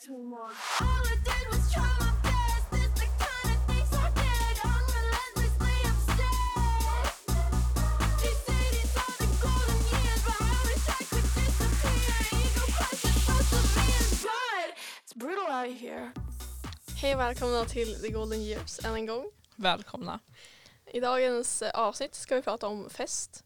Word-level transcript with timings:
Hej 0.00 0.10
och 17.14 17.20
välkomna 17.20 17.64
till 17.64 18.00
The 18.00 18.08
Golden 18.08 18.40
Years 18.40 18.84
än 18.84 18.94
en 18.94 19.06
gång. 19.06 19.30
Välkomna. 19.56 20.20
I 20.86 21.00
dagens 21.00 21.62
eh, 21.62 21.70
avsnitt 21.70 22.14
ska 22.14 22.34
vi 22.34 22.42
prata 22.42 22.66
om 22.66 22.90
fest. 22.90 23.44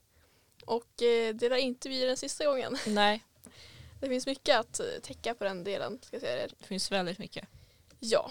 Och 0.66 1.02
eh, 1.02 1.34
det 1.34 1.48
lär 1.48 1.56
inte 1.56 1.88
bli 1.88 2.04
den 2.04 2.16
sista 2.16 2.44
gången. 2.44 2.76
Nej, 2.86 3.24
Det 4.02 4.08
finns 4.08 4.26
mycket 4.26 4.60
att 4.60 4.80
eh, 4.80 4.86
täcka 5.02 5.34
på 5.34 5.44
den 5.44 5.64
delen. 5.64 5.98
Ska 6.02 6.16
jag 6.16 6.20
säga 6.22 6.36
det. 6.36 6.54
det 6.58 6.66
finns 6.66 6.92
väldigt 6.92 7.18
mycket. 7.18 7.48
Ja. 8.00 8.30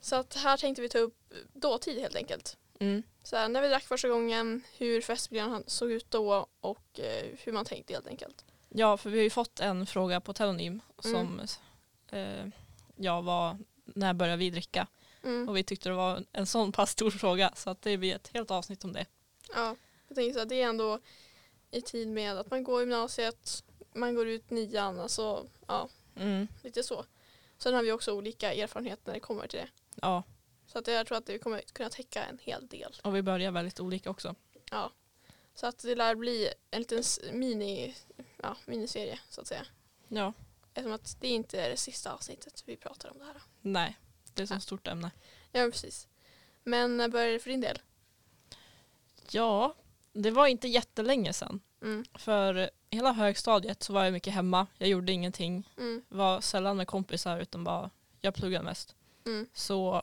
Så 0.00 0.16
att 0.16 0.34
här 0.34 0.56
tänkte 0.56 0.82
vi 0.82 0.88
ta 0.88 0.98
upp 0.98 1.32
dåtid 1.52 2.00
helt 2.00 2.16
enkelt. 2.16 2.56
Mm. 2.78 3.02
Så 3.22 3.36
här, 3.36 3.48
när 3.48 3.62
vi 3.62 3.68
drack 3.68 3.84
första 3.84 4.08
gången, 4.08 4.62
hur 4.76 5.00
festmiljön 5.00 5.64
såg 5.66 5.90
ut 5.92 6.10
då 6.10 6.46
och 6.60 7.00
eh, 7.00 7.24
hur 7.38 7.52
man 7.52 7.64
tänkte 7.64 7.92
helt 7.92 8.06
enkelt. 8.06 8.44
Ja, 8.68 8.96
för 8.96 9.10
vi 9.10 9.18
har 9.18 9.24
ju 9.24 9.30
fått 9.30 9.60
en 9.60 9.86
fråga 9.86 10.20
på 10.20 10.32
Telonym 10.32 10.80
som 10.98 11.40
Mm. 12.12 12.42
eh, 12.46 12.52
ja, 12.96 13.20
var 13.20 13.58
när 13.84 14.14
började 14.14 14.36
vi 14.38 14.50
dricka? 14.50 14.86
Mm. 15.22 15.48
Och 15.48 15.56
vi 15.56 15.62
tyckte 15.64 15.88
det 15.88 15.94
var 15.94 16.24
en 16.32 16.46
sån 16.46 16.72
pass 16.72 16.90
stor 16.90 17.10
fråga 17.10 17.52
så 17.56 17.70
att 17.70 17.82
det 17.82 17.96
blir 17.96 18.14
ett 18.14 18.28
helt 18.34 18.50
avsnitt 18.50 18.84
om 18.84 18.92
det. 18.92 19.06
Ja, 19.54 19.76
jag 20.08 20.16
tänker 20.16 20.32
så 20.32 20.38
här, 20.38 20.46
det 20.46 20.62
är 20.62 20.66
ändå 20.68 21.00
i 21.70 21.80
tid 21.80 22.08
med 22.08 22.38
att 22.38 22.50
man 22.50 22.64
går 22.64 22.80
gymnasiet, 22.80 23.64
man 23.96 24.14
går 24.14 24.28
ut 24.28 24.50
nian, 24.50 25.00
alltså 25.00 25.46
ja, 25.66 25.88
Mm. 26.16 26.48
lite 26.62 26.82
så. 26.82 27.04
Sen 27.58 27.74
har 27.74 27.82
vi 27.82 27.92
också 27.92 28.12
olika 28.12 28.54
erfarenheter 28.54 29.02
när 29.06 29.14
det 29.14 29.20
kommer 29.20 29.46
till 29.46 29.58
det. 29.58 29.68
Ja, 30.02 30.22
Så 30.66 30.78
att 30.78 30.86
jag 30.86 31.06
tror 31.06 31.18
att 31.18 31.28
vi 31.28 31.38
kommer 31.38 31.60
kunna 31.60 31.90
täcka 31.90 32.24
en 32.24 32.38
hel 32.42 32.66
del. 32.66 32.96
och 33.04 33.16
vi 33.16 33.22
börjar 33.22 33.50
väldigt 33.50 33.80
olika 33.80 34.10
också. 34.10 34.34
Ja. 34.70 34.92
Så 35.54 35.66
att 35.66 35.78
det 35.78 35.94
lär 35.94 36.14
bli 36.14 36.48
en 36.70 36.78
liten 36.78 37.02
mini, 37.32 37.94
ja, 38.42 38.56
miniserie 38.66 39.18
så 39.28 39.40
att 39.40 39.46
säga. 39.46 39.66
Ja, 40.08 40.32
Eftersom 40.74 40.92
att 40.92 41.16
det 41.20 41.28
inte 41.28 41.60
är 41.60 41.70
det 41.70 41.76
sista 41.76 42.12
avsnittet 42.12 42.62
vi 42.66 42.76
pratar 42.76 43.10
om 43.10 43.18
det 43.18 43.24
här. 43.24 43.42
nej, 43.60 43.96
det 44.34 44.42
är 44.42 44.44
ett 44.44 44.50
Ja. 44.50 44.56
så 44.56 44.60
stort 44.60 44.86
ämne. 44.88 45.10
Ja, 45.52 45.64
precis. 45.70 46.08
Men 46.64 46.96
när 46.96 47.08
började 47.08 47.32
det 47.32 47.38
för 47.38 47.50
din 47.50 47.60
del? 47.60 47.78
Ja, 49.30 49.74
det 50.12 50.30
var 50.30 50.46
inte 50.46 50.68
jättelänge 50.68 51.32
sedan. 51.32 51.60
Mm. 51.82 52.04
För 52.14 52.70
hela 52.90 53.12
högstadiet 53.12 53.82
så 53.82 53.92
var 53.92 54.04
jag 54.04 54.12
mycket 54.12 54.32
hemma. 54.34 54.66
Jag 54.78 54.88
gjorde 54.88 55.12
ingenting. 55.12 55.68
Mm. 55.78 56.02
Var 56.08 56.40
sällan 56.40 56.76
med 56.76 56.86
kompisar 56.86 57.38
utan 57.40 57.64
bara 57.64 57.90
jag 58.20 58.34
pluggade 58.34 58.64
mest. 58.64 58.94
Mm. 59.26 59.46
Så 59.54 60.02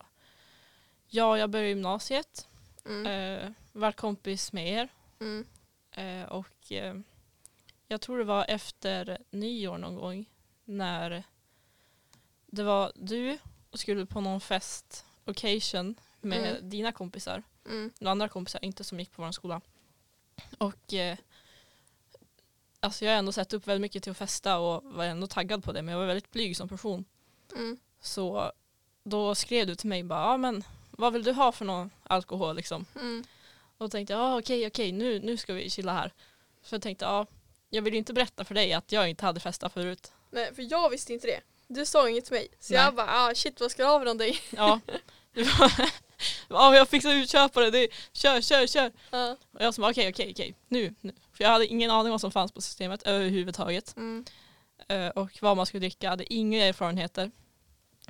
ja, 1.08 1.38
jag 1.38 1.50
började 1.50 1.70
gymnasiet. 1.70 2.48
Mm. 2.86 3.06
Eh, 3.08 3.52
vart 3.72 3.96
kompis 3.96 4.54
med 4.54 4.68
er. 4.74 4.90
Mm. 5.20 5.46
Eh, 5.92 6.30
och 6.30 6.72
eh, 6.72 6.96
jag 7.88 8.02
tror 8.02 8.18
det 8.18 8.24
var 8.24 8.46
efter 8.48 9.18
nyår 9.32 9.78
någon 9.78 9.96
gång 9.96 10.26
när 10.66 11.24
det 12.46 12.64
var 12.64 12.92
du 12.96 13.38
och 13.72 13.80
skulle 13.80 14.06
på 14.06 14.22
någon 14.22 14.42
fest, 14.42 15.06
occasion 15.26 15.96
med 16.22 16.50
Mm. 16.50 16.70
dina 16.70 16.92
kompisar. 16.92 17.44
Mm. 17.66 17.92
Några 18.00 18.12
andra 18.12 18.30
kompisar, 18.30 18.66
inte 18.66 18.84
som 18.84 19.00
gick 19.00 19.12
på 19.12 19.22
vår 19.22 19.32
skola. 19.32 19.62
Och 20.58 20.94
eh, 20.94 21.18
alltså 22.84 23.06
jag 23.06 23.12
har 23.12 23.20
ändå 23.20 23.32
sett 23.32 23.54
upp 23.54 23.68
väldigt 23.68 23.82
mycket 23.82 24.04
till 24.04 24.12
att 24.12 24.18
festa 24.18 24.58
och 24.58 24.84
var 24.84 25.06
ändå 25.06 25.28
taggad 25.28 25.64
på 25.64 25.72
det 25.72 25.82
men 25.82 25.92
jag 25.92 26.00
var 26.00 26.08
väldigt 26.08 26.32
blyg 26.32 26.58
som 26.58 26.70
person. 26.70 27.06
Mm. 27.56 27.78
Så 28.02 28.52
då 29.04 29.36
skrev 29.36 29.68
du 29.68 29.76
till 29.76 29.90
mig 29.90 30.04
bara, 30.04 30.22
ja 30.22 30.38
men 30.38 30.64
vad 30.92 31.14
vill 31.14 31.24
du 31.24 31.32
ha 31.32 31.52
för 31.52 31.66
någon 31.66 31.92
alkohol 32.04 32.56
liksom? 32.56 32.86
Mm. 32.96 33.24
Och 33.78 33.86
då 33.86 33.90
tänkte 33.90 34.14
jag, 34.14 34.22
ah, 34.22 34.40
okej 34.40 34.68
okej 34.68 34.92
nu, 34.92 35.20
nu 35.20 35.38
ska 35.38 35.54
vi 35.54 35.70
chilla 35.70 35.94
här. 35.94 36.14
Så 36.64 36.76
jag 36.76 36.82
tänkte, 36.82 37.06
ja 37.06 37.26
jag 37.70 37.82
vill 37.82 37.94
ju 37.94 38.00
inte 38.00 38.14
berätta 38.14 38.46
för 38.46 38.56
dig 38.56 38.74
att 38.74 38.92
jag 38.92 39.10
inte 39.10 39.26
hade 39.26 39.40
festat 39.40 39.74
förut. 39.74 40.12
Nej, 40.32 40.56
för 40.56 40.72
jag 40.72 40.90
visste 40.90 41.14
inte 41.14 41.28
det. 41.28 41.42
Du 41.68 41.86
sa 41.86 42.10
inget 42.10 42.26
till 42.26 42.34
mig. 42.34 42.48
Så 42.60 42.74
Nej. 42.74 42.84
jag 42.84 42.96
bara, 42.96 43.08
ah, 43.10 43.36
shit 43.36 43.62
vad 43.62 43.72
ska 43.72 43.84
du 43.84 43.90
ha 43.90 44.00
för 44.00 44.06
någonting? 44.06 44.36
Ja, 44.52 44.80
ja 46.48 46.76
jag 46.76 46.90
fixar 46.90 47.14
utköpare, 47.14 47.72
det, 47.72 47.88
kör 48.14 48.42
kör 48.42 48.68
kör. 48.68 48.92
Ja. 49.12 49.38
Och 49.52 49.62
jag 49.62 49.74
som 49.74 49.84
okej 49.84 50.10
okej 50.10 50.32
okej 50.32 50.56
nu, 50.68 50.96
nu. 51.02 51.14
För 51.34 51.44
jag 51.44 51.52
hade 51.52 51.68
ingen 51.68 51.92
aning 51.92 52.12
vad 52.12 52.22
som 52.22 52.32
fanns 52.32 52.52
på 52.52 52.62
systemet 52.62 53.04
överhuvudtaget. 53.04 53.98
Mm. 53.98 54.26
Eh, 54.88 55.08
och 55.08 55.38
vad 55.42 55.58
man 55.58 55.66
skulle 55.66 55.80
dricka, 55.80 56.06
jag 56.06 56.12
hade 56.12 56.34
inga 56.34 56.66
erfarenheter. 56.66 57.32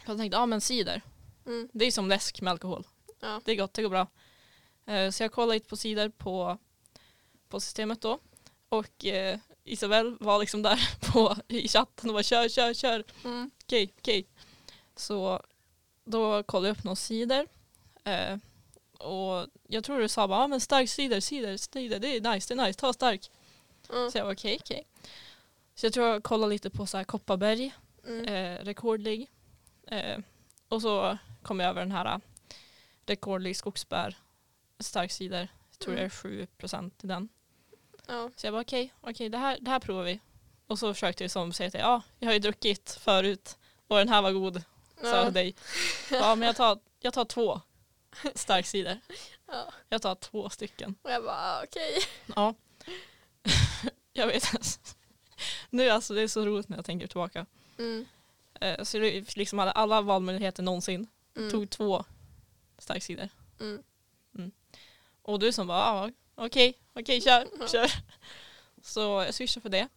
Jag 0.05 0.17
tänkte, 0.17 0.37
ja 0.37 0.45
men 0.45 0.61
cider. 0.61 1.01
Mm. 1.45 1.69
Det 1.73 1.85
är 1.85 1.91
som 1.91 2.09
läsk 2.09 2.41
med 2.41 2.51
alkohol. 2.51 2.87
Ja. 3.19 3.41
Det 3.45 3.51
är 3.51 3.55
gott, 3.55 3.73
det 3.73 3.81
går 3.81 3.89
bra. 3.89 4.07
Eh, 4.85 5.09
så 5.09 5.23
jag 5.23 5.31
kollade 5.31 5.53
lite 5.53 5.69
på 5.69 5.77
sidor 5.77 6.09
på, 6.09 6.57
på 7.49 7.59
systemet 7.59 8.01
då. 8.01 8.19
Och 8.69 9.05
eh, 9.05 9.39
Isabel 9.63 10.17
var 10.19 10.39
liksom 10.39 10.61
där 10.61 10.89
på, 11.11 11.35
i 11.47 11.67
chatten 11.67 12.09
och 12.09 12.13
bara 12.13 12.23
kör, 12.23 12.49
kör, 12.49 12.73
kör. 12.73 13.03
Mm. 13.25 13.51
Okej, 13.63 13.93
okej. 13.99 14.27
Så 14.95 15.41
då 16.05 16.43
kollade 16.43 16.67
jag 16.67 16.77
upp 16.77 16.83
någon 16.83 16.95
cider. 16.95 17.47
Och 19.03 19.47
jag 19.67 19.83
tror 19.83 19.99
du 19.99 20.07
sa 20.07 20.27
bara, 20.27 20.39
ah, 20.39 20.47
men 20.47 20.61
stark 20.61 20.89
cider, 20.89 21.19
cider, 21.19 21.57
cider, 21.57 21.99
det 21.99 22.07
är 22.07 22.21
nice, 22.33 22.53
det 22.55 22.61
är 22.61 22.65
nice, 22.67 22.79
ta 22.79 22.93
stark. 22.93 23.31
Ja. 23.89 24.11
Så 24.11 24.17
jag 24.17 24.25
var 24.25 24.33
okej, 24.33 24.57
okej. 24.61 24.87
Så 25.75 25.85
jag 25.85 25.93
tror 25.93 26.07
jag 26.07 26.23
kollade 26.23 26.53
lite 26.53 26.69
på 26.69 26.85
så 26.85 26.97
här 26.97 27.03
Kopparberg, 27.03 27.73
Mm. 28.07 28.25
eh, 28.25 28.63
rekordlig. 28.65 29.29
Eh, 29.87 30.17
och 30.69 30.81
så 30.81 31.17
kom 31.41 31.59
jag 31.59 31.69
över 31.69 31.81
den 31.81 31.91
här 31.91 32.05
eh, 32.05 32.17
rekordlig 33.05 33.57
skogsbär, 33.57 34.17
stark 34.79 35.11
cider. 35.11 35.47
Jag 35.71 35.79
tror 35.79 35.93
Mm. 35.93 36.01
det 36.01 36.05
är 36.05 36.09
7 36.09 36.45
procent 36.57 37.03
i 37.03 37.07
den. 37.07 37.29
Ja. 38.07 38.29
Så 38.35 38.47
jag 38.47 38.53
bara 38.53 38.61
okej, 38.61 38.93
okej 39.01 39.29
det, 39.29 39.37
här, 39.37 39.57
det 39.61 39.71
här 39.71 39.79
provar 39.79 40.03
vi. 40.03 40.19
Och 40.67 40.79
så 40.79 40.93
försökte 40.93 41.23
jag 41.23 41.31
som 41.31 41.53
säga 41.53 41.71
till 41.71 41.79
ja, 41.79 42.01
jag 42.19 42.27
har 42.27 42.33
ju 42.33 42.39
druckit 42.39 42.97
förut 43.01 43.57
och 43.87 43.97
den 43.97 44.09
här 44.09 44.21
var 44.21 44.31
god, 44.31 44.63
sa 45.01 45.07
jag 45.07 45.17
Ja. 45.17 45.23
till 45.25 45.33
dig. 45.33 45.55
Ja 46.11 46.35
men 46.35 46.45
jag 46.45 46.55
tar, 46.55 46.79
jag 46.99 47.13
tar 47.13 47.25
två 47.25 47.61
stark 48.35 48.65
cider. 48.65 48.99
Ja. 49.47 49.73
Jag 49.89 50.01
tar 50.01 50.15
två 50.15 50.49
stycken. 50.49 50.95
Och 51.01 51.11
jag 51.11 51.23
bara, 51.23 51.35
ah, 51.35 51.63
okej. 51.63 51.99
Ja. 52.35 52.55
jag 54.13 54.27
vet 54.27 54.43
Nu 55.69 55.89
alltså 55.89 56.13
det 56.13 56.21
är 56.21 56.27
så 56.27 56.45
roligt 56.45 56.69
när 56.69 56.77
jag 56.77 56.85
tänker 56.85 57.07
tillbaka. 57.07 57.45
Mm. 57.77 58.05
Eh, 58.61 58.83
så 58.83 58.97
det 58.97 59.35
liksom 59.35 59.59
hade 59.59 59.71
alla 59.71 60.01
valmöjligheter 60.01 60.63
någonsin. 60.63 61.07
Mm. 61.35 61.51
Tog 61.51 61.69
två 61.69 62.05
starksidor. 62.77 63.29
Mm. 63.59 63.83
Och 65.23 65.39
du 65.39 65.51
som 65.51 65.67
bara, 65.67 65.83
ah, 65.83 66.11
okej, 66.35 66.79
okej 66.93 67.21
kör, 67.21 67.67
kör. 67.67 67.91
Så 68.81 68.99
jag 68.99 69.33
swishade 69.33 69.61
för 69.61 69.69
det. 69.69 69.87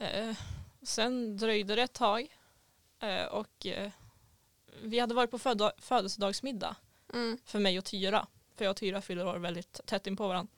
Eh, 0.00 0.36
sen 0.82 1.36
dröjde 1.36 1.74
det 1.74 1.82
ett 1.82 1.92
tag. 1.92 2.36
Eh, 3.00 3.24
och 3.24 3.66
eh, 3.66 3.90
vi 4.82 4.98
hade 4.98 5.14
varit 5.14 5.30
på 5.30 5.38
födelsedagsmiddag 5.78 6.76
Mm. 7.12 7.38
för 7.44 7.58
mig 7.58 7.78
och 7.78 7.84
Tyra. 7.84 8.26
För 8.56 8.64
jag 8.64 8.70
och 8.70 8.76
Tyra 8.76 9.00
fyller 9.02 9.26
år 9.26 9.36
väldigt 9.38 9.80
tätt 9.86 10.06
in 10.06 10.16
på 10.16 10.28
varandra. 10.28 10.52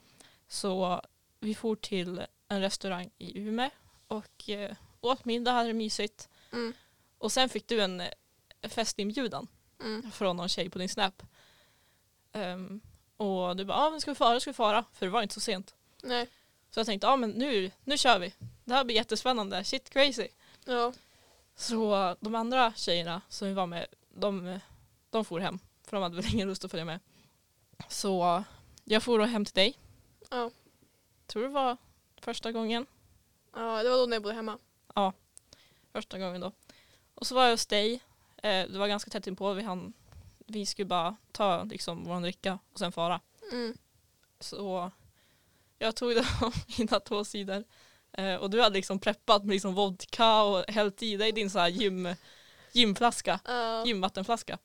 Så 0.49 1.03
vi 1.41 1.55
for 1.55 1.77
till 1.77 2.23
en 2.49 2.61
restaurang 2.61 3.11
i 3.19 3.39
Umeå 3.39 3.71
och 4.09 4.49
eh, 4.51 4.77
åt 5.01 5.25
middag, 5.25 5.53
hade 5.53 5.69
det 5.69 5.73
mysigt. 5.75 6.29
Mm. 6.53 6.73
Och 7.19 7.33
sen 7.33 7.49
fick 7.49 7.67
du 7.69 7.81
en 7.83 8.01
eh, 8.01 8.09
festinbjudan 8.63 9.47
Mm. 9.81 10.11
från 10.11 10.37
någon 10.37 10.49
tjej 10.49 10.71
på 10.71 10.79
din 10.79 10.89
snap. 10.89 11.23
Ehm, 12.33 12.81
och 13.17 13.57
du 13.57 13.65
bara, 13.65 13.79
ja 13.79 13.87
ah, 13.87 13.91
men 13.91 14.01
ska 14.01 14.11
vi 14.11 14.15
fara, 14.15 14.41
ska 14.41 14.51
vi 14.51 14.55
fara? 14.55 14.85
För 14.93 15.07
det 15.07 15.13
var 15.13 15.23
inte 15.23 15.35
så 15.35 15.41
sent. 15.41 15.75
Nej. 16.03 16.27
Så 16.71 16.81
jag 16.81 16.87
tänkte, 16.87 17.07
ja 17.07 17.13
ah, 17.13 17.17
men 17.17 17.31
nu, 17.31 17.71
nu 17.85 17.99
kör 17.99 18.19
vi. 18.19 18.35
Det 18.65 18.75
här 18.75 18.85
blir 18.85 18.97
jättespännande, 18.97 19.65
shit 19.65 19.91
crazy. 19.91 20.29
Ja. 20.65 20.93
Så 21.57 22.17
de 22.21 22.35
andra 22.35 22.73
tjejerna 22.77 23.23
som 23.29 23.49
vi 23.49 23.55
var 23.55 23.67
med, 23.67 23.87
de, 24.17 24.61
de 25.11 25.25
for 25.25 25.41
hem. 25.41 25.59
För 25.85 25.97
de 25.97 26.03
hade 26.03 26.17
väl 26.17 26.35
ingen 26.35 26.49
lust 26.49 26.65
att 26.65 26.71
följa 26.71 26.85
med. 26.85 27.01
Så 27.89 28.45
jag 28.85 29.03
for 29.03 29.19
då 29.19 29.25
hem 29.25 29.45
till 29.45 29.55
dig. 29.55 29.79
Ja. 30.31 30.51
Tror 31.27 31.43
det 31.43 31.49
var 31.49 31.77
första 32.21 32.53
gången. 32.53 32.87
ja, 33.55 33.83
det 33.83 33.91
var 33.91 33.97
då 33.97 34.07
när 34.07 34.17
jag 34.17 34.23
bodde 34.23 34.35
hemma. 34.35 34.59
Första 35.97 36.19
gången 36.19 36.41
då. 36.41 36.53
Och 37.15 37.27
så 37.27 37.35
var 37.35 37.45
jag 37.45 37.51
hos 37.51 37.67
dig. 37.67 37.95
Eh, 38.37 38.69
det 38.69 38.79
var 38.79 38.89
ganska 38.89 39.11
tätt 39.11 39.27
inpå. 39.27 39.53
Vi, 39.53 39.63
hann, 39.63 39.93
vi 40.47 40.67
skulle 40.67 40.87
bara 40.87 41.17
ta 41.33 41.65
liksom, 41.65 42.05
vår 42.05 42.21
dricka 42.21 42.59
och 42.73 42.79
sen 42.79 42.93
fara. 42.93 43.21
Mm. 43.53 43.77
Så 44.41 44.91
jag 45.79 45.97
tog 45.97 46.15
de 46.15 46.25
mina 46.79 47.01
två 47.01 47.25
sidor. 47.25 47.65
Eh, 48.13 48.35
och 48.35 48.51
du 48.51 48.63
hade 48.63 48.75
liksom 48.75 48.99
preppat 48.99 49.45
med 49.45 49.53
liksom 49.53 49.75
vodka 49.75 50.43
och 50.43 50.65
hällt 50.69 51.03
i 51.03 51.17
dig 51.17 51.33
din 51.33 51.51
så 51.51 51.59
här 51.59 51.69
gym, 51.69 52.09
gymflaska, 52.77 53.41
Ja. 53.45 53.85
gymvattenflaska. 53.87 54.59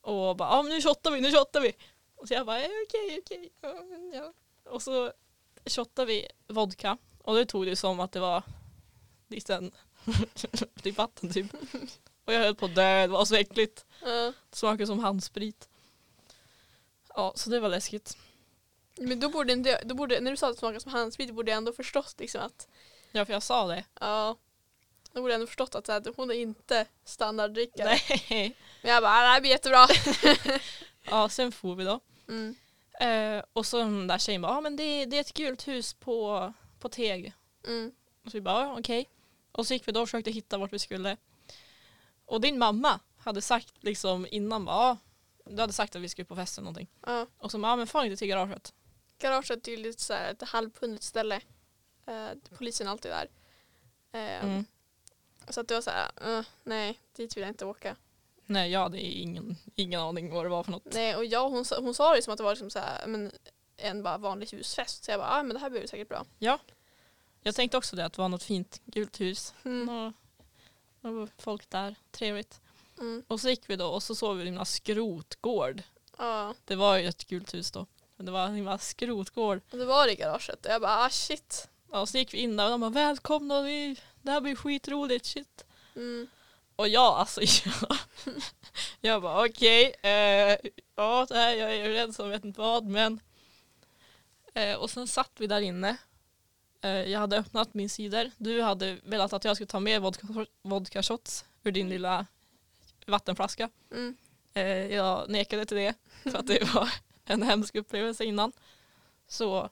Och 0.00 0.36
bara, 0.36 0.48
ja 0.56 0.62
men 0.62 0.72
nu 0.72 0.82
shottar 0.82 1.10
vi, 1.10 1.20
nu 1.20 1.32
shottar 1.32 1.60
vi. 1.60 1.72
Och 2.16 2.28
så 2.28 2.34
jag 2.34 2.46
bara, 2.46 2.62
eh, 2.62 2.70
okej, 2.86 3.20
okej. 3.24 3.52
Ja. 4.12 4.32
Och 4.70 4.82
så 4.82 5.12
shottade 5.66 6.06
vi 6.06 6.28
vodka. 6.48 6.98
Och 7.22 7.34
det 7.34 7.46
tog 7.46 7.66
det 7.66 7.76
som 7.76 8.00
att 8.00 8.12
det 8.12 8.20
var 8.20 8.42
liten 9.28 9.70
typ 10.82 10.96
vatten 10.96 11.32
typ. 11.32 11.46
Och 12.24 12.32
jag 12.32 12.40
höll 12.40 12.54
på 12.54 12.64
att 12.66 12.74
dö, 12.74 13.00
det 13.00 13.06
var 13.06 13.24
så 13.24 13.34
äckligt. 13.34 13.84
Det 14.00 14.32
smakade 14.52 14.86
som 14.86 14.98
handsprit. 14.98 15.68
Ja, 17.14 17.32
så 17.36 17.50
det 17.50 17.60
var 17.60 17.68
läskigt. 17.68 18.16
Men 18.98 19.20
då 19.20 19.28
borde, 19.28 19.52
inte, 19.52 19.82
då 19.84 19.94
borde, 19.94 20.20
när 20.20 20.30
du 20.30 20.36
sa 20.36 20.46
att 20.48 20.54
det 20.54 20.58
smakade 20.58 20.80
som 20.80 20.92
handsprit, 20.92 21.34
borde 21.34 21.50
jag 21.50 21.56
ändå 21.58 21.72
förstått 21.72 22.14
liksom 22.18 22.40
att 22.40 22.68
Ja, 23.12 23.24
för 23.24 23.32
jag 23.32 23.42
sa 23.42 23.66
det. 23.66 23.84
ja, 24.00 24.36
då 25.14 25.20
borde 25.20 25.32
jag 25.32 25.34
ändå 25.34 25.46
förstått 25.46 25.74
att 25.74 25.86
så 25.86 25.92
här, 25.92 26.02
hon 26.16 26.30
är 26.30 26.34
inte 26.34 26.86
standarddrickare. 27.04 27.98
Nej. 28.30 28.56
Men 28.82 28.92
jag 28.92 29.02
bara, 29.02 29.12
"Ah, 29.12 29.22
det 29.22 29.28
här 29.28 29.40
blir 29.40 29.50
jättebra. 29.50 29.86
Ja, 31.10 31.28
sen 31.28 31.52
for 31.52 31.74
vi 31.74 31.84
då. 31.84 32.00
Mm. 32.28 32.54
Eh, 33.00 33.44
och 33.52 33.66
så 33.66 33.78
den 33.78 34.06
där 34.06 34.18
tjejen 34.18 34.42
bara, 34.42 34.52
ja 34.52 34.58
ah, 34.58 34.60
men 34.60 34.76
det, 34.76 35.04
det 35.04 35.16
är 35.16 35.20
ett 35.20 35.34
gult 35.34 35.68
hus 35.68 35.94
på, 35.94 36.52
på 36.80 36.88
Teg. 36.88 37.32
Mm. 37.66 37.92
Och 38.24 38.30
så 38.30 38.36
vi 38.36 38.40
bara, 38.40 38.64
ja, 38.64 38.76
okej. 38.78 39.08
Och 39.52 39.66
så 39.66 39.74
gick 39.74 39.88
vi 39.88 39.92
då 39.92 40.00
och 40.02 40.08
försökte 40.08 40.30
hitta 40.30 40.58
vart 40.58 40.72
vi 40.72 40.78
skulle. 40.78 41.16
Och 42.26 42.40
din 42.40 42.58
mamma 42.58 43.00
hade 43.18 43.42
sagt 43.42 43.74
liksom 43.80 44.26
innan, 44.30 44.64
bara, 44.64 44.74
ja, 44.76 44.96
du 45.50 45.60
hade 45.60 45.72
sagt 45.72 45.96
att 45.96 46.02
vi 46.02 46.08
skulle 46.08 46.24
på 46.24 46.36
fest 46.36 46.58
eller 46.58 46.64
någonting. 46.64 46.88
Ja. 47.06 47.26
Och 47.38 47.50
så 47.50 47.58
bara, 47.58 47.68
ja 47.72 47.76
men 47.76 47.86
far 47.86 48.04
inte 48.04 48.16
till 48.16 48.28
garaget. 48.28 48.72
Garaget 49.18 49.68
är 49.68 49.76
lite 49.76 50.02
så 50.02 50.12
här 50.14 50.30
ett 50.32 50.42
halvpundigt 50.42 51.04
ställe. 51.04 51.40
Eh, 52.06 52.28
polisen 52.58 52.86
är 52.86 52.90
alltid 52.90 53.10
där. 53.10 53.28
Eh, 54.12 54.44
Mm. 54.44 54.64
Så 55.48 55.60
att 55.60 55.68
det 55.68 55.74
var 55.74 55.82
så 55.82 55.90
här, 55.90 56.10
"Eh, 56.38 56.44
nej, 56.62 56.98
dit 57.16 57.36
vill 57.36 57.42
jag 57.42 57.50
inte 57.50 57.64
åka. 57.66 57.96
Nej, 58.46 58.70
jag 58.70 58.80
hade 58.80 59.00
ingen, 59.00 59.56
ingen 59.74 60.00
aning 60.00 60.30
vad 60.32 60.44
det 60.44 60.48
var 60.48 60.62
för 60.64 60.72
något. 60.72 60.84
Nej, 60.94 61.16
och 61.16 61.24
jag, 61.24 61.48
hon, 61.48 61.64
hon 61.78 61.94
sa 61.94 62.14
det 62.14 62.22
som 62.22 62.32
att 62.32 62.36
det 62.38 62.42
var 62.44 62.50
liksom 62.52 62.70
så 62.70 62.78
här, 62.78 63.06
men, 63.06 63.32
en 63.76 64.02
bara 64.02 64.18
vanlig 64.18 64.48
husfest. 64.52 65.04
Så 65.04 65.10
jag 65.10 65.20
bara, 65.20 65.28
ah, 65.30 65.42
men 65.42 65.54
det 65.54 65.60
här 65.60 65.70
blir 65.70 65.86
säkert 65.86 66.08
bra. 66.08 66.24
Jag 67.42 67.54
tänkte 67.54 67.76
också 67.76 67.96
det, 67.96 68.04
att 68.04 68.12
det 68.12 68.22
var 68.22 68.28
något 68.28 68.42
fint 68.42 68.80
gult 68.84 69.20
hus. 69.20 69.54
Mm. 69.64 69.88
Och, 69.88 70.12
och 71.10 71.28
folk 71.38 71.70
där, 71.70 71.94
trevligt. 72.10 72.60
Mm. 72.98 73.22
Och 73.28 73.40
så 73.40 73.48
gick 73.48 73.70
vi 73.70 73.76
då 73.76 73.86
och 73.86 74.02
så 74.02 74.14
såg 74.14 74.36
vi 74.36 74.48
en 74.48 74.66
skrotgård. 74.66 75.82
Ja, 76.18 76.54
Det 76.64 76.74
var 76.76 76.96
ju 76.98 77.06
ett 77.08 77.24
gult 77.24 77.54
hus 77.54 77.70
då. 77.70 77.86
Men 78.16 78.26
det 78.26 78.32
var 78.32 78.46
en 78.46 78.54
himla 78.54 78.78
skrotgård. 78.78 79.60
och 79.70 79.78
det 79.78 79.84
var 79.84 80.08
i 80.08 80.14
garaget. 80.14 80.66
Och 80.66 80.72
jag 80.72 80.80
bara, 80.80 80.96
ah 81.06 81.10
shit. 81.10 81.68
Ja, 81.92 82.00
och 82.00 82.08
så 82.08 82.18
gick 82.18 82.34
vi 82.34 82.38
in 82.38 82.56
där 82.56 82.64
och 82.64 82.70
de 82.70 82.80
bara 82.80 82.90
välkomna, 82.90 83.62
vi, 83.62 83.96
det 84.24 84.30
här 84.30 84.40
blir 84.40 84.54
skitroligt, 84.54 85.26
shit. 85.26 85.64
Mm. 85.96 86.26
Och 86.76 86.88
jag 86.88 87.14
alltså, 87.14 87.40
jag, 87.64 87.98
jag 89.00 89.22
bara 89.22 89.44
okej, 89.46 89.94
eh, 90.02 90.56
ja 90.96 91.26
det 91.28 91.34
här, 91.34 91.54
jag 91.54 91.76
är 91.76 91.88
rädd 91.88 92.14
som 92.14 92.30
vet 92.30 92.44
inte 92.44 92.60
vad 92.60 92.84
men. 92.84 93.20
Eh, 94.54 94.74
och 94.74 94.90
sen 94.90 95.06
satt 95.06 95.32
vi 95.38 95.46
där 95.46 95.60
inne. 95.60 95.96
Eh, 96.80 96.90
jag 96.90 97.20
hade 97.20 97.38
öppnat 97.38 97.74
min 97.74 97.88
cider. 97.88 98.30
Du 98.36 98.62
hade 98.62 98.98
velat 99.02 99.32
att 99.32 99.44
jag 99.44 99.56
skulle 99.56 99.66
ta 99.66 99.80
med 99.80 100.02
vodka, 100.02 100.46
vodka 100.62 101.02
shots 101.02 101.44
ur 101.62 101.72
din 101.72 101.88
lilla 101.88 102.26
vattenflaska. 103.06 103.70
Mm. 103.90 104.16
Eh, 104.54 104.86
jag 104.96 105.30
nekade 105.30 105.66
till 105.66 105.76
det 105.76 105.94
för 106.22 106.38
att 106.38 106.46
det 106.46 106.64
var 106.74 106.88
en 107.24 107.42
hemsk 107.42 107.74
upplevelse 107.74 108.24
innan. 108.24 108.52
Så 109.28 109.70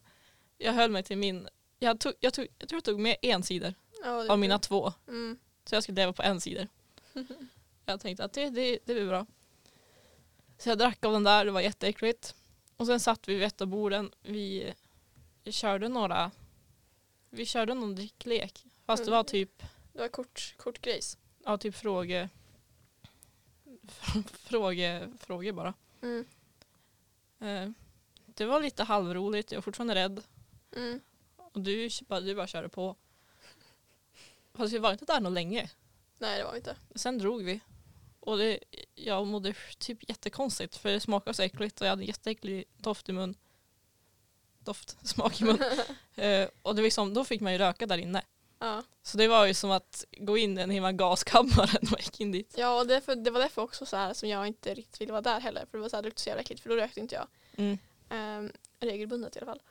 jag 0.59 0.73
höll 0.73 0.91
mig 0.91 1.03
till 1.03 1.19
min, 1.19 1.49
jag, 1.79 2.01
tog, 2.01 2.13
jag, 2.21 2.35
tog, 2.35 2.47
jag 2.59 2.69
tror 2.69 2.77
jag 2.77 2.85
tog 2.85 3.01
med 3.01 3.17
en 3.23 3.43
cider 3.43 3.75
Ja, 4.03 4.33
av 4.33 4.39
mina 4.39 4.59
två. 4.59 4.93
Mm. 5.09 5.39
Så 5.65 5.75
jag 5.75 5.83
skulle 5.83 5.97
leva 5.97 6.13
på 6.13 6.23
en 6.23 6.41
cider. 6.41 6.69
Jag 7.87 8.01
tänkte 8.01 8.25
att 8.25 8.33
det, 8.33 8.51
det, 8.51 8.79
det 8.85 8.95
blir 8.95 9.07
bra. 9.07 9.27
Så 10.59 10.69
jag 10.69 10.79
drack 10.79 11.05
av 11.05 11.13
den 11.13 11.25
där, 11.25 11.45
det 11.45 11.51
var 11.51 11.61
jätteäckligt. 11.61 12.35
Och 12.77 12.87
sen 12.87 13.01
satt 13.01 13.29
vi 13.29 13.35
vid 13.35 13.43
ett 13.43 13.61
av 13.61 13.67
borden. 13.67 14.13
Vi, 14.23 14.75
vi 15.45 15.53
körde 15.53 15.89
några, 15.89 16.31
vi 17.31 17.47
körde 17.47 17.75
någon 17.75 17.95
dricklek. 17.95 18.65
Fast 18.87 19.05
det 19.05 19.11
var 19.11 19.25
typ, 19.25 19.63
Det 19.93 19.99
var 19.99 20.09
kort, 20.09 20.55
kortgrejs. 20.57 21.19
ja 21.45 21.59
typ 21.59 21.75
fråge, 21.75 22.29
fråge, 24.33 25.13
frågor 25.19 25.53
bara. 25.53 25.75
Mm. 26.03 26.25
Eh, 27.41 27.71
det 28.27 28.45
var 28.45 28.61
lite 28.61 28.85
halvroligt, 28.85 29.53
jag 29.53 29.57
var 29.57 29.63
fortfarande 29.63 29.95
rädd. 29.95 30.23
Mm. 30.77 31.01
Och 31.37 31.61
du, 31.61 31.89
du 32.09 32.35
bara 32.35 32.47
körde 32.47 32.69
på. 32.69 32.97
Fast 34.55 34.73
vi 34.73 34.79
var 34.79 34.93
inte 34.93 35.05
där 35.05 35.21
någon 35.21 35.35
länge. 35.35 35.71
Nej, 36.19 36.39
det 36.39 36.45
var 36.45 36.53
vi 36.53 36.59
inte. 36.59 36.77
Sen 36.95 37.19
drog 37.19 37.45
vi. 37.45 37.61
Och 38.21 38.39
det, 38.39 38.59
jag 38.95 39.27
mådde 39.27 39.55
typ 39.79 40.09
jättekonstigt 40.09 40.77
för 40.77 40.89
det 40.89 41.01
smakade 41.01 41.35
så 41.35 41.43
äckligt 41.43 41.81
och 41.81 41.87
jag 41.87 41.91
hade 41.91 42.03
en 42.03 42.07
jätteäcklig 42.07 42.65
doft 42.77 43.09
i 43.09 43.13
mun. 43.13 43.35
Doft, 44.59 44.97
smak 45.09 45.41
i 45.41 45.45
mun. 45.45 45.59
eh, 46.15 46.49
och 46.63 46.75
det 46.75 46.83
liksom, 46.83 47.15
då 47.15 47.25
fick 47.25 47.41
man 47.41 47.53
ju 47.53 47.59
röka 47.59 47.87
där 47.87 47.99
inne. 47.99 48.23
Ja, 48.59 48.83
Så 49.03 49.19
det 49.19 49.29
var 49.29 49.47
ju 49.47 49.55
som 49.55 49.71
att 49.71 50.05
gå 50.19 50.39
in 50.39 50.59
i 50.59 50.63
en 50.63 50.71
himla 50.71 50.93
gaskammare 50.93 51.71
när 51.83 51.91
man 51.91 52.01
gick 52.01 52.21
in 52.21 52.33
dit. 52.33 52.55
ja 52.59 52.81
och 52.81 52.87
därför, 52.87 53.17
det 53.17 53.31
var 53.31 53.41
därför 53.41 53.63
också 53.63 53.87
så 53.87 53.97
här 53.97 54.15
som 54.15 54.29
jag 54.29 54.47
inte 54.47 54.75
riktigt 54.75 55.01
ville 55.01 55.13
vara 55.13 55.23
där 55.23 55.41
heller. 55.41 55.67
För 55.71 55.79
det 55.79 55.83
var 55.83 55.89
så 55.89 55.97
här, 55.97 56.03
det 56.03 56.09
luktade 56.09 56.23
så 56.23 56.29
jävla 56.29 56.41
äckligt 56.41 56.63
för 56.63 56.69
då 56.69 56.77
rökte 56.77 57.01
inte 57.01 57.15
jag. 57.15 57.27
Mm. 57.57 57.79
Um, 58.11 58.53
regelbundet 58.81 59.37
i 59.37 59.39
alla 59.39 59.47
fall. 59.47 59.63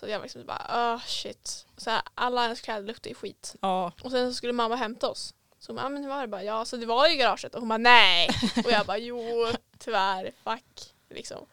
Så 0.00 0.08
jag 0.08 0.22
liksom 0.22 0.46
bara, 0.46 0.66
ah 0.68 1.00
shit. 1.06 1.66
Så 1.76 1.90
här, 1.90 2.02
alla 2.14 2.42
hennes 2.42 2.60
kläder 2.60 2.86
luktade 2.86 3.08
ju 3.08 3.14
skit. 3.14 3.54
Ja, 3.60 3.92
Och 4.02 4.10
sen 4.10 4.30
så 4.30 4.34
skulle 4.34 4.52
mamma 4.52 4.76
hämta 4.76 5.08
oss. 5.10 5.34
Så 5.58 5.68
hon 5.72 5.76
bara, 5.76 5.86
ah, 5.86 5.88
men 5.88 6.02
hur 6.02 6.08
var 6.10 6.20
det? 6.20 6.28
Bara, 6.28 6.42
ja, 6.44 6.64
så 6.64 6.76
det 6.76 6.86
var 6.86 7.08
ju 7.08 7.14
i 7.14 7.16
garaget. 7.16 7.54
Och 7.54 7.60
hon 7.60 7.68
bara, 7.68 7.78
nej. 7.78 8.28
Och 8.64 8.70
jag 8.70 8.86
bara, 8.86 8.98
jo, 8.98 9.46
tyvärr, 9.78 10.32
fuck. 10.44 10.94
Liksom. 11.10 11.46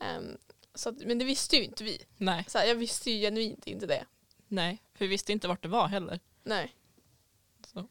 Ehm, 0.00 0.38
så 0.74 0.88
att, 0.88 0.98
men 0.98 1.18
det 1.18 1.24
visste 1.24 1.56
ju 1.56 1.64
inte 1.64 1.84
vi. 1.84 2.04
nej, 2.16 2.44
Så 2.48 2.58
här, 2.58 2.66
jag 2.66 2.74
visste 2.74 3.10
ju 3.10 3.20
genuint 3.20 3.66
inte 3.66 3.86
det. 3.86 4.04
nej. 4.48 4.82
För 4.94 5.04
vi 5.04 5.08
visste 5.08 5.32
inte 5.32 5.48
vart 5.48 5.62
det 5.62 5.68
var 5.68 5.86
heller. 5.88 6.20
Nej. 6.42 6.74
Så. 7.74 7.86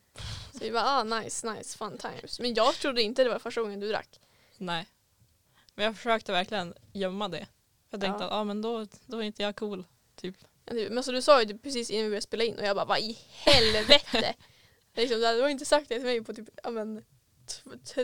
Så 0.54 0.60
vi 0.60 0.72
bara, 0.72 0.84
ah 0.84 1.04
nice, 1.04 1.52
nice, 1.54 1.78
fun 1.78 1.98
times. 1.98 2.40
Men 2.40 2.54
jag 2.54 2.76
trodde 2.76 3.02
inte 3.02 3.24
det 3.24 3.30
var 3.30 3.40
första 3.40 3.62
gången 3.62 3.80
du 3.80 3.90
drack. 3.90 4.20
Nej. 4.58 4.88
Men 5.76 5.86
jag 5.86 5.96
försökte 5.98 6.32
verkligen 6.32 6.74
gömma 6.94 7.28
det. 7.28 7.48
Jag 7.92 8.02
tänkte 8.02 8.24
Ja. 8.24 8.28
att 8.28 8.34
ah, 8.34 8.44
men 8.44 8.62
då, 8.62 8.86
då 9.06 9.18
är 9.18 9.22
inte 9.22 9.44
jag 9.44 9.56
cool. 9.56 9.86
Typ. 10.16 10.36
Men 10.90 11.04
så 11.04 11.12
du 11.12 11.22
sa 11.22 11.40
ju 11.40 11.46
det 11.46 11.58
precis 11.58 11.90
innan 11.90 12.04
vi 12.04 12.10
började 12.10 12.22
spela 12.22 12.44
in 12.44 12.60
och 12.60 12.66
jag 12.66 12.76
bara, 12.76 12.86
vad 12.86 13.00
i 13.00 13.18
helvete? 13.30 14.34
liksom, 14.96 15.20
du 15.20 15.26
hade 15.26 15.52
inte 15.52 15.66
sagt 15.66 15.90
det 15.90 15.96
till 15.96 16.06
mig 16.06 16.24
på 16.24 16.34
typ, 16.34 16.50
ja 16.64 16.70
men 16.70 17.04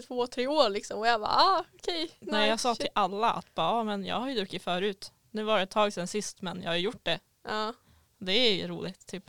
två, 0.08 0.28
tre 0.28 0.48
år 0.48 0.70
liksom. 0.70 1.00
Och 1.00 1.08
jag 1.08 1.22
bara, 1.22 1.32
ah 1.32 1.66
okej. 1.74 2.12
Nej, 2.20 2.50
jag 2.50 2.60
sa 2.60 2.76
shit. 2.76 2.80
till 2.82 2.90
alla 2.94 3.32
att 3.32 3.54
bara, 3.56 3.68
ah, 3.68 3.84
men 3.84 4.06
jag 4.06 4.20
har 4.20 4.30
ju 4.30 4.36
druckit 4.36 4.62
förut. 4.64 5.12
Nu 5.32 5.44
var 5.44 5.58
det 5.58 5.64
ett 5.64 5.70
tag 5.70 5.94
sedan 5.94 6.08
sist 6.08 6.42
men 6.42 6.62
jag 6.62 6.70
har 6.70 6.76
gjort 6.78 7.06
det. 7.06 7.20
Ja. 7.44 7.74
Det 8.18 8.32
är 8.32 8.54
ju 8.54 8.68
roligt 8.68 9.06
typ. 9.08 9.24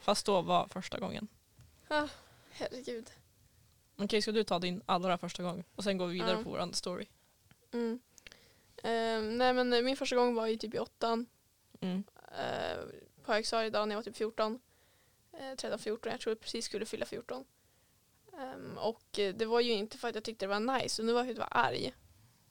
Fast 0.00 0.26
då 0.26 0.40
var 0.42 0.68
första 0.68 0.98
gången. 1.00 1.28
Ah, 1.88 2.08
herregud. 2.50 3.10
Okej, 3.96 4.22
ska 4.22 4.32
du 4.32 4.44
ta 4.44 4.58
din 4.58 4.82
allra 4.86 5.18
första 5.18 5.42
gång? 5.42 5.64
Och 5.74 5.84
sen 5.84 5.98
går 5.98 6.06
vi 6.06 6.12
vidare 6.12 6.36
Ja. 6.38 6.42
på 6.44 6.50
vår 6.50 6.72
story. 6.72 7.06
Mm. 7.72 8.00
Ehm, 8.84 9.38
nej 9.38 9.52
men 9.54 9.72
eh, 9.72 9.82
min 9.82 9.96
första 9.96 10.16
gång 10.16 10.34
var 10.34 10.46
ju 10.46 10.56
typ 10.56 10.74
i 10.74 10.78
åttan. 10.78 11.26
Mm. 11.80 12.04
Uh, 12.30 12.84
på 13.22 13.32
högstadiet 13.32 13.72
då 13.72 13.78
när 13.84 13.94
jag 13.94 13.98
var 13.98 14.02
typ 14.02 14.16
14. 14.16 14.52
Uh, 15.34 15.40
13-14, 15.40 15.98
jag 16.10 16.20
tror 16.20 16.30
jag 16.30 16.40
precis 16.40 16.64
skulle 16.64 16.86
fylla 16.86 17.06
14. 17.06 17.44
Ehm, 18.38 18.78
och 18.78 19.02
det 19.12 19.44
var 19.44 19.60
ju 19.60 19.72
inte 19.72 19.98
för 19.98 20.08
att 20.08 20.14
jag 20.14 20.24
tyckte 20.24 20.46
det 20.46 20.60
var 20.60 20.78
nice, 20.78 21.02
utan 21.02 21.06
det 21.06 21.12
var 21.12 21.24
för 21.24 21.30
att 21.30 21.38
jag 21.38 21.48
var 21.50 21.58
arg. 21.64 21.94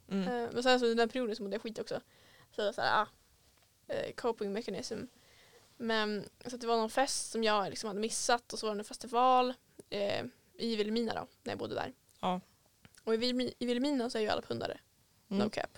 Mm. 0.09 0.27
Eh, 0.27 0.49
men 0.53 0.63
sen 0.63 0.79
så 0.79 0.93
den 0.93 1.09
perioden 1.09 1.35
så 1.35 1.43
mådde 1.43 1.55
jag 1.55 1.61
skit 1.61 1.79
också. 1.79 2.01
Så 2.51 2.61
det 2.61 2.65
var 2.67 2.73
såhär, 2.73 3.01
ah, 3.01 3.07
coping 4.15 4.53
mechanism. 4.53 4.99
Men 5.77 6.29
så 6.45 6.57
det 6.57 6.67
var 6.67 6.77
någon 6.77 6.89
fest 6.89 7.31
som 7.31 7.43
jag 7.43 7.69
liksom 7.69 7.87
hade 7.87 7.99
missat 7.99 8.53
och 8.53 8.59
så 8.59 8.67
var 8.67 8.75
det 8.75 8.81
en 8.81 8.85
festival 8.85 9.53
eh, 9.89 10.25
i 10.57 10.75
Vilhelmina 10.75 11.13
då, 11.13 11.27
när 11.43 11.51
jag 11.51 11.59
bodde 11.59 11.75
där. 11.75 11.93
Ja. 12.19 12.41
Och 13.03 13.15
i, 13.15 13.53
i 13.59 13.65
Vilhelmina 13.65 14.09
så 14.09 14.17
är 14.17 14.21
ju 14.21 14.27
alla 14.27 14.41
pundare, 14.41 14.79
Mm. 15.29 15.45
no 15.45 15.49
cap. 15.49 15.77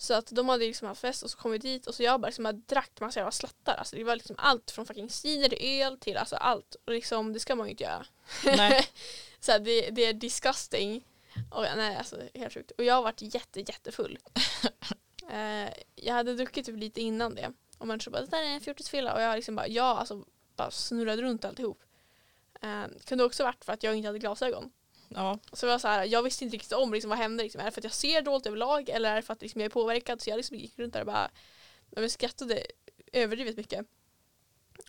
Så 0.00 0.14
att 0.14 0.26
de 0.26 0.48
hade 0.48 0.64
liksom 0.64 0.88
haft 0.88 1.00
fest 1.00 1.22
och 1.22 1.30
så 1.30 1.38
kom 1.38 1.50
vi 1.50 1.58
dit 1.58 1.86
och 1.86 1.94
så 1.94 2.02
jag 2.02 2.20
bara 2.20 2.26
liksom 2.26 2.44
bara 2.44 2.52
drack 2.52 3.00
massa 3.00 3.20
jävla 3.20 3.30
slattar. 3.30 3.74
Alltså 3.74 3.96
det 3.96 4.04
var 4.04 4.16
liksom 4.16 4.36
allt 4.38 4.70
från 4.70 4.86
fucking 4.86 5.10
cider 5.10 5.48
till 5.48 5.82
öl 5.82 5.98
till 5.98 6.16
alltså 6.16 6.36
allt. 6.36 6.76
Och 6.84 6.92
liksom 6.92 7.32
det 7.32 7.40
ska 7.40 7.54
man 7.54 7.66
ju 7.66 7.70
inte 7.70 7.84
göra. 7.84 8.06
Så 9.40 9.52
här, 9.52 9.58
det, 9.58 9.90
det 9.90 10.04
är 10.04 10.12
disgusting. 10.12 11.04
Och, 11.50 11.64
nej, 11.76 11.96
alltså, 11.96 12.22
helt 12.34 12.54
sjukt. 12.54 12.70
Och 12.70 12.84
jag 12.84 12.94
har 12.94 13.02
varit 13.02 13.34
jätte, 13.34 13.60
jättefull. 13.60 14.18
eh, 15.30 15.72
jag 15.94 16.14
hade 16.14 16.34
druckit 16.34 16.66
typ 16.66 16.76
lite 16.76 17.00
innan 17.00 17.34
det. 17.34 17.52
Och 17.78 17.86
människor 17.86 18.10
bara, 18.10 18.22
det 18.22 18.30
där 18.30 18.42
är 18.42 18.46
en 18.46 18.60
fjortisfylla. 18.60 19.14
Och 19.14 19.20
jag 19.20 19.36
liksom 19.36 19.56
bara, 19.56 19.68
ja, 19.68 19.98
alltså 19.98 20.24
bara 20.56 20.70
snurrade 20.70 21.22
runt 21.22 21.44
alltihop. 21.44 21.82
Eh, 22.62 22.84
kunde 23.04 23.24
också 23.24 23.44
varit 23.44 23.64
för 23.64 23.72
att 23.72 23.82
jag 23.82 23.94
inte 23.94 24.08
hade 24.08 24.18
glasögon. 24.18 24.70
Ja. 25.08 25.38
Så 25.52 25.66
det 25.66 25.72
var 25.72 25.78
så 25.78 25.88
här, 25.88 26.04
jag 26.04 26.22
visste 26.22 26.44
inte 26.44 26.54
riktigt 26.54 26.72
om 26.72 26.92
liksom, 26.92 27.08
vad 27.08 27.18
hände. 27.18 27.42
Liksom. 27.42 27.60
Är 27.60 27.64
det 27.64 27.70
för 27.70 27.80
att 27.80 27.84
jag 27.84 27.92
ser 27.92 28.22
dåligt 28.22 28.46
överlag 28.46 28.88
eller 28.88 29.10
är 29.10 29.16
det 29.16 29.22
för 29.22 29.32
att 29.32 29.42
liksom, 29.42 29.60
jag 29.60 29.66
är 29.66 29.70
påverkad? 29.70 30.20
Så 30.20 30.30
jag 30.30 30.36
liksom 30.36 30.56
gick 30.56 30.78
runt 30.78 30.92
där 30.92 31.00
och 31.00 31.06
bara 31.06 31.30
ja, 31.90 32.00
men 32.00 32.10
skrattade 32.10 32.62
överdrivet 33.12 33.56
mycket. 33.56 33.86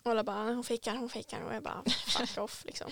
Och 0.04 0.12
alla 0.12 0.24
bara, 0.24 0.54
hon 0.54 0.64
fejkar, 0.64 0.96
hon 0.96 1.10
fejkar. 1.10 1.42
Och 1.42 1.56
jag 1.56 1.64
bara, 1.64 1.84
fuck 2.08 2.38
off 2.38 2.64
liksom. 2.66 2.92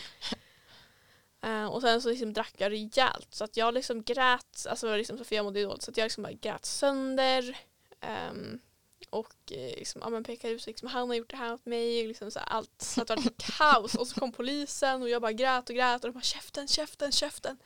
Eh, 1.41 1.65
och 1.65 1.81
sen 1.81 2.01
så 2.01 2.09
liksom 2.09 2.33
drack 2.33 2.53
jag 2.57 2.71
rejält. 2.71 3.27
Så 3.31 3.43
att 3.43 3.57
jag 3.57 3.73
liksom 3.73 4.03
grät, 4.03 4.65
alltså 4.69 4.95
liksom, 4.95 5.17
Sofia 5.17 5.43
mådde 5.43 5.63
dåligt. 5.63 5.81
Så 5.81 5.91
att 5.91 5.97
jag 5.97 6.05
liksom 6.05 6.23
bara 6.23 6.33
grät 6.33 6.65
sönder. 6.65 7.57
Ehm, 8.01 8.59
och 9.09 9.51
eh, 9.51 9.75
liksom, 9.77 10.01
ja, 10.01 10.09
men 10.09 10.23
pekade 10.23 10.53
ut 10.53 10.65
liksom, 10.65 10.87
han 10.87 11.07
har 11.09 11.15
gjort 11.15 11.29
det 11.29 11.37
här 11.37 11.53
åt 11.53 11.65
mig. 11.65 12.01
Och 12.01 12.07
liksom, 12.07 12.31
så 12.31 12.39
här, 12.39 12.47
allt. 12.47 12.81
Så 12.81 13.01
att 13.01 13.07
det 13.07 13.15
var 13.15 13.33
kaos. 13.37 13.95
Och 13.95 14.07
så 14.07 14.19
kom 14.19 14.31
polisen 14.31 15.01
och 15.01 15.09
jag 15.09 15.21
bara 15.21 15.31
grät 15.31 15.69
och 15.69 15.75
grät 15.75 16.03
och 16.03 16.09
de 16.09 16.13
bara 16.13 16.23
käften, 16.23 16.67
käften, 16.67 17.11
käften. 17.11 17.57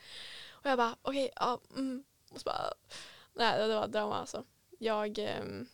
Och 0.51 0.65
jag 0.65 0.77
bara 0.77 0.95
okej, 1.01 1.31
ja, 1.35 1.59
mm. 1.75 2.03
Och 2.29 2.39
så 2.39 2.43
bara, 2.43 2.73
nej 3.33 3.67
det 3.67 3.75
var 3.75 3.87
drama 3.87 4.15
alltså. 4.15 4.43
Jag, 4.79 5.19
ehm, 5.19 5.67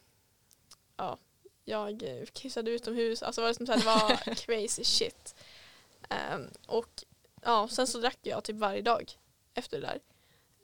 ja, 0.98 1.18
jag 1.66 2.04
kissade 2.34 2.72
utomhus. 2.72 3.24
Alltså 3.24 3.42
det 3.42 3.44
var, 3.44 3.50
liksom 3.50 3.66
så 3.66 3.72
här, 3.74 3.80
det 3.80 3.86
var 3.86 4.36
crazy 4.46 4.84
shit. 4.84 5.36
Ehm, 6.10 6.50
och 6.66 7.04
ja, 7.42 7.68
sen 7.68 7.88
så 7.88 8.00
drack 8.00 8.20
jag 8.22 8.44
typ 8.44 8.56
varje 8.56 8.82
dag 8.82 9.12
efter 9.54 9.82
det 9.82 9.88
där. 9.88 10.00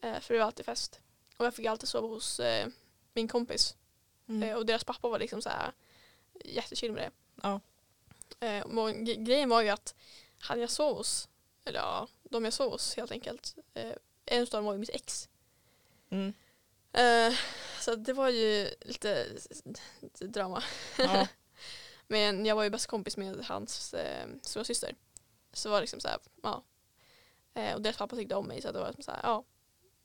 Eh, 0.01 0.19
för 0.19 0.33
det 0.33 0.39
var 0.39 0.45
alltid 0.45 0.65
fest. 0.65 0.99
Och 1.37 1.45
jag 1.45 1.53
fick 1.53 1.65
alltid 1.65 1.89
sova 1.89 2.07
hos 2.07 2.39
eh, 2.39 2.67
min 3.13 3.27
kompis. 3.27 3.75
Mm. 4.27 4.43
Eh, 4.43 4.55
och 4.55 4.65
deras 4.65 4.83
pappa 4.83 5.09
var 5.09 5.19
liksom 5.19 5.41
så 5.41 5.49
här 5.49 5.71
jättechill 6.43 6.91
med 6.91 7.03
det. 7.03 7.11
Ja. 7.41 7.59
Eh, 8.39 8.91
grejen 9.17 9.49
var 9.49 9.61
ju 9.61 9.69
att 9.69 9.95
han 10.39 10.61
jag 10.61 10.69
sov 10.69 10.97
hos, 10.97 11.29
eller 11.65 11.79
ja, 11.79 12.07
de 12.23 12.43
jag 12.43 12.53
sov 12.53 12.71
hos 12.71 12.95
helt 12.95 13.11
enkelt, 13.11 13.55
eh, 13.73 13.93
en 14.25 14.41
av 14.41 14.47
dem 14.47 14.65
var 14.65 14.73
ju 14.73 14.79
mitt 14.79 14.89
ex. 14.89 15.29
Mm. 16.09 16.33
Så 17.79 17.95
det 17.95 18.13
var 18.13 18.29
ju 18.29 18.69
lite, 18.81 19.27
lite 20.01 20.27
drama. 20.27 20.63
Ja. 20.97 21.27
Men 22.07 22.45
jag 22.45 22.55
var 22.55 22.63
ju 22.63 22.69
bäst 22.69 22.87
kompis 22.87 23.17
med 23.17 23.45
hans 23.45 23.93
eh, 23.93 24.27
stora 24.41 24.63
syster. 24.63 24.95
Så 25.53 25.67
det 25.67 25.71
var 25.71 25.81
liksom 25.81 25.99
så 25.99 26.07
här, 26.07 26.19
ja. 26.43 26.63
Eh, 27.53 27.75
och 27.75 27.81
deras 27.81 27.97
pappa 27.97 28.15
tyckte 28.15 28.35
om 28.35 28.47
mig 28.47 28.61
så 28.61 28.71
det 28.71 28.79
var 28.79 28.87
liksom 28.87 29.03
så 29.03 29.11
här, 29.11 29.19
ja. 29.23 29.43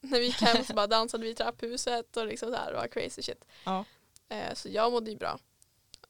När 0.01 0.19
vi 0.19 0.25
gick 0.25 0.41
hem 0.41 0.65
så 0.65 0.73
bara 0.73 0.87
dansade 0.87 1.23
vi 1.23 1.29
i 1.29 1.35
trapphuset 1.35 2.17
och 2.17 2.25
liksom 2.25 2.49
så 2.49 2.55
här, 2.55 2.71
det 2.71 2.77
var 2.77 2.87
crazy 2.87 3.21
shit. 3.21 3.45
ja. 3.65 3.85
Eh, 4.29 4.53
så 4.53 4.69
jag 4.69 4.91
mådde 4.91 5.11
ju 5.11 5.17
bra. 5.17 5.39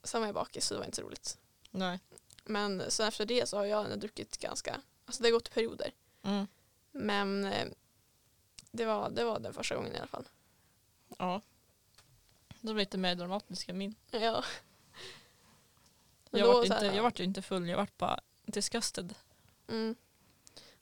Sen 0.03 0.21
var 0.21 0.27
jag 0.27 0.35
bakis 0.35 0.65
så 0.65 0.73
det 0.73 0.77
var 0.79 0.85
inte 0.85 0.95
så 0.95 1.01
roligt. 1.01 1.37
Nej. 1.71 1.99
Men 2.45 2.91
sen 2.91 3.07
efter 3.07 3.25
det 3.25 3.49
så 3.49 3.57
har 3.57 3.65
jag 3.65 3.83
ändå 3.85 3.95
druckit 3.95 4.37
ganska, 4.37 4.81
alltså 5.05 5.23
det 5.23 5.27
har 5.29 5.33
gått 5.33 5.47
i 5.47 5.51
perioder. 5.51 5.93
Mm. 6.23 6.47
Men 6.91 7.45
eh, 7.45 7.67
det, 8.71 8.85
var, 8.85 9.09
det 9.09 9.23
var 9.23 9.39
den 9.39 9.53
första 9.53 9.75
gången 9.75 9.93
i 9.95 9.97
alla 9.97 10.07
fall. 10.07 10.27
Ja. 11.17 11.41
Det 12.61 12.67
var 12.73 12.79
lite 12.79 12.97
mer 12.97 13.15
dramatiskt 13.15 13.69
än 13.69 13.77
min. 13.77 13.95
Ja. 14.11 14.43
Men 16.29 16.39
Jag 16.39 16.49
då 16.49 16.53
vart, 16.53 16.65
inte, 16.65 16.75
här- 16.75 16.93
jag 16.95 17.03
vart 17.03 17.19
ju 17.19 17.23
inte 17.23 17.41
full, 17.41 17.69
jag 17.69 17.77
vart 17.77 17.97
bara 17.97 18.19
disgusted. 18.45 19.15
Mm. 19.67 19.95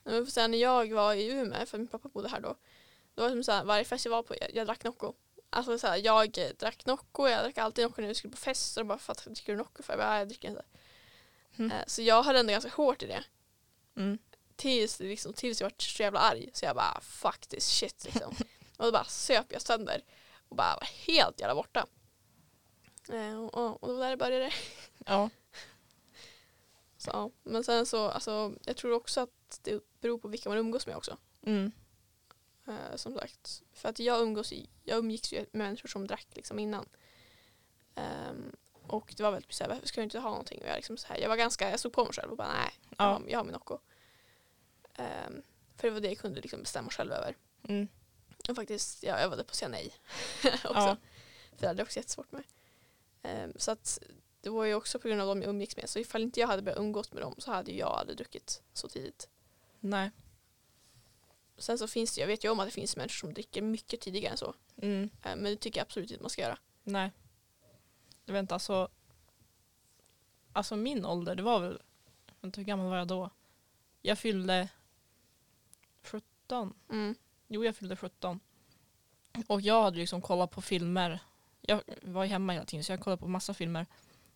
Men 0.04 0.26
får 0.26 0.32
säga, 0.32 0.48
när 0.48 0.58
jag 0.58 0.94
var 0.94 1.14
i 1.14 1.28
Umeå, 1.32 1.66
för 1.66 1.78
min 1.78 1.88
pappa 1.88 2.10
bodde 2.10 2.30
här 2.30 2.40
då, 2.40 2.56
då 3.16 3.22
var 3.22 3.30
det 3.30 3.36
som 3.36 3.44
så 3.44 3.52
här, 3.52 3.64
varje 3.64 3.86
fest 3.86 4.06
jag 4.06 4.12
var 4.12 4.24
på, 4.24 4.36
jag, 4.42 4.56
jag 4.56 4.68
drack 4.68 4.84
Nocco. 4.84 5.14
Alltså 5.50 5.80
så 5.80 5.88
här, 5.88 5.98
jag 5.98 6.32
drack 6.60 6.86
Nocco, 6.86 7.28
jag 7.28 7.44
drack 7.44 7.58
alltid 7.58 7.84
Nocco 7.84 8.02
när 8.02 8.08
vi 8.08 8.16
skulle 8.16 8.32
på 8.32 8.38
fest 8.38 8.78
och 8.78 8.86
bara 8.86 8.98
för 8.98 9.12
att 9.12 9.26
dricker 9.26 9.54
du 9.54 9.58
Nocco 9.58 9.84
för? 9.84 9.94
Jag 9.94 10.00
bara, 10.00 10.10
"Nej, 10.10 10.20
jag 10.20 10.28
dricker 10.28 10.50
inte. 10.50 10.66
Mm. 11.58 11.72
Eh, 11.72 11.84
Så 11.88 12.02
jag 12.02 12.24
höll 12.24 12.36
ändå 12.36 12.52
ganska 12.52 12.70
hårt 12.72 13.04
i 13.04 13.08
det. 13.08 13.24
Mm. 13.96 14.18
Tills, 14.56 15.00
liksom, 15.00 15.34
tills 15.34 15.62
jag 15.62 15.66
var 15.66 15.74
så 15.78 16.04
jävla 16.04 16.20
arg. 16.20 16.50
Så 16.54 16.66
jag 16.66 16.76
bara 16.76 17.02
fuck 17.02 17.48
this 17.48 17.68
shit 17.70 18.04
liksom. 18.06 18.36
och 18.78 18.86
då 18.86 18.92
bara 18.92 19.04
söp 19.04 19.46
jag 19.50 19.62
sönder. 19.62 20.02
Och 20.50 20.56
bara 20.56 20.76
var 20.76 20.88
helt 21.06 21.40
jävla 21.40 21.56
borta. 21.56 21.86
Eh, 23.10 23.44
och, 23.44 23.54
och, 23.58 23.84
och 23.84 23.90
det 23.90 23.94
var 23.96 24.04
där 24.04 24.10
det 24.10 24.18
började. 24.18 24.52
Ja. 25.06 25.30
Så, 26.98 27.10
ja. 27.14 27.32
Men 27.44 27.64
sen 27.64 27.86
så, 27.86 28.10
alltså, 28.10 28.54
jag 28.66 28.78
tror 28.78 28.92
också 28.94 29.22
att 29.22 29.60
det 29.64 29.84
beror 30.02 30.18
på 30.18 30.28
vilka 30.28 30.50
man 30.50 30.58
umgås 30.58 30.88
med 30.88 30.96
också. 30.96 31.18
Mm. 31.46 31.72
Eh, 32.68 32.96
som 32.96 33.14
sagt. 33.14 33.64
För 33.74 33.90
att 33.90 34.00
jag 34.00 34.22
umgås 34.22 34.54
jag 34.84 34.98
umgicks 35.00 35.34
ju 35.34 35.38
med 35.38 35.48
människor 35.52 35.90
som 35.90 36.08
drack 36.08 36.28
liksom 36.34 36.60
innan. 36.60 36.90
Ehm, 37.96 38.56
och 38.88 39.14
det 39.18 39.24
var 39.24 39.32
väldigt 39.32 39.54
såhär, 39.54 39.70
varför 39.70 39.88
ska 39.88 40.02
jag 40.02 40.06
inte 40.06 40.20
ha 40.20 40.30
någonting? 40.30 40.62
Och 40.62 40.68
jag, 40.68 40.76
liksom 40.76 40.98
så 40.98 41.08
här, 41.08 41.18
jag 41.18 41.30
var 41.30 41.36
ganska, 41.36 41.70
jag 41.70 41.80
stod 41.80 41.94
på 41.94 42.04
mig 42.06 42.14
själv 42.14 42.32
och 42.32 42.38
bara 42.38 42.54
nej, 42.54 42.72
Ja. 42.98 43.22
jag 43.28 43.40
har 43.40 43.44
min 43.44 43.54
Nocco. 43.54 43.78
Ehm, 44.94 45.42
för 45.76 45.88
det 45.88 45.94
var 45.94 46.00
det 46.02 46.08
jag 46.08 46.18
kunde 46.18 46.42
liksom 46.42 46.60
bestämma 46.60 46.90
själv 46.90 47.12
över. 47.12 47.36
Mm. 47.64 47.88
Och 48.50 48.56
faktiskt, 48.56 49.04
jag 49.04 49.22
övade 49.22 49.44
på 49.44 49.50
att 49.50 49.56
säga 49.56 49.70
nej 49.70 49.94
också. 50.44 50.62
Ja. 50.74 50.98
För 51.52 51.62
det 51.62 51.68
hade 51.68 51.80
jag 51.80 51.86
också 51.86 52.00
jättesvårt 52.00 52.32
med. 52.32 52.44
Ehm, 53.22 53.54
så 53.56 53.72
att 53.72 54.00
det 54.42 54.50
var 54.50 54.66
ju 54.66 54.74
också 54.74 55.00
på 55.00 55.08
grund 55.08 55.22
av 55.22 55.28
dem 55.28 55.42
jag 55.42 55.50
umgicks 55.50 55.76
med. 55.78 55.90
Så 55.90 56.00
ifall 56.00 56.24
inte 56.24 56.40
jag 56.40 56.48
hade 56.48 56.62
börjat 56.62 56.80
umgås 56.80 57.12
med 57.14 57.24
dem 57.24 57.36
så 57.38 57.52
hade 57.52 57.72
jag 57.72 57.90
aldrig 57.90 58.18
druckit 58.18 58.62
så 58.74 58.88
tidigt. 58.90 59.30
Nej. 59.80 60.12
Sen 61.58 61.78
så 61.78 61.88
finns 61.88 62.16
det, 62.16 62.22
jag 62.22 62.28
vet 62.28 62.44
ju 62.44 62.50
om 62.50 62.60
att 62.60 62.68
det 62.68 62.72
finns 62.72 62.98
människor 62.98 63.28
som 63.28 63.34
dricker 63.34 63.62
mycket 63.62 64.02
tidigare 64.02 64.32
än 64.32 64.38
så. 64.38 64.56
Mm. 64.82 65.04
Eh, 65.04 65.36
Men 65.36 65.44
det 65.44 65.56
tycker 65.56 65.80
jag 65.80 65.86
absolut 65.86 66.12
inte 66.12 66.24
man 66.24 66.30
ska 66.30 66.42
göra. 66.42 66.58
Nej. 66.84 67.12
Inte, 68.30 68.54
alltså. 68.54 68.90
Alltså 70.54 70.76
min 70.76 71.06
ålder, 71.06 71.36
det 71.36 71.44
var 71.44 71.60
väl, 71.60 71.82
inte 72.44 72.60
hur 72.60 72.66
gammal 72.66 72.90
var 72.90 72.98
jag 72.98 73.08
då? 73.08 73.30
Jag 74.02 74.18
fyllde 74.18 74.70
17. 76.04 76.74
Mm. 76.90 77.16
Jo, 77.48 77.64
jag 77.66 77.76
fyllde 77.76 77.96
17. 77.96 78.40
Och 79.48 79.62
jag 79.62 79.84
hade 79.84 79.98
liksom 79.98 80.22
kollat 80.22 80.52
på 80.52 80.62
filmer. 80.62 81.20
Jag 81.62 81.82
var 82.02 82.24
ju 82.24 82.30
hemma 82.30 82.54
hela 82.54 82.66
tiden 82.66 82.84
så 82.84 82.92
jag 82.92 83.00
kollade 83.00 83.20
på 83.20 83.28
massa 83.28 83.54
filmer 83.54 83.86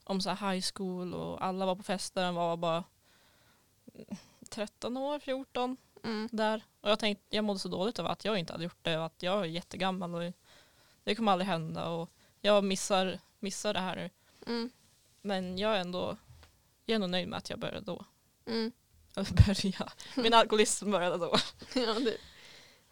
om 0.03 0.21
så 0.21 0.29
high 0.29 0.65
school 0.73 1.13
och 1.13 1.45
alla 1.45 1.65
var 1.65 1.75
på 1.75 1.83
fester. 1.83 2.23
Jag 2.23 2.33
var 2.33 2.57
bara 2.57 2.83
13 4.49 4.97
år, 4.97 5.19
14 5.19 5.77
Mm. 6.03 6.29
där. 6.31 6.63
Och 6.81 6.89
jag 6.89 6.99
tänkte, 6.99 7.35
jag 7.35 7.43
mådde 7.43 7.59
så 7.59 7.69
dåligt 7.69 7.99
av 7.99 8.05
att 8.05 8.25
jag 8.25 8.37
inte 8.37 8.53
hade 8.53 8.63
gjort 8.63 8.79
det 8.81 8.97
och 8.97 9.05
att 9.05 9.23
jag 9.23 9.41
är 9.41 9.45
jättegammal 9.45 10.15
och 10.15 10.33
det 11.03 11.15
kommer 11.15 11.31
aldrig 11.31 11.47
hända 11.47 11.89
och 11.89 12.09
jag 12.41 12.63
missar, 12.63 13.19
missar 13.39 13.73
det 13.73 13.79
här 13.79 13.95
nu. 13.95 14.09
Mm. 14.53 14.69
Men 15.21 15.57
jag 15.57 15.75
är 15.75 15.79
ändå, 15.79 16.17
jag 16.85 16.93
är 16.93 16.95
ändå 16.95 17.07
nöjd 17.07 17.27
med 17.27 17.37
att 17.37 17.49
jag 17.49 17.59
började 17.59 17.85
då. 17.85 18.05
Mm. 18.45 18.71
Börja. 19.15 19.91
Min 20.15 20.33
alkoholism 20.33 20.91
började 20.91 21.17
då. 21.17 21.35
ja, 21.73 21.93
det. 21.93 22.17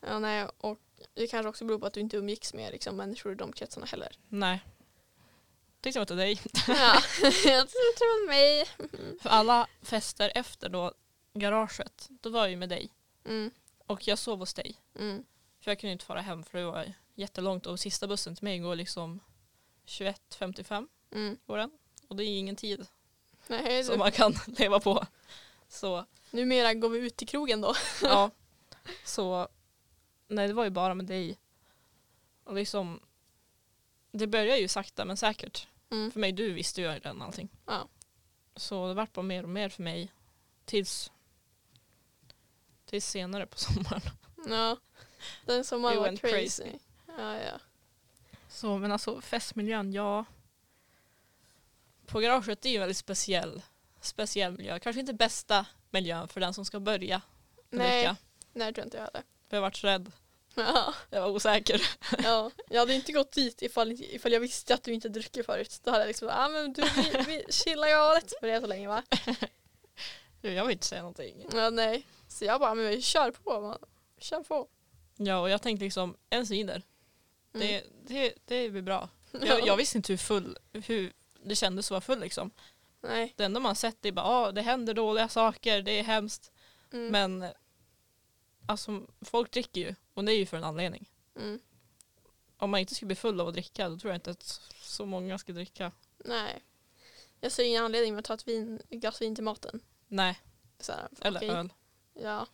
Ja, 0.02 0.20
nej, 0.20 0.48
och 0.58 0.80
det 1.14 1.28
kanske 1.28 1.50
också 1.50 1.66
beror 1.66 1.80
på 1.80 1.86
att 1.86 1.94
du 1.94 2.00
inte 2.00 2.18
umgicks 2.18 2.54
med 2.54 2.72
liksom, 2.72 2.96
människor 2.96 3.32
i 3.32 3.36
de 3.36 3.54
kretsarna 3.54 3.86
heller. 3.86 4.16
Nej. 4.28 4.64
Tänkte 5.82 6.00
jag 6.00 6.08
till 6.08 6.18
dig. 6.18 6.42
ja, 6.68 7.02
jag 7.46 7.70
tror 7.70 8.28
mig. 8.28 8.66
För 9.22 9.30
alla 9.30 9.68
fester 9.82 10.32
efter 10.36 10.70
då 10.70 10.94
garaget, 11.34 12.08
då 12.10 12.30
var 12.30 12.40
jag 12.40 12.50
ju 12.50 12.58
med 12.58 12.70
dig. 12.70 12.90
Mm. 13.30 13.52
Och 13.88 14.08
jag 14.08 14.18
sov 14.18 14.40
hos 14.40 14.54
dig. 14.54 14.76
Mm. 14.96 15.26
För 15.60 15.72
jag 15.72 15.80
kunde 15.80 15.92
inte 15.92 16.06
fara 16.06 16.22
hem 16.22 16.44
för 16.44 16.58
det 16.58 16.66
var 16.66 16.94
jättelångt 17.16 17.66
och 17.66 17.80
sista 17.80 18.08
bussen 18.08 18.36
till 18.36 18.44
mig 18.44 18.60
går 18.60 18.76
liksom 18.76 19.20
21.55 19.86 20.88
Mm. 21.12 21.38
går 21.46 21.58
den. 21.58 21.72
Och 22.08 22.16
det 22.16 22.24
är 22.24 22.38
ingen 22.40 22.56
tid 22.56 22.88
Nej, 23.48 23.84
som 23.84 24.00
man 24.00 24.12
kan 24.12 24.34
leva 24.48 24.80
på. 24.80 25.06
Så 25.68 26.06
Numera 26.32 26.74
går 26.74 26.90
vi 26.90 27.00
ut 27.00 27.16
till 27.18 27.28
krogen 27.28 27.62
då. 27.62 27.74
ja. 28.04 28.32
Så 29.06 29.48
nej 30.28 30.48
det 30.48 30.54
var 30.54 30.64
ju 30.64 30.70
bara 30.70 30.94
med 30.94 31.06
dig. 31.06 31.38
Och 32.44 32.56
liksom 32.56 33.00
det 34.12 34.28
började 34.28 34.60
ju 34.60 34.68
sakta 34.68 35.06
men 35.06 35.18
säkert. 35.18 35.68
Mm. 35.92 36.12
För 36.12 36.20
mig, 36.20 36.32
du 36.32 36.54
visste 36.54 36.82
ju 36.82 36.88
redan 36.88 37.22
allting. 37.22 37.50
Ja. 37.66 37.88
Så 38.56 38.88
det 38.88 38.94
vart 38.94 39.14
bara 39.14 39.22
mer 39.22 39.44
och 39.44 39.50
mer 39.50 39.70
för 39.70 39.84
mig 39.84 40.12
tills, 40.66 41.12
tills 42.90 43.06
senare 43.06 43.46
på 43.46 43.58
sommaren. 43.60 44.02
Ja, 44.48 44.78
den 45.46 45.64
sommaren 45.64 45.98
var 45.98 46.16
crazy. 46.16 46.64
crazy. 46.64 46.78
Ja, 47.18 47.38
ja. 47.38 47.60
Så 48.50 48.78
men 48.78 48.92
alltså 48.92 49.22
festmiljön, 49.22 49.94
ja. 49.94 50.26
På 52.06 52.20
garaget 52.20 52.66
är 52.66 52.70
ju 52.70 52.76
en 52.76 52.82
väldigt 52.82 52.98
speciell, 52.98 53.62
speciell 54.02 54.58
miljö. 54.58 54.80
Kanske 54.80 55.00
inte 55.00 55.14
bästa 55.14 55.66
miljön 55.90 56.28
för 56.28 56.40
den 56.40 56.54
som 56.54 56.66
ska 56.66 56.80
börja 56.80 57.22
Nej, 57.70 58.16
nej, 58.54 58.74
tror 58.74 58.82
jag 58.82 58.86
inte 58.86 58.98
jag 58.98 59.04
hade. 59.04 59.24
För 59.50 59.58
jag 59.58 59.62
vart 59.62 59.84
rädd, 59.84 60.12
Ja, 60.56 60.94
jag 61.10 61.22
var 61.22 61.30
osäker. 61.30 61.82
ja. 62.24 62.52
Jag 62.70 62.80
hade 62.80 62.94
inte 62.94 63.12
gått 63.12 63.32
dit 63.32 63.62
ifall, 63.62 63.92
ifall 63.92 64.32
jag 64.32 64.40
visste 64.40 64.74
att 64.74 64.84
du 64.84 64.94
inte 64.94 65.10
druckit 65.10 65.46
förut. 65.46 65.80
Då 65.84 65.92
hade 65.92 66.04
jag 66.04 66.08
liksom, 66.08 66.28
ja 66.28 66.46
ah, 66.46 66.50
men 66.50 66.74
du, 66.74 66.82
vi, 66.82 67.24
vi 67.28 67.52
chillar 67.52 67.88
galet 67.88 68.34
med 68.42 68.52
det 68.52 68.62
så 68.62 68.68
länge 68.68 68.88
va? 68.88 69.04
Jag 70.42 70.66
vill 70.66 70.74
inte 70.74 70.86
säga 70.86 71.02
någonting. 71.02 71.46
Ja, 71.54 71.70
nej. 71.70 72.06
Så 72.30 72.46
jag 72.46 72.60
bara, 72.60 72.76
men 72.76 72.88
vi 72.88 73.02
kör 73.02 73.32
på 73.32 73.62
man. 73.62 73.78
Kör 74.18 74.44
på. 74.44 74.68
Ja 75.18 75.40
och 75.40 75.50
jag 75.50 75.62
tänkte 75.62 75.84
liksom, 75.84 76.18
en 76.30 76.48
cider, 76.48 76.84
Mm. 77.54 77.68
det, 77.68 77.84
det, 78.08 78.34
det 78.46 78.70
blir 78.70 78.82
bra. 78.82 79.10
Ja. 79.32 79.40
Jag, 79.46 79.68
jag 79.68 79.78
visste 79.78 79.98
inte 79.98 80.14
hur 80.14 80.18
full, 80.18 80.58
hur 80.74 81.14
det 81.44 81.56
kändes 81.56 81.86
att 81.88 81.92
vara 81.92 82.02
full 82.02 82.20
liksom. 82.20 82.52
Nej. 83.02 83.34
Det 83.38 83.44
enda 83.44 83.60
man 83.60 83.76
sett 83.76 84.06
är 84.06 84.12
bara, 84.12 84.26
ah, 84.26 84.52
det 84.52 84.62
händer 84.62 84.94
dåliga 84.94 85.30
saker, 85.30 85.82
det 85.82 85.92
är 86.00 86.04
hemskt. 86.04 86.52
Mm. 86.94 87.12
Men 87.12 87.52
alltså 88.66 89.08
folk 89.22 89.52
dricker 89.52 89.82
ju 89.82 89.96
och 90.14 90.24
det 90.26 90.32
är 90.34 90.38
ju 90.38 90.46
för 90.46 90.58
en 90.58 90.64
anledning. 90.64 91.10
Mm. 91.36 91.60
Om 92.58 92.70
man 92.70 92.80
inte 92.80 92.96
skulle 92.96 93.08
bli 93.08 93.16
full 93.16 93.42
av 93.42 93.48
att 93.48 93.54
dricka 93.54 93.90
då 93.90 93.98
tror 93.98 94.12
jag 94.12 94.18
inte 94.18 94.32
att 94.32 94.62
så 94.82 95.06
många 95.06 95.38
skulle 95.38 95.56
dricka. 95.56 95.92
Nej. 96.18 96.64
Jag 97.42 97.52
ser 97.52 97.64
ingen 97.64 97.84
anledning 97.86 98.14
med 98.14 98.20
att 98.20 98.26
ta 98.26 98.34
ett, 98.34 98.48
vin, 98.48 98.82
glas 98.90 99.22
vin 99.22 99.36
till 99.36 99.44
maten. 99.44 99.80
Nej, 100.08 100.40
Så 100.80 100.92
här, 100.92 101.08
eller 101.22 101.40
okej. 101.40 101.50
öl. 101.50 101.74
Ja. 102.22 102.48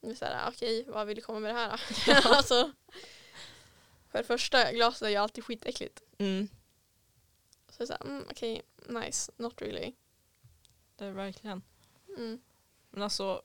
Är 0.00 0.14
så 0.14 0.24
här, 0.24 0.48
okej, 0.48 0.84
vad 0.88 1.06
vill 1.06 1.16
du 1.16 1.22
komma 1.22 1.40
med 1.40 1.54
det 1.54 1.58
här 1.58 1.80
då? 2.06 2.28
alltså, 2.36 2.72
för 4.10 4.18
det 4.18 4.24
första, 4.24 4.72
glaset 4.72 5.02
är 5.02 5.08
ju 5.08 5.16
alltid 5.16 5.44
skitäckligt. 5.44 6.02
Mm. 6.18 6.48
Så 7.68 7.78
det 7.78 7.84
är 7.84 7.86
såhär, 7.86 8.02
mm, 8.04 8.24
okej, 8.30 8.62
nice, 8.88 9.32
not 9.36 9.62
really. 9.62 9.92
Det 10.96 11.04
är 11.04 11.10
verkligen. 11.10 11.62
Mm. 12.16 12.40
Men 12.90 13.02
alltså, 13.02 13.42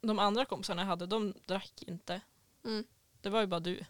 de 0.00 0.18
andra 0.18 0.44
kompisarna 0.44 0.82
jag 0.82 0.86
hade, 0.86 1.06
de 1.06 1.34
drack 1.46 1.82
inte. 1.86 2.20
Mm. 2.64 2.84
Det 3.20 3.30
var 3.30 3.40
ju 3.40 3.46
bara 3.46 3.60
du. 3.60 3.84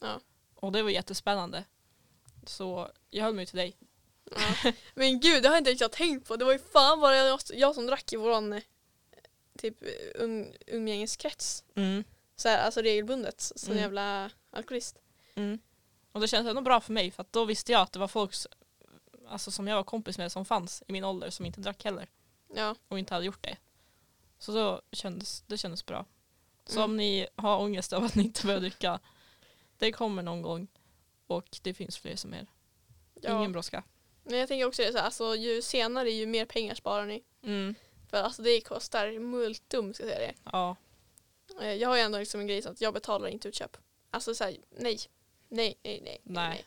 Ja. 0.00 0.20
Och 0.54 0.72
det 0.72 0.82
var 0.82 0.90
jättespännande. 0.90 1.64
Så 2.46 2.90
jag 3.10 3.24
höll 3.24 3.34
mig 3.34 3.46
till 3.46 3.56
dig. 3.56 3.76
Ja. 4.24 4.72
Men 4.94 5.20
gud, 5.20 5.42
det 5.42 5.48
har 5.48 5.58
inte 5.58 5.70
riktigt 5.70 5.80
jag 5.80 5.92
tänkt 5.92 6.28
på. 6.28 6.36
Det 6.36 6.44
var 6.44 6.52
ju 6.52 6.58
fan 6.58 7.00
bara 7.00 7.16
jag, 7.16 7.40
jag 7.52 7.74
som 7.74 7.86
drack 7.86 8.12
i 8.12 8.16
våran 8.16 8.60
typ 9.58 9.76
um, 10.14 10.46
umgängeskrets. 10.66 11.64
Så 12.36 12.48
här, 12.48 12.58
alltså 12.64 12.80
regelbundet, 12.82 13.40
som 13.40 13.72
Mm. 13.72 13.82
jävla 13.82 14.30
alkoholist. 14.50 14.98
Mm. 15.34 15.58
Och 16.12 16.20
det 16.20 16.28
kändes 16.28 16.50
ändå 16.50 16.62
bra 16.62 16.80
för 16.80 16.92
mig 16.92 17.10
för 17.10 17.20
att 17.22 17.32
då 17.32 17.44
visste 17.44 17.72
jag 17.72 17.80
att 17.82 17.92
det 17.92 17.98
var 17.98 18.08
folk 18.08 18.34
alltså, 19.28 19.50
som 19.50 19.68
jag 19.68 19.76
var 19.76 19.84
kompis 19.84 20.18
med 20.18 20.32
som 20.32 20.44
fanns 20.44 20.82
i 20.88 20.92
min 20.92 21.04
ålder 21.04 21.30
som 21.30 21.46
inte 21.46 21.60
drack 21.60 21.84
heller 21.84 22.08
Ja, 22.54 22.76
och 22.88 22.98
inte 22.98 23.14
hade 23.14 23.26
gjort 23.26 23.42
det. 23.42 23.56
Så 24.38 24.52
då 24.52 24.82
kändes 24.92 25.42
det 25.46 25.58
kändes 25.58 25.86
bra. 25.86 26.06
Så 26.66 26.78
Mm. 26.78 26.90
om 26.90 26.96
ni 26.96 27.26
har 27.36 27.58
ångest 27.58 27.92
av 27.92 28.04
att 28.04 28.14
ni 28.14 28.22
inte 28.22 28.46
börjar 28.46 28.60
dricka, 28.60 29.00
det 29.78 29.92
kommer 29.92 30.22
någon 30.22 30.42
gång 30.42 30.68
och 31.26 31.58
det 31.62 31.74
finns 31.74 31.98
fler 31.98 32.16
som 32.16 32.34
er. 32.34 32.46
ja. 33.20 33.38
Ingen 33.38 33.52
brådska. 33.52 33.82
Men 34.24 34.38
jag 34.38 34.48
tänker 34.48 34.66
också 34.66 34.82
det, 34.82 34.92
så 34.92 34.98
här, 34.98 35.04
alltså, 35.04 35.34
ju 35.36 35.62
senare 35.62 36.10
ju 36.10 36.26
mer 36.26 36.44
pengar 36.46 36.74
sparar 36.74 37.06
ni. 37.06 37.22
Mm. 37.42 37.74
För 38.12 38.18
alltså 38.22 38.42
det 38.42 38.60
kostar 38.60 39.18
multum 39.18 39.94
ska 39.94 40.02
jag 40.04 40.12
säga 40.14 40.26
det. 40.26 40.34
Ja. 40.52 40.76
Eh, 41.60 41.72
Jag 41.74 41.88
har 41.88 41.96
ju 41.96 42.02
ändå 42.02 42.18
liksom 42.18 42.40
en 42.40 42.46
grej 42.46 42.62
så 42.62 42.68
att 42.70 42.80
jag 42.80 42.94
betalar 42.94 43.28
inte 43.28 43.48
utköp. 43.48 43.76
Alltså 44.10 44.34
såhär, 44.34 44.56
nej. 44.70 44.98
Nej, 45.48 45.78
nej, 45.82 46.00
nej, 46.04 46.20
Nej. 46.22 46.48
nej. 46.48 46.64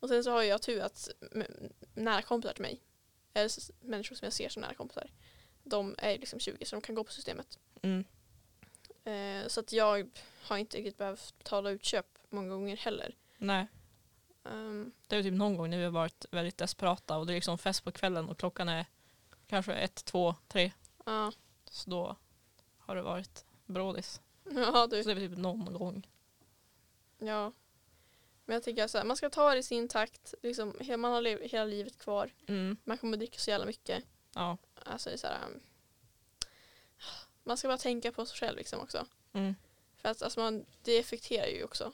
Och 0.00 0.08
sen 0.08 0.24
så 0.24 0.30
har 0.30 0.42
jag 0.42 0.62
tur 0.62 0.80
att 0.80 1.08
nära 1.94 2.22
kompisar 2.22 2.52
till 2.54 2.62
mig, 2.62 2.80
eller 3.34 3.50
människor 3.86 4.16
som 4.16 4.26
jag 4.26 4.32
ser 4.32 4.48
som 4.48 4.62
nära 4.62 4.74
kompisar, 4.74 5.10
de 5.62 5.94
är 5.98 6.18
liksom 6.18 6.40
20 6.40 6.64
så 6.66 6.76
de 6.76 6.80
kan 6.82 6.94
gå 6.94 7.04
på 7.04 7.12
systemet. 7.12 7.58
Mm. 7.82 8.04
Eh, 9.04 9.48
så 9.48 9.60
att 9.60 9.72
jag 9.72 10.10
har 10.42 10.56
inte 10.56 10.76
riktigt 10.76 10.98
behövt 10.98 11.38
betala 11.38 11.70
utköp 11.70 12.06
många 12.30 12.48
gånger 12.48 12.76
heller. 12.76 13.14
Nej. 13.38 13.66
Ehm, 14.44 14.92
Det 15.06 15.16
är 15.16 15.22
typ 15.22 15.34
någon 15.34 15.56
gång 15.56 15.70
när 15.70 15.78
vi 15.78 15.84
har 15.84 15.90
varit 15.90 16.26
väldigt 16.30 16.58
desperata 16.58 17.16
och 17.16 17.26
det 17.26 17.32
är 17.32 17.34
liksom 17.34 17.58
fest 17.58 17.84
på 17.84 17.92
kvällen 17.92 18.28
och 18.28 18.38
klockan 18.38 18.68
är 18.68 18.86
kanske 19.46 19.74
ett, 19.74 20.04
två, 20.04 20.34
tre. 20.48 20.72
ja. 21.04 21.32
Så 21.70 21.90
då 21.90 22.16
har 22.78 22.96
det 22.96 23.02
varit 23.02 23.44
brådis. 23.66 24.20
ja, 24.44 24.86
du. 24.86 25.02
Så 25.02 25.08
det 25.14 25.24
är 25.24 25.28
typ 25.28 25.38
någon 25.38 25.72
gång. 25.72 26.08
Ja. 27.18 27.52
Men 28.44 28.54
jag 28.54 28.62
tycker 28.62 28.86
så 28.86 28.98
här, 28.98 29.04
man 29.04 29.16
ska 29.16 29.30
ta 29.30 29.52
det 29.52 29.58
i 29.58 29.62
sin 29.62 29.88
takt. 29.88 30.34
Liksom, 30.42 30.74
man 30.98 31.12
har 31.12 31.48
hela 31.48 31.64
livet 31.64 31.98
kvar. 31.98 32.34
Mm. 32.46 32.76
Man 32.84 32.98
kommer 32.98 33.16
dricka 33.16 33.38
så 33.38 33.50
jävla 33.50 33.66
mycket. 33.66 34.04
Ja. 34.34 34.56
Alltså 34.74 35.10
det 35.10 35.24
är 35.24 35.28
här, 35.28 35.48
man 37.44 37.56
ska 37.56 37.68
bara 37.68 37.78
tänka 37.78 38.12
på 38.12 38.26
sig 38.26 38.38
själv 38.38 38.56
liksom 38.56 38.80
också. 38.80 39.06
Mm. 39.32 39.54
För 39.96 40.08
att 40.08 40.22
alltså 40.22 40.40
man, 40.40 40.66
det 40.82 40.98
effekterar 40.98 41.46
ju 41.46 41.64
också. 41.64 41.92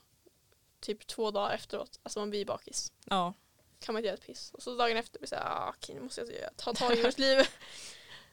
Typ 0.80 1.06
två 1.06 1.30
dagar 1.30 1.54
efteråt. 1.54 2.00
Alltså 2.02 2.18
man 2.18 2.30
blir 2.30 2.44
bakis. 2.44 2.92
Ja. 3.04 3.34
Kan 3.82 3.92
man 3.92 4.00
inte 4.00 4.06
göra 4.06 4.16
ett 4.18 4.26
piss. 4.26 4.50
Och 4.54 4.62
så 4.62 4.74
dagen 4.74 4.96
efter 4.96 5.18
blir 5.18 5.26
det 5.26 5.28
så 5.28 5.34
här, 5.36 5.44
ah, 5.46 5.68
okej 5.76 5.94
nu 5.94 6.00
måste 6.00 6.20
jag 6.20 6.56
ta 6.56 6.74
tag 6.74 6.98
i 6.98 7.02
mitt 7.02 7.18
liv. 7.18 7.38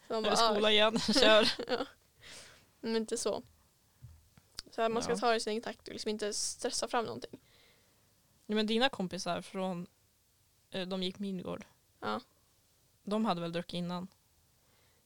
Så 0.08 0.14
man 0.14 0.24
bara, 0.24 0.36
det 0.36 0.42
ah, 0.42 0.54
skola 0.54 0.72
igen, 0.72 1.00
kör. 1.14 1.50
men 2.80 2.96
inte 2.96 3.18
så. 3.18 3.44
Så 4.72 4.82
här, 4.82 4.90
man 4.90 5.04
ska 5.04 5.12
Ja. 5.12 5.18
ta 5.18 5.30
det 5.30 5.36
i 5.36 5.40
sin 5.40 5.52
egen 5.52 5.64
takt 5.64 5.88
och 5.88 5.94
liksom 5.94 6.10
inte 6.10 6.34
stressa 6.34 6.88
fram 6.88 7.06
någonting. 7.06 7.40
Ja, 8.46 8.56
men 8.56 8.68
dina 8.68 8.90
kompisar 8.90 9.42
från, 9.42 9.88
eh, 10.72 10.88
de 10.88 11.04
gick 11.04 11.20
Midgård. 11.20 11.66
Ja. 12.00 12.22
De 13.04 13.26
hade 13.26 13.42
väl 13.42 13.52
druckit 13.52 13.78
innan? 13.78 14.08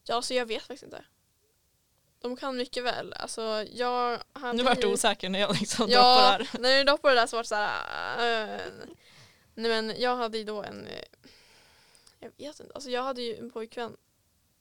Ja, 0.04 0.22
så 0.22 0.34
jag 0.34 0.46
vet 0.46 0.62
faktiskt 0.64 0.84
inte. 0.84 1.06
De 2.20 2.36
kan 2.36 2.58
mycket 2.58 2.84
väl. 2.84 3.14
Alltså 3.14 3.66
jag 3.72 4.20
hade 4.34 4.58
Nu 4.58 4.64
vart 4.64 4.82
du 4.82 4.94
osäker 4.94 5.30
när 5.30 5.40
jag 5.40 5.60
liksom 5.60 5.90
Ja, 5.90 6.38
droppar 6.38 6.40
där. 6.52 6.60
när 6.60 6.78
du 6.78 6.84
droppade 6.84 7.14
det 7.16 7.20
där 7.22 7.28
så 7.28 7.36
var 7.36 7.44
det 7.44 7.48
såhär... 7.50 8.56
Uh, 8.56 8.86
nej 9.56 9.70
men 9.72 10.02
jag 10.02 10.16
hade 10.16 10.38
ju 10.38 10.44
då 10.44 10.64
en... 10.64 10.88
eh, 10.88 11.04
jag 12.20 12.32
vet 12.38 12.60
inte. 12.60 12.74
Alltså 12.74 12.90
jag 12.90 13.04
hade 13.04 13.22
ju 13.22 13.36
en 13.38 13.52
pojkvän 13.52 13.98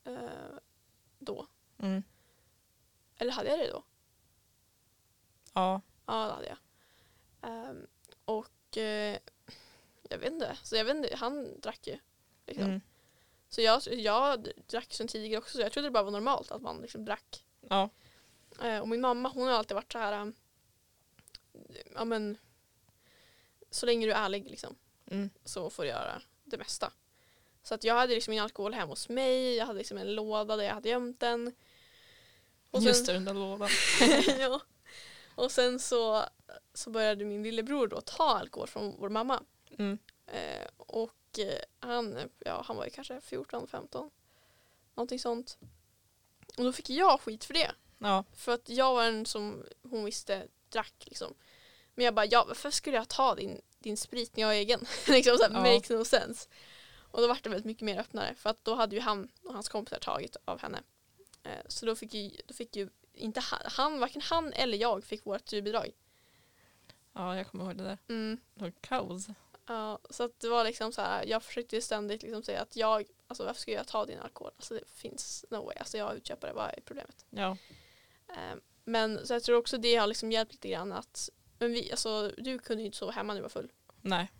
eh, 0.04 0.58
då. 1.18 1.46
Mm. 1.78 2.02
Eller 3.16 3.32
hade 3.32 3.50
jag 3.50 3.58
det 3.58 3.70
då? 3.70 3.84
Ja. 5.52 5.80
Ja, 6.06 6.26
det 6.26 6.32
hade 6.32 6.48
jag. 6.48 6.58
Ehm, 7.50 7.86
och 8.24 8.76
eh, 8.76 9.18
jag 10.08 10.18
vet 10.18 10.32
inte. 10.32 10.56
Så 10.62 10.76
jag 10.76 10.84
vet 10.84 10.96
inte, 10.96 11.16
han 11.16 11.60
drack 11.60 11.86
ju. 11.86 11.98
Liksom. 12.46 12.66
Mm. 12.66 12.80
Så 13.48 13.60
jag, 13.60 13.82
jag 13.86 14.48
drack 14.66 14.94
som 14.94 15.08
tidigare 15.08 15.38
också. 15.38 15.56
Så 15.56 15.60
jag 15.60 15.72
trodde 15.72 15.88
det 15.88 15.92
bara 15.92 16.02
var 16.02 16.10
normalt 16.10 16.50
att 16.50 16.62
man 16.62 16.80
liksom 16.80 17.04
drack. 17.04 17.44
Ja. 17.60 17.90
Eh, 18.62 18.78
och 18.78 18.88
min 18.88 19.00
mamma 19.00 19.28
hon 19.28 19.48
har 19.48 19.54
alltid 19.54 19.74
varit 19.74 19.92
så 19.92 19.98
här. 19.98 20.20
um, 20.20 20.34
ja 21.94 22.04
men. 22.04 22.38
Så 23.72 23.86
länge 23.86 24.06
du 24.06 24.12
är 24.12 24.24
ärlig 24.24 24.50
liksom. 24.50 24.76
Mm. 25.06 25.30
så 25.44 25.70
får 25.70 25.82
du 25.82 25.88
göra 25.88 26.22
det 26.44 26.58
mesta. 26.58 26.92
Så 27.62 27.74
att 27.74 27.84
jag 27.84 27.94
hade 27.94 28.14
liksom 28.14 28.30
min 28.30 28.42
alkohol 28.42 28.74
hemma 28.74 28.92
hos 28.92 29.08
mig. 29.08 29.56
Jag 29.56 29.66
hade 29.66 29.78
liksom 29.78 29.98
en 29.98 30.14
låda 30.14 30.56
där 30.56 30.64
jag 30.64 30.74
hade 30.74 30.88
gömt 30.88 31.20
den. 31.20 31.54
Och 32.70 32.82
Just 32.82 33.06
det, 33.06 33.12
den 33.12 33.24
där 33.24 33.34
lådan. 33.34 33.68
ja. 34.38 34.60
Och 35.34 35.52
sen 35.52 35.78
så, 35.78 36.24
så 36.74 36.90
började 36.90 37.24
min 37.24 37.42
lillebror 37.42 37.86
då 37.86 38.00
ta 38.00 38.38
alkohol 38.38 38.68
från 38.68 38.96
vår 38.98 39.08
mamma. 39.08 39.42
Mm. 39.78 39.98
Eh, 40.26 40.66
och 40.76 41.38
eh, 41.38 41.58
han, 41.80 42.18
ja, 42.38 42.62
han 42.66 42.76
var 42.76 42.84
ju 42.84 42.90
kanske 42.90 43.20
14, 43.20 43.66
15. 43.68 44.10
Någonting 44.94 45.18
sånt. 45.18 45.58
Och 46.56 46.64
då 46.64 46.72
fick 46.72 46.90
jag 46.90 47.20
skit 47.20 47.44
för 47.44 47.54
det. 47.54 47.70
Ja. 47.98 48.24
För 48.32 48.52
att 48.52 48.68
jag 48.68 48.94
var 48.94 49.04
den 49.04 49.26
som 49.26 49.64
hon 49.82 50.04
visste 50.04 50.46
drack 50.68 50.94
liksom. 51.04 51.34
Men 51.94 52.04
jag 52.04 52.14
bara, 52.14 52.26
ja 52.26 52.44
varför 52.48 52.70
skulle 52.70 52.96
jag 52.96 53.08
ta 53.08 53.34
din, 53.34 53.60
din 53.78 53.96
sprit 53.96 54.36
när 54.36 54.42
jag 54.42 54.54
är 54.54 54.58
egen? 54.58 54.80
liksom 55.08 55.36
så 55.36 55.42
här, 55.42 55.50
Ja. 55.50 55.74
makes 55.74 55.90
no 55.90 56.04
sense. 56.04 56.48
Och 56.94 57.20
då 57.20 57.28
var 57.28 57.38
det 57.42 57.48
väldigt 57.48 57.66
mycket 57.66 57.82
mer 57.82 57.98
öppnare. 57.98 58.34
För 58.34 58.50
att 58.50 58.64
då 58.64 58.74
hade 58.74 58.96
ju 58.96 59.00
han 59.02 59.28
och 59.44 59.54
hans 59.54 59.68
kompisar 59.68 59.98
tagit 59.98 60.36
av 60.44 60.60
henne. 60.60 60.82
Eh, 61.42 61.50
så 61.68 61.86
då 61.86 61.96
fick 61.96 62.14
ju, 62.14 62.30
då 62.46 62.54
fick 62.54 62.76
ju 62.76 62.88
inte 63.14 63.40
han, 63.40 63.60
han, 63.64 64.00
varken 64.00 64.22
han 64.22 64.52
eller 64.52 64.78
jag 64.78 65.04
fick 65.04 65.26
vårt 65.26 65.40
styrbidrag. 65.40 65.90
ja, 67.12 67.36
jag 67.36 67.46
kommer 67.46 67.64
ihåg 67.64 67.76
det 67.76 67.84
där. 67.84 67.98
Mm. 68.08 68.40
Det 68.54 68.62
var 68.64 68.72
kaos. 68.80 69.26
Ja, 69.66 69.98
så 70.10 70.22
att 70.24 70.40
det 70.40 70.48
var 70.48 70.64
liksom 70.64 70.92
så 70.92 71.00
här, 71.02 71.24
jag 71.26 71.42
försökte 71.42 71.80
ständigt 71.82 72.22
liksom 72.22 72.42
säga 72.42 72.60
att 72.60 72.76
jag, 72.76 73.04
alltså 73.26 73.44
varför 73.44 73.60
ska 73.60 73.72
jag 73.72 73.86
ta 73.86 74.06
din 74.06 74.18
alkohol? 74.18 74.52
Alltså 74.56 74.74
det 74.74 74.88
finns 74.90 75.44
no 75.50 75.64
way, 75.66 75.76
alltså 75.78 75.98
jag 75.98 76.10
är 76.10 76.14
utköpare, 76.16 76.52
vad 76.52 76.68
är 76.68 76.80
problemet? 76.84 77.26
Ja. 77.30 77.56
Eh, 78.28 78.56
men 78.84 79.26
så 79.26 79.32
jag 79.32 79.42
tror 79.42 79.58
också 79.58 79.78
det 79.78 79.96
har 79.96 80.06
liksom 80.06 80.32
hjälpt 80.32 80.52
lite 80.52 80.68
grann 80.68 80.92
att, 80.92 81.30
men 81.62 81.72
vi, 81.72 81.90
alltså 81.90 82.32
du 82.38 82.58
kunde 82.58 82.82
ju 82.82 82.86
inte 82.86 82.98
sova 82.98 83.12
hemma 83.12 83.32
när 83.32 83.40
du 83.40 83.42
var 83.42 83.48
full. 83.48 83.72
Nej. 84.00 84.30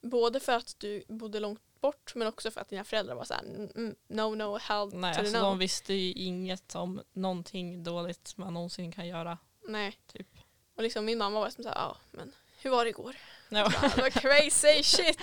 Både 0.00 0.40
för 0.40 0.52
att 0.52 0.74
du 0.78 1.04
bodde 1.08 1.40
långt 1.40 1.60
bort 1.80 2.14
men 2.14 2.28
också 2.28 2.50
för 2.50 2.60
att 2.60 2.68
dina 2.68 2.84
föräldrar 2.84 3.14
var 3.14 3.24
så 3.24 3.34
här, 3.34 3.42
"Mm, 3.42 3.70
mm, 3.76 3.94
no 4.08 4.34
no 4.34 4.58
hell 4.58 4.90
Nej, 4.94 5.14
to 5.14 5.20
alltså 5.20 5.36
no. 5.38 5.42
de 5.42 5.58
visste 5.58 5.94
ju 5.94 6.12
inget 6.12 6.74
om 6.74 7.02
någonting 7.12 7.82
dåligt 7.84 8.36
man 8.36 8.54
någonsin 8.54 8.92
kan 8.92 9.06
göra. 9.08 9.38
Nej. 9.68 9.98
Typ. 10.06 10.28
Och 10.74 10.82
liksom 10.82 11.04
min 11.04 11.18
mamma 11.18 11.40
var 11.40 11.50
som 11.50 11.64
så 11.64 11.68
här, 11.70 11.76
ja 11.76 11.96
men 12.10 12.32
hur 12.58 12.70
var 12.70 12.84
det 12.84 12.90
igår? 12.90 13.16
Ja. 13.48 13.72
Bara, 13.96 14.10
crazy 14.10 14.82
shit. 14.82 15.18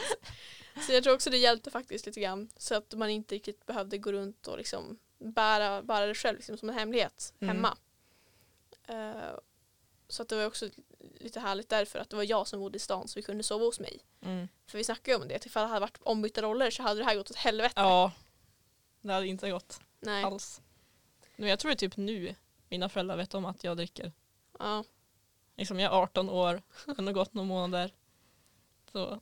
Så 0.88 0.92
jag 0.94 1.04
tror 1.04 1.14
också 1.14 1.30
det 1.30 1.38
hjälpte 1.38 1.72
faktiskt 1.72 2.06
lite 2.06 2.20
grann. 2.22 2.50
Så 2.58 2.76
att 2.76 2.94
man 2.94 3.10
inte 3.10 3.36
riktigt 3.36 3.66
behövde 3.66 3.98
gå 3.98 4.12
runt 4.12 4.48
och 4.48 4.58
liksom 4.58 5.00
bära, 5.20 5.82
bära 5.82 6.06
det 6.06 6.16
själv 6.16 6.38
liksom, 6.38 6.58
som 6.58 6.70
en 6.70 6.76
hemlighet 6.76 7.34
Mm. 7.40 7.56
hemma. 7.56 7.78
Eh, 8.88 9.36
så 10.08 10.22
att 10.22 10.30
det 10.30 10.36
var 10.36 10.46
också 10.46 10.70
lite 11.20 11.40
härligt 11.40 11.70
därför 11.70 12.00
att 12.00 12.10
det 12.10 12.16
var 12.16 12.24
jag 12.24 12.48
som 12.48 12.60
bodde 12.60 12.76
i 12.76 12.80
stan 12.80 13.08
så 13.08 13.20
vi 13.20 13.24
kunde 13.24 13.44
sova 13.44 13.66
hos 13.66 13.80
mig. 13.80 14.00
Mm. 14.22 14.48
För 14.68 14.78
vi 14.78 14.84
snackade 14.84 15.12
ju 15.18 15.22
om 15.24 15.28
det, 15.28 15.46
ifall 15.46 15.62
det 15.64 15.68
hade 15.68 15.80
varit 15.80 15.98
ombytta 16.02 16.42
roller 16.42 16.72
så 16.72 16.84
hade 16.84 17.00
det 17.00 17.06
här 17.06 17.16
gått 17.16 17.32
åt 17.32 17.38
helvete. 17.38 17.74
ja. 17.76 18.12
Det 19.02 19.14
hade 19.14 19.28
inte 19.28 19.50
gått 19.52 19.80
Nej. 20.00 20.24
alls. 20.24 20.62
Men 21.36 21.50
jag 21.50 21.60
tror 21.60 21.70
det 21.70 21.74
är 21.76 21.90
typ 21.90 21.98
nu 21.98 22.36
mina 22.70 22.90
föräldrar 22.90 23.18
vet 23.18 23.34
om 23.34 23.46
att 23.46 23.64
jag 23.64 23.78
dricker. 23.78 24.12
Ja. 24.60 24.84
Liksom 25.58 25.80
jag 25.80 25.94
är 25.94 25.98
18 25.98 26.30
år, 26.30 26.62
det 26.86 27.04
har 27.04 27.12
gått 27.12 27.34
några 27.34 27.48
månader. 27.48 27.94
Så. 28.92 29.22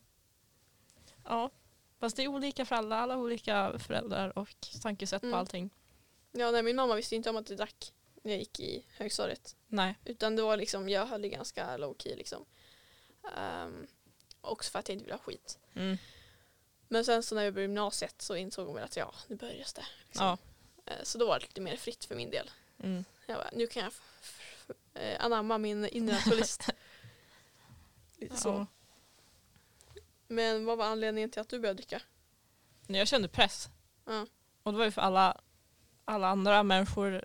Ja. 1.24 1.50
Fast 2.00 2.16
det 2.16 2.22
är 2.24 2.28
olika 2.28 2.64
för 2.64 2.76
alla, 2.76 2.96
alla 2.96 3.16
olika 3.16 3.78
föräldrar 3.78 4.38
och 4.38 4.48
tankesätt 4.82 5.22
Mm. 5.22 5.32
på 5.32 5.38
allting. 5.38 5.70
ja, 6.32 6.50
nej 6.50 6.62
min 6.62 6.76
mamma 6.76 6.94
visste 6.94 7.16
inte 7.16 7.30
om 7.30 7.36
att 7.36 7.48
jag 7.50 7.58
drack 7.58 7.92
när 8.22 8.32
jag 8.32 8.38
gick 8.38 8.60
i 8.60 8.84
högstadiet. 8.96 9.56
Nej. 9.68 9.98
Utan 10.04 10.36
det 10.36 10.42
var 10.42 10.56
liksom, 10.56 10.88
jag 10.88 11.06
höll 11.06 11.22
det 11.22 11.28
ganska 11.28 11.76
low 11.76 11.96
key 11.98 12.16
liksom. 12.16 12.44
Um, 13.36 13.86
också 14.40 14.70
för 14.70 14.78
att 14.78 14.88
jag 14.88 14.94
inte 14.94 15.04
ville 15.04 15.14
ha 15.14 15.22
skit. 15.22 15.58
Mm. 15.74 15.98
Men 16.88 17.04
sen 17.04 17.22
så 17.22 17.34
när 17.34 17.42
jag 17.42 17.54
började 17.54 17.72
gymnasiet 17.72 18.22
så 18.22 18.36
insåg 18.36 18.66
hon 18.66 18.74
väl 18.74 18.84
att 18.84 18.96
ja, 18.96 19.14
nu 19.26 19.36
börjar 19.36 19.54
det. 19.54 19.62
Liksom. 20.06 20.26
Ja. 20.26 20.38
Eh, 20.86 21.02
Så 21.02 21.18
då 21.18 21.26
var 21.26 21.38
det 21.38 21.46
lite 21.46 21.60
mer 21.60 21.76
fritt 21.76 22.04
för 22.04 22.14
min 22.14 22.30
del. 22.30 22.50
Mm. 22.82 23.04
Jag 23.26 23.36
bara, 23.36 23.50
nu 23.52 23.66
kan 23.66 23.82
jag 23.82 23.92
eh, 25.02 25.24
anamma 25.24 25.58
min 25.58 25.86
inre 25.88 26.16
alkoholist. 26.16 26.68
lite 28.16 28.36
så. 28.40 28.48
Ja. 28.48 28.66
Men 30.26 30.64
vad 30.64 30.78
var 30.78 30.86
anledningen 30.86 31.30
till 31.30 31.40
att 31.40 31.48
du 31.48 31.58
började 31.58 31.76
dricka? 31.76 32.02
jag 32.86 33.08
kände 33.08 33.28
press. 33.28 33.68
Ja. 34.04 34.26
Och 34.62 34.72
det 34.72 34.78
var 34.78 34.84
ju 34.84 34.90
för 34.90 35.00
alla, 35.02 35.40
alla 36.04 36.28
andra 36.28 36.62
människor, 36.62 37.24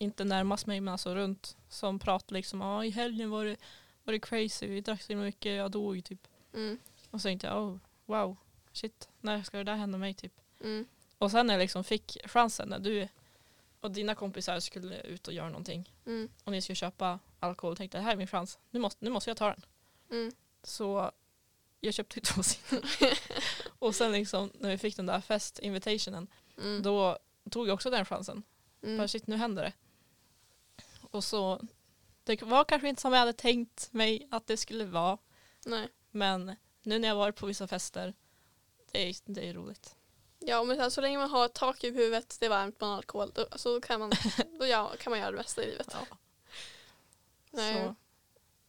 inte 0.00 0.24
närmast 0.24 0.66
mig 0.66 0.80
men 0.80 0.92
alltså 0.92 1.14
runt, 1.14 1.56
som 1.68 1.98
pratade 1.98 2.34
liksom 2.34 2.60
ja 2.60 2.84
i 2.84 2.90
helgen 2.90 3.30
var 3.30 3.44
det, 3.44 3.56
var 4.04 4.12
det 4.12 4.18
crazy, 4.20 4.66
vi 4.66 4.80
drack 4.80 5.02
så 5.02 5.14
mycket, 5.16 5.56
jag 5.56 5.70
dog 5.70 6.04
typ. 6.04 6.28
Mm. 6.54 6.78
Och 7.10 7.20
så 7.20 7.28
tänkte 7.28 7.46
jag 7.46 7.62
oh, 7.62 7.76
wow, 8.06 8.36
shit, 8.72 9.08
när 9.20 9.42
ska 9.42 9.56
det 9.58 9.64
där 9.64 9.74
hända 9.76 9.98
mig 9.98 10.14
typ. 10.14 10.32
Mm. 10.60 10.86
Och 11.18 11.30
sen 11.30 11.46
när 11.46 11.54
jag 11.54 11.60
liksom 11.60 11.84
fick 11.84 12.16
chansen 12.24 12.68
när 12.68 12.78
du 12.78 13.08
och 13.80 13.90
dina 13.90 14.14
kompisar 14.14 14.60
skulle 14.60 15.00
ut 15.00 15.28
och 15.28 15.34
göra 15.34 15.48
någonting 15.48 15.92
Mm. 16.06 16.28
och 16.44 16.52
ni 16.52 16.62
skulle 16.62 16.76
köpa 16.76 17.18
alkohol 17.40 17.76
tänkte 17.76 17.98
det 17.98 18.02
här 18.04 18.12
är 18.12 18.16
min 18.16 18.26
chans, 18.26 18.58
nu 18.70 18.80
måste, 18.80 19.04
nu 19.04 19.10
måste 19.10 19.30
jag 19.30 19.36
ta 19.36 19.46
den. 19.48 19.62
Mm. 20.10 20.32
Så 20.62 21.10
jag 21.80 21.94
köpte 21.94 22.20
två 22.20 22.42
sidor. 22.42 22.84
och 23.78 23.94
sen 23.94 24.12
liksom 24.12 24.50
när 24.54 24.70
vi 24.70 24.78
fick 24.78 24.96
den 24.96 25.06
där 25.06 25.20
fest 25.20 25.58
invitationen 25.58 26.26
Mm. 26.58 26.82
då 26.82 27.18
tog 27.50 27.68
jag 27.68 27.74
också 27.74 27.90
den 27.90 28.04
chansen. 28.04 28.42
Bara 28.80 28.92
Mm. 28.92 29.08
shit 29.08 29.26
nu 29.26 29.36
händer 29.36 29.62
det. 29.62 29.72
Och 31.10 31.24
så 31.24 31.60
det 32.24 32.42
var 32.42 32.64
kanske 32.64 32.88
inte 32.88 33.02
som 33.02 33.12
jag 33.12 33.20
hade 33.20 33.32
tänkt 33.32 33.92
mig 33.92 34.28
att 34.30 34.46
det 34.46 34.56
skulle 34.56 34.84
vara 34.84 35.18
Nej. 35.66 35.88
men 36.10 36.56
nu 36.82 36.98
när 36.98 37.08
jag 37.08 37.16
varit 37.16 37.36
på 37.36 37.46
vissa 37.46 37.68
fester 37.68 38.14
det 38.92 39.08
är, 39.08 39.16
det 39.24 39.48
är 39.48 39.54
roligt. 39.54 39.96
Ja 40.38 40.64
men 40.64 40.76
så, 40.76 40.82
här, 40.82 40.90
så 40.90 41.00
länge 41.00 41.18
man 41.18 41.30
har 41.30 41.48
tak 41.48 41.84
över 41.84 41.98
huvudet, 41.98 42.36
det 42.40 42.46
är 42.46 42.50
varmt, 42.50 42.80
man 42.80 42.90
har 42.90 42.96
alkohol, 42.96 43.32
då, 43.34 43.46
alltså, 43.50 43.74
då, 43.74 43.80
kan, 43.80 44.00
man, 44.00 44.12
då 44.58 44.66
ja, 44.66 44.92
kan 44.98 45.10
man 45.10 45.18
göra 45.20 45.30
det 45.30 45.36
mesta 45.36 45.62
i 45.62 45.66
livet. 45.66 45.88
Ja. 45.92 46.16
Nej. 47.50 47.74
Så, 47.74 47.94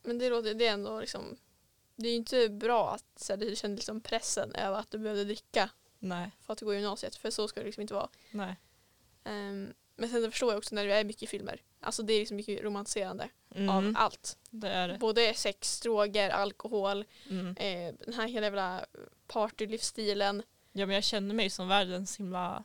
Men 0.01 0.19
det, 0.19 0.29
låter, 0.29 0.53
det 0.53 0.67
är 0.67 0.73
ändå 0.73 0.99
liksom, 0.99 1.37
det 1.95 2.07
är 2.07 2.11
ju 2.11 2.17
inte 2.17 2.49
bra 2.49 2.93
att 2.93 3.05
så 3.15 3.33
här, 3.33 3.37
du 3.37 3.55
känner 3.55 3.75
liksom 3.75 4.01
pressen 4.01 4.55
över 4.55 4.79
att 4.79 4.91
du 4.91 4.97
behövde 4.97 5.23
dricka 5.23 5.69
nej, 5.99 6.31
för 6.41 6.53
att 6.53 6.59
du 6.59 6.65
går 6.65 6.73
i 6.73 6.77
gymnasiet, 6.77 7.15
för 7.15 7.29
så 7.31 7.47
ska 7.47 7.59
det 7.59 7.65
liksom 7.65 7.81
inte 7.81 7.93
vara. 7.93 8.09
nej. 8.31 8.55
Ehm, 9.23 9.73
men 9.95 10.09
sen 10.09 10.31
förstår 10.31 10.49
jag 10.51 10.57
också 10.57 10.75
när 10.75 10.85
det 10.87 10.93
är 10.93 11.03
mycket 11.03 11.29
filmer, 11.29 11.61
alltså 11.79 12.03
det 12.03 12.13
är 12.13 12.19
liksom 12.19 12.37
mycket 12.37 12.63
romantiserande 12.63 13.29
Mm, 13.55 13.69
av 13.69 13.93
allt. 13.97 14.37
det 14.49 14.69
är 14.69 14.87
det. 14.87 14.97
Både 14.97 15.33
sex, 15.33 15.79
droger, 15.81 16.29
alkohol, 16.29 17.05
Mm. 17.29 17.47
eh, 17.57 17.93
den 18.05 18.13
här 18.13 18.27
hela 18.27 18.45
jävla 18.45 18.85
partylivsstilen. 19.27 20.43
Ja 20.71 20.85
men 20.85 20.93
jag 20.95 21.03
känner 21.03 21.35
mig 21.35 21.49
som 21.49 21.67
världens 21.67 22.19
himla 22.19 22.63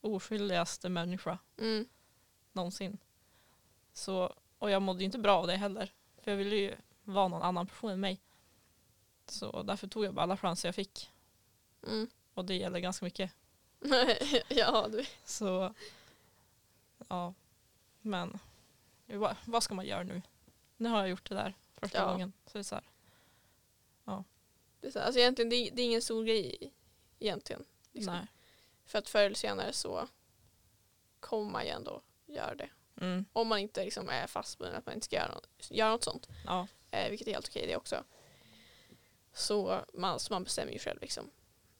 oskyldigaste 0.00 0.88
människa 0.88 1.38
Mm. 1.58 1.86
någonsin. 2.52 2.98
Så, 3.92 4.34
och 4.58 4.70
jag 4.70 4.82
mådde 4.82 4.98
ju 4.98 5.04
inte 5.04 5.18
bra 5.18 5.38
av 5.38 5.46
det 5.46 5.56
heller. 5.56 5.92
För 6.22 6.30
jag 6.30 6.38
ville 6.38 6.56
ju 6.56 6.74
vara 7.04 7.28
någon 7.28 7.42
annan 7.42 7.66
person 7.66 7.90
än 7.90 8.00
mig. 8.00 8.20
Så 9.26 9.62
därför 9.62 9.86
tog 9.86 10.04
jag 10.04 10.14
bara 10.14 10.22
alla 10.22 10.36
chanser 10.36 10.68
jag 10.68 10.74
fick. 10.74 11.10
Mm. 11.86 12.08
Och 12.34 12.44
det 12.44 12.54
gäller 12.54 12.78
ganska 12.78 13.04
mycket. 13.04 13.32
ja, 14.48 14.88
du. 14.92 15.04
Så 15.24 15.74
ja, 17.08 17.34
men 18.00 18.38
vad, 19.06 19.36
vad 19.46 19.62
ska 19.62 19.74
man 19.74 19.86
göra 19.86 20.02
nu? 20.02 20.22
Nu 20.76 20.88
har 20.88 20.98
jag 20.98 21.08
gjort 21.08 21.28
det 21.28 21.34
där 21.34 21.54
första 21.76 21.98
Ja. 21.98 22.10
gången. 22.12 22.32
Så 22.46 22.52
det 22.52 22.58
är 22.58 22.62
så 22.62 22.74
här, 22.74 22.84
Det 24.80 24.86
är, 24.86 24.90
så, 24.90 24.98
här, 24.98 25.06
alltså 25.06 25.20
egentligen, 25.20 25.48
det 25.50 25.56
är, 25.56 25.70
det 25.74 25.82
är 25.82 25.86
ingen 25.86 26.02
stor 26.02 26.24
grej 26.24 26.72
egentligen. 27.18 27.64
Liksom. 27.92 28.14
nej. 28.14 28.26
För 28.86 28.98
att 28.98 29.08
förr 29.08 29.24
eller 29.24 29.36
senare 29.36 29.72
så 29.72 30.08
kommer 31.20 31.50
man 31.50 31.64
ju 31.64 31.70
ändå 31.70 32.02
göra 32.26 32.54
det. 32.54 32.70
Mm, 33.00 33.24
Om 33.32 33.48
man 33.48 33.58
inte 33.58 33.84
liksom 33.84 34.08
är 34.08 34.26
fastbunden 34.26 34.78
att 34.78 34.86
man 34.86 34.94
inte 34.94 35.04
ska 35.04 35.16
göra 35.16 35.32
något, 35.34 35.48
göra 35.70 35.90
något 35.90 36.04
sånt. 36.04 36.28
ja, 36.46 36.66
Eh, 36.90 37.10
vilket 37.10 37.28
är 37.28 37.32
helt 37.32 37.48
okej 37.48 37.66
det 37.66 37.76
också. 37.76 38.04
Så 39.32 39.84
man, 39.94 40.20
så 40.20 40.32
man 40.32 40.44
bestämmer 40.44 40.72
ju 40.72 40.78
själv 40.78 41.00
liksom. 41.00 41.30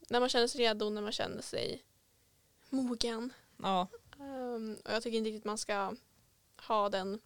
När 0.09 0.21
man 0.21 0.29
känner 0.29 0.47
sig 0.47 0.61
redo, 0.61 0.91
när 0.91 1.03
man 1.03 1.13
känner 1.13 1.43
sig 1.43 1.85
mogen. 2.69 3.33
ja, 3.63 3.89
Ehm, 4.21 4.79
och 4.85 4.93
jag 4.93 5.03
tycker 5.03 5.19
inte 5.19 5.29
riktigt 5.31 5.45
man 5.45 5.59
ska 5.59 5.97
ha 6.57 6.89
den 6.89 7.21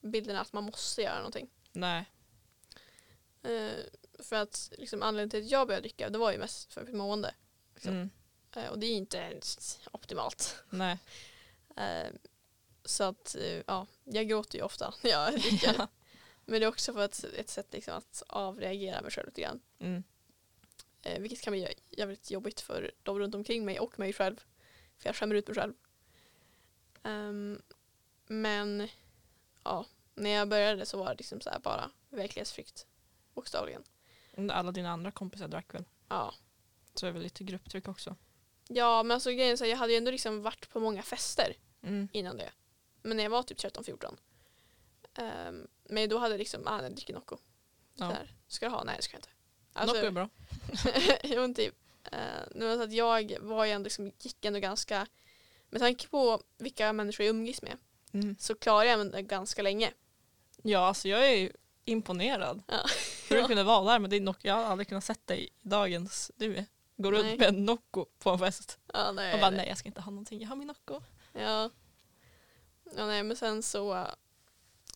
bilden 0.00 0.36
att 0.36 0.52
man 0.52 0.64
måste 0.64 1.02
göra 1.02 1.16
någonting. 1.16 1.50
nej. 1.72 2.10
Eh, 3.42 3.72
för 4.18 4.36
att 4.36 4.72
liksom, 4.78 5.02
anledningen 5.02 5.30
till 5.30 5.44
att 5.44 5.50
jag 5.50 5.66
började 5.66 5.82
dricka 5.82 6.10
det 6.10 6.18
var 6.18 6.32
ju 6.32 6.38
mest 6.38 6.72
för 6.72 6.82
mitt 6.84 6.94
mående. 6.94 7.34
Liksom. 7.74 7.92
Mm, 7.92 8.10
Eh, 8.56 8.68
och 8.68 8.78
det 8.78 8.86
är 8.86 8.92
inte 8.92 9.16
ens 9.18 9.80
optimalt. 9.92 10.56
nej. 10.70 10.98
Eh, 11.76 12.10
så 12.84 13.04
att 13.04 13.34
eh, 13.34 13.62
ja, 13.66 13.86
jag 14.04 14.28
gråter 14.28 14.58
ju 14.58 14.64
ofta 14.64 14.94
när 15.02 15.10
jag 15.10 15.32
dricker. 15.40 15.74
Ja. 15.78 15.88
Men 16.44 16.60
det 16.60 16.66
är 16.66 16.68
också 16.68 16.92
för 16.92 17.04
ett, 17.04 17.24
ett 17.24 17.50
sätt 17.50 17.66
liksom 17.72 17.94
att 17.94 18.22
avreagera 18.26 19.02
mig 19.02 19.10
själv 19.10 19.26
lite 19.26 19.40
grann. 19.40 19.60
Mm, 19.78 20.02
vilket 21.18 21.40
kan 21.40 21.50
bli 21.50 21.74
jävligt 21.90 22.30
jobbigt 22.30 22.60
för 22.60 22.92
de 23.02 23.18
runt 23.18 23.34
omkring 23.34 23.64
mig 23.64 23.80
och 23.80 23.98
mig 23.98 24.12
själv. 24.12 24.36
För 24.98 25.08
jag 25.08 25.16
skämmer 25.16 25.34
ut 25.34 25.46
mig 25.48 25.54
själv. 25.54 25.74
Ehm, 27.06 27.62
men 28.26 28.88
ja, 29.64 29.86
när 30.14 30.30
jag 30.30 30.48
började 30.48 30.86
så 30.86 30.98
var 30.98 31.08
det 31.08 31.14
liksom 31.14 31.40
så 31.40 31.50
bara 31.62 31.90
verklighetsflykt. 32.10 32.86
Bokstavligen. 33.34 33.82
alla 34.50 34.72
dina 34.72 34.90
andra 34.90 35.10
kompisar 35.10 35.48
drack 35.48 35.74
väl? 35.74 35.84
Ja. 36.08 36.34
Så 36.94 37.06
är 37.06 37.08
det 37.08 37.12
väl 37.12 37.22
lite 37.22 37.44
grupptryck 37.44 37.88
också. 37.88 38.16
ja, 38.68 39.02
men 39.02 39.14
alltså 39.14 39.30
grejen 39.30 39.52
är 39.52 39.56
så 39.56 39.66
jag 39.66 39.76
hade 39.76 39.92
ju 39.92 39.98
ändå 39.98 40.10
liksom 40.10 40.42
varit 40.42 40.68
på 40.70 40.80
många 40.80 41.02
fester 41.02 41.56
Mm, 41.82 42.08
innan 42.12 42.36
det. 42.36 42.50
Men 43.02 43.16
när 43.16 43.24
jag 43.24 43.30
var 43.30 43.42
typ 43.42 43.58
13-14. 43.58 44.16
Um, 45.18 45.68
men 45.84 46.08
då 46.08 46.18
hade 46.18 46.34
jag 46.34 46.38
liksom, 46.38 46.66
ah, 46.66 46.82
jag 46.82 46.94
dricker 46.94 47.14
Nocco. 47.14 47.36
Ja. 47.94 48.16
Ska 48.48 48.66
du 48.66 48.72
ha? 48.72 48.84
Nej 48.84 48.96
det 48.96 49.02
ska 49.02 49.14
jag 49.14 49.18
inte. 49.18 49.28
Alltså, 49.72 49.96
Nocco 49.96 50.06
är 50.06 50.10
bra. 50.10 50.28
jo 51.22 51.40
men 51.40 51.54
typ. 51.54 51.74
Uh, 52.12 52.18
nu 52.54 52.68
det 52.70 52.76
så 52.76 52.82
att 52.82 52.92
jag 52.92 53.38
var 53.40 53.64
ju 53.64 53.70
ändå 53.70 53.84
liksom, 53.84 54.12
gick 54.18 54.44
ändå 54.44 54.58
ganska, 54.58 55.06
med 55.70 55.80
tanke 55.80 56.08
på 56.08 56.42
vilka 56.58 56.92
människor 56.92 57.26
jag 57.26 57.30
umgicks 57.30 57.62
med 57.62 57.76
Mm. 58.12 58.36
så 58.38 58.54
klarade 58.54 58.90
jag 58.90 59.06
mig 59.06 59.22
ganska 59.22 59.62
länge. 59.62 59.92
Ja, 60.62 60.86
alltså 60.86 61.08
jag 61.08 61.30
är 61.32 61.52
imponerad. 61.84 62.62
Ja. 62.66 62.86
Hur 63.28 63.36
du 63.36 63.42
kunde 63.46 63.62
vara 63.64 63.92
där 63.92 63.98
med 63.98 64.10
din 64.10 64.24
Nocco. 64.24 64.40
Jag 64.42 64.54
har 64.54 64.64
aldrig 64.64 64.88
kunnat 64.88 65.04
sett 65.04 65.26
dig 65.26 65.44
i 65.44 65.50
dagens 65.62 66.30
du 66.36 66.64
går 66.96 67.12
runt 67.12 67.38
med 67.38 67.48
en 67.48 67.64
Nocco 67.64 68.06
på 68.18 68.30
en 68.30 68.38
fest. 68.38 68.78
Ja, 68.92 69.12
nej, 69.12 69.34
Och 69.34 69.40
bara 69.40 69.50
nej 69.50 69.68
jag 69.68 69.78
ska 69.78 69.88
inte 69.88 70.00
ha 70.00 70.10
någonting, 70.10 70.40
jag 70.40 70.48
har 70.48 70.56
min 70.56 70.66
Nocco. 70.66 71.00
Ja. 71.32 71.70
ja 72.96 73.06
nej, 73.06 73.22
men 73.22 73.36
sen 73.36 73.62
så 73.62 73.94
uh, 73.94 74.06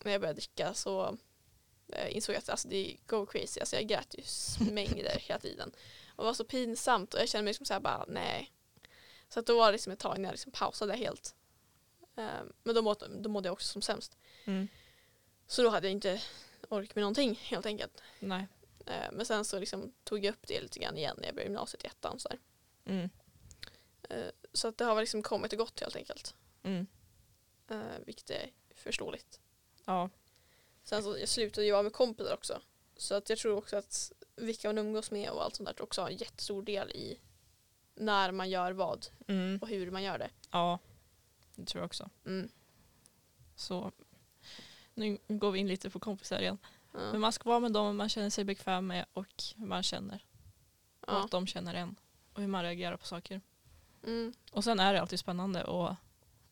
när 0.03 0.11
jag 0.11 0.21
började 0.21 0.39
dricka 0.39 0.73
så 0.73 1.09
uh, 1.09 2.15
insåg 2.15 2.35
jag 2.35 2.39
att 2.39 2.49
alltså, 2.49 2.67
det 2.67 2.97
go 3.05 3.25
crazy. 3.25 3.59
Alltså, 3.59 3.75
jag 3.75 3.87
grät 3.87 4.15
ju 4.17 4.23
mängder 4.71 5.19
hela 5.19 5.39
tiden. 5.39 5.71
Och 6.15 6.23
det 6.23 6.27
var 6.27 6.33
så 6.33 6.45
pinsamt 6.45 7.13
och 7.13 7.19
jag 7.19 7.29
kände 7.29 7.43
mig 7.43 7.49
liksom 7.49 7.65
så 7.65 7.73
här 7.73 7.79
bara 7.79 8.05
nej. 8.07 8.51
Så 9.33 9.39
att 9.39 9.45
då 9.45 9.57
var 9.57 9.65
det 9.65 9.71
liksom 9.71 9.93
ett 9.93 9.99
tag 9.99 10.17
när 10.17 10.25
jag 10.25 10.33
liksom 10.33 10.51
pausade 10.51 10.93
helt. 10.93 11.35
Um, 12.15 12.53
men 12.63 12.75
då 12.75 12.81
mådde, 12.81 13.07
då 13.07 13.29
mådde 13.29 13.47
jag 13.47 13.53
också 13.53 13.67
som 13.67 13.81
sämst. 13.81 14.17
Mm. 14.45 14.67
Så 15.47 15.63
då 15.63 15.69
hade 15.69 15.87
jag 15.87 15.91
inte 15.91 16.21
ork 16.69 16.95
med 16.95 17.01
någonting 17.01 17.35
helt 17.43 17.65
enkelt. 17.65 18.01
Nej. 18.19 18.47
Uh, 18.87 19.11
men 19.11 19.25
sen 19.25 19.45
så 19.45 19.59
liksom 19.59 19.93
tog 20.03 20.25
jag 20.25 20.31
upp 20.31 20.47
det 20.47 20.61
lite 20.61 20.79
grann 20.79 20.97
igen 20.97 21.15
när 21.19 21.25
jag 21.25 21.35
började 21.35 21.49
gymnasiet 21.49 21.83
i 21.83 21.87
ettan. 21.87 22.19
Så. 22.19 22.29
Mm. 22.85 23.09
Uh, 24.11 24.29
så 24.53 24.67
att 24.67 24.77
det 24.77 24.85
har 24.85 24.99
liksom 24.99 25.23
kommit 25.23 25.53
och 25.53 25.59
gått 25.59 25.79
helt 25.79 25.95
enkelt. 25.95 26.35
Mm. 26.63 26.87
Uh, 27.71 27.99
vilket 28.05 28.29
är 28.29 28.51
förståeligt. 28.75 29.39
Ja. 29.85 30.09
Sen 30.83 31.03
så 31.03 31.17
jag 31.17 31.29
slutade 31.29 31.65
ju 31.65 31.71
vara 31.71 31.83
med 31.83 31.93
kompisar 31.93 32.33
också. 32.33 32.61
Så 32.97 33.15
att 33.15 33.29
jag 33.29 33.37
tror 33.39 33.57
också 33.57 33.77
att 33.77 34.11
vilka 34.35 34.67
man 34.67 34.77
umgås 34.77 35.11
med 35.11 35.29
och 35.29 35.43
allt 35.43 35.55
sånt 35.55 35.67
där 35.77 35.83
också 35.83 36.01
har 36.01 36.09
en 36.09 36.17
jättestor 36.17 36.63
del 36.63 36.91
i 36.91 37.19
när 37.95 38.31
man 38.31 38.49
gör 38.49 38.71
vad 38.71 39.07
Mm. 39.27 39.59
och 39.61 39.67
hur 39.67 39.91
man 39.91 40.03
gör 40.03 40.17
det. 40.17 40.29
ja, 40.51 40.79
det 41.55 41.65
tror 41.65 41.81
jag 41.81 41.85
också. 41.85 42.09
Mm. 42.25 42.49
Så 43.55 43.91
nu 44.93 45.17
går 45.27 45.51
vi 45.51 45.59
in 45.59 45.67
lite 45.67 45.89
på 45.89 45.99
kompisar 45.99 46.39
igen. 46.41 46.57
Ja. 46.93 46.99
Men 47.11 47.21
man 47.21 47.31
ska 47.31 47.49
vara 47.49 47.59
med 47.59 47.71
dem 47.71 47.97
man 47.97 48.09
känner 48.09 48.29
sig 48.29 48.43
bekväm 48.43 48.87
med 48.87 49.05
och 49.13 49.27
hur 49.57 49.65
man 49.65 49.83
känner. 49.83 50.25
Och 51.01 51.13
Ja. 51.13 51.23
att 51.25 51.31
de 51.31 51.47
känner 51.47 51.73
en. 51.73 51.95
Och 52.33 52.41
hur 52.41 52.47
man 52.47 52.63
reagerar 52.63 52.97
på 52.97 53.05
saker. 53.05 53.41
Mm. 54.03 54.33
Och 54.51 54.63
sen 54.63 54.79
är 54.79 54.93
det 54.93 55.01
alltid 55.01 55.19
spännande 55.19 55.63
att 55.63 55.95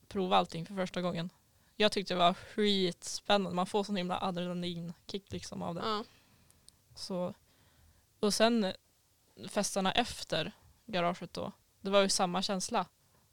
prova 0.08 0.38
allting 0.38 0.65
för 0.65 0.75
första 0.75 1.02
gången. 1.02 1.30
Jag 1.75 1.91
tyckte 1.91 2.13
det 2.13 2.17
var 2.17 2.34
skitspännande. 2.34 3.56
Man 3.56 3.65
får 3.65 3.84
sån 3.84 3.95
himla 3.95 4.19
adrenalinkick 4.21 5.32
liksom 5.32 5.62
av 5.62 5.75
det. 5.75 5.82
Ja. 5.86 6.04
Så, 6.95 7.34
och 8.19 8.34
sen 8.34 8.63
eh, 8.63 8.73
festerna 9.49 9.91
efter 9.91 10.52
garaget 10.91 11.34
då. 11.34 11.52
Det 11.82 11.89
var 11.89 12.02
ju 12.02 12.10
samma 12.10 12.41
känsla. 12.41 12.86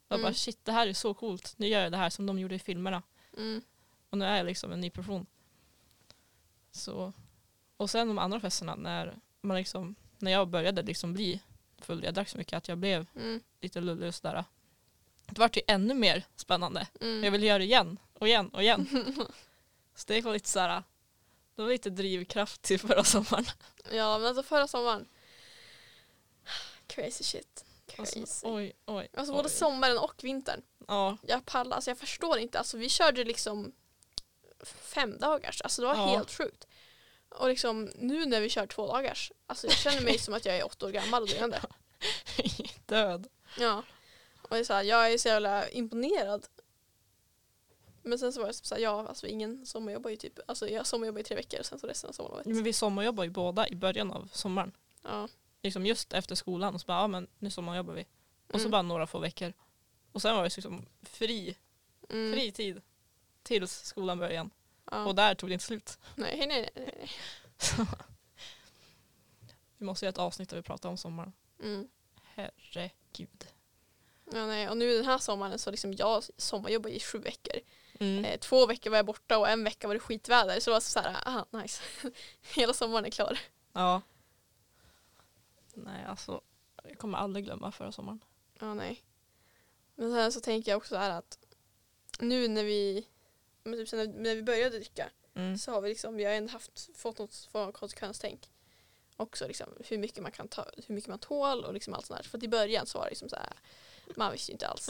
Jag 0.07 0.19
Mm. 0.19 0.23
bara 0.29 0.33
shit 0.33 0.65
det 0.65 0.71
här 0.71 0.87
är 0.87 0.93
så 0.93 1.13
coolt. 1.13 1.53
Nu 1.57 1.67
gör 1.67 1.81
jag 1.83 1.91
det 1.91 1.97
här 1.97 2.09
som 2.09 2.25
de 2.25 2.39
gjorde 2.39 2.55
i 2.55 2.59
filmerna. 2.59 3.03
Mm. 3.37 3.61
Och 4.09 4.17
nu 4.17 4.25
är 4.25 4.37
jag 4.37 4.45
liksom 4.45 4.71
en 4.71 4.81
ny 4.81 4.89
person. 4.89 5.25
Så, 6.71 7.13
och 7.77 7.89
sen 7.89 8.07
de 8.07 8.17
andra 8.17 8.39
festerna 8.39 8.75
när, 8.75 9.15
man 9.41 9.57
liksom, 9.57 9.95
när 10.17 10.31
jag 10.31 10.47
började 10.47 10.81
liksom 10.83 11.13
bli 11.13 11.41
full, 11.81 12.03
jag 12.03 12.13
drack 12.13 12.29
så 12.29 12.37
mycket 12.37 12.57
att 12.57 12.67
jag 12.67 12.77
blev 12.77 13.07
Mm. 13.15 13.41
lite 13.61 13.81
lullig 13.81 14.07
och 14.07 14.15
sådär. 14.15 14.43
Det 15.25 15.39
vart 15.39 15.57
ju 15.57 15.61
ännu 15.67 15.93
mer 15.93 16.23
spännande. 16.35 16.87
Mm. 17.01 17.23
Jag 17.23 17.31
ville 17.31 17.45
göra 17.45 17.57
det 17.57 17.63
igen 17.63 17.97
och 18.13 18.27
igen 18.27 18.49
och 18.49 18.63
igen. 18.63 18.87
så 19.95 20.03
det 20.07 20.21
var 20.21 20.33
lite 20.33 20.49
såhär, 20.49 20.83
det 21.55 21.61
var 21.61 21.69
lite 21.69 21.89
drivkraft 21.89 22.61
till 22.61 22.79
förra 22.79 23.03
sommaren. 23.03 23.45
Ja 23.91 24.17
men 24.17 24.27
alltså 24.27 24.43
förra 24.43 24.67
sommaren. 24.67 25.05
Crazy 26.87 27.23
shit. 27.23 27.65
Alltså, 27.97 28.19
Crazy. 28.19 28.47
oj, 28.47 28.73
oj. 28.85 29.07
Alltså 29.13 29.33
oj. 29.33 29.37
både 29.37 29.49
sommaren 29.49 29.97
och 29.97 30.23
vintern. 30.23 30.61
Ja, 30.87 31.17
Jag 31.21 31.45
pallar, 31.45 31.75
alltså 31.75 31.89
jag 31.91 31.97
förstår 31.97 32.37
inte. 32.37 32.57
Alltså 32.59 32.77
vi 32.77 32.89
körde 32.89 33.23
liksom 33.23 33.71
fem 34.63 35.17
dagars. 35.19 35.61
Alltså 35.61 35.81
det 35.81 35.87
var 35.87 35.95
Ja. 35.95 36.05
helt 36.07 36.31
sjukt. 36.31 36.67
Och 37.29 37.49
liksom 37.49 37.91
nu 37.95 38.25
när 38.25 38.41
vi 38.41 38.49
kör 38.49 38.67
två 38.67 38.87
dagars. 38.87 39.31
Alltså 39.47 39.67
jag 39.67 39.75
känner 39.77 40.01
mig 40.01 40.17
som 40.19 40.33
att 40.33 40.45
jag 40.45 40.57
är 40.57 40.65
åtta 40.65 40.85
år 40.85 40.91
gammal 40.91 41.23
och 41.23 41.29
döende. 41.29 41.61
död. 42.85 43.27
Ja. 43.59 43.83
Och 44.41 44.49
det 44.49 44.57
är 44.59 44.63
så 44.63 44.73
här, 44.73 44.83
jag 44.83 45.13
är 45.13 45.17
så 45.17 45.27
jävla 45.27 45.69
imponerad. 45.69 46.47
Men 48.03 48.19
sen 48.19 48.33
så 48.33 48.39
var 48.41 48.47
det 48.47 48.53
så 48.53 48.75
här, 48.75 48.81
ja 48.81 49.07
alltså 49.07 49.27
ingen 49.27 49.65
sommarjobbar 49.65 50.09
ju 50.09 50.15
typ, 50.15 50.39
alltså 50.47 50.67
jag 50.69 50.87
sommarjobbar 50.87 51.19
i 51.19 51.23
tre 51.23 51.35
veckor 51.35 51.59
och 51.59 51.65
sen 51.65 51.79
så 51.79 51.87
resten 51.87 52.07
av 52.09 52.13
sommarlovet. 52.13 52.45
Men 52.45 52.63
vi 52.63 52.73
sommarjobbar 52.73 53.23
ju 53.23 53.29
båda 53.29 53.67
i 53.67 53.75
början 53.75 54.11
av 54.11 54.29
sommaren. 54.33 54.71
Ja. 55.03 55.27
Liksom 55.63 55.85
just 55.85 56.13
efter 56.13 56.35
skolan 56.35 56.73
och 56.73 56.81
så 56.81 56.85
bara, 56.87 56.97
ja 57.01 57.07
men 57.07 57.27
nu 57.39 57.49
sommarjobbar 57.51 57.93
vi. 57.93 58.05
Och 58.47 58.53
så 58.53 58.67
Mm. 58.67 58.71
bara 58.71 58.81
några 58.81 59.07
få 59.07 59.19
veckor. 59.19 59.53
Och 60.11 60.21
sen 60.21 60.35
var 60.35 60.43
det 60.43 60.55
liksom 60.57 60.85
fri, 61.01 61.57
Mm. 62.09 62.33
fri 62.33 62.51
tid. 62.51 62.81
Tills 63.43 63.83
skolan 63.83 64.17
började 64.17 64.33
igen. 64.33 64.49
Ja. 64.91 65.05
Och 65.05 65.15
där 65.15 65.35
tog 65.35 65.49
det 65.49 65.53
inte 65.53 65.65
slut. 65.65 65.97
Nej, 66.15 66.37
nej, 66.37 66.47
nej. 66.47 66.69
nej. 66.75 67.09
Vi 69.77 69.85
måste 69.85 70.05
göra 70.05 70.09
ett 70.09 70.17
avsnitt 70.17 70.49
där 70.49 70.57
vi 70.57 70.63
pratar 70.63 70.89
om 70.89 70.97
sommaren. 70.97 71.33
Mm. 71.63 71.87
Herregud. 72.23 73.47
Ja, 74.33 74.45
nej. 74.45 74.69
Och 74.69 74.77
nu 74.77 74.95
den 74.95 75.05
här 75.05 75.17
sommaren 75.17 75.59
så 75.59 75.71
liksom 75.71 75.93
jag 75.93 76.23
sommarjobbar 76.37 76.89
i 76.89 76.99
sju 76.99 77.17
veckor. 77.19 77.59
Mm. 77.99 78.25
Eh, 78.25 78.39
två 78.39 78.65
veckor 78.65 78.89
var 78.89 78.97
jag 78.97 79.05
borta 79.05 79.37
och 79.37 79.49
en 79.49 79.63
vecka 79.63 79.87
var 79.87 79.93
det 79.93 79.99
skitväder. 79.99 80.59
Så 80.59 80.69
det 80.69 80.73
var 80.73 80.79
så 80.79 80.99
här, 80.99 81.27
aha, 81.27 81.45
nice. 81.51 81.83
Hela 82.55 82.73
sommaren 82.73 83.05
är 83.05 83.09
klar. 83.09 83.39
Ja. 83.73 84.01
Nej 85.83 86.05
alltså, 86.05 86.41
jag 86.83 86.97
kommer 86.97 87.17
aldrig 87.17 87.45
glömma 87.45 87.71
förra 87.71 87.91
sommaren. 87.91 88.23
Ja, 88.59 88.73
nej. 88.73 89.03
Men 89.95 90.11
sen 90.11 90.31
så 90.31 90.39
tänker 90.39 90.71
jag 90.71 90.77
också 90.77 90.89
så 90.89 90.99
här 90.99 91.11
att 91.11 91.39
nu 92.19 92.47
när 92.47 92.63
vi, 92.63 93.07
men 93.63 93.73
typ 93.73 93.89
sen 93.89 94.23
när, 94.23 94.35
vi 94.35 94.43
började 94.43 94.77
dricka 94.77 95.09
Mm. 95.37 95.57
så 95.57 95.71
har 95.71 95.81
vi 95.81 95.89
liksom, 95.89 96.15
vi 96.15 96.23
har 96.23 96.31
ändå 96.31 96.51
haft, 96.51 96.89
fått 96.95 97.19
något 97.19 97.35
form 97.35 97.67
av 97.67 97.71
konsekvenstänk. 97.71 98.49
Också 99.17 99.47
liksom 99.47 99.69
hur 99.85 99.97
mycket 99.97 100.23
man 100.23 100.31
kan 100.31 100.47
ta, 100.47 100.65
hur 100.87 100.95
mycket 100.95 101.09
man 101.09 101.19
tål 101.19 101.65
och 101.65 101.73
liksom 101.73 101.93
allt 101.93 102.05
sånt 102.05 102.19
där. 102.19 102.29
För 102.29 102.37
att 102.37 102.43
i 102.43 102.47
början 102.47 102.85
så 102.85 102.97
var 102.97 103.05
det 103.05 103.09
liksom 103.09 103.29
så 103.29 103.35
här, 103.35 103.53
man 104.15 104.31
visste 104.31 104.51
ju 104.51 104.53
inte 104.53 104.67
alls. 104.67 104.89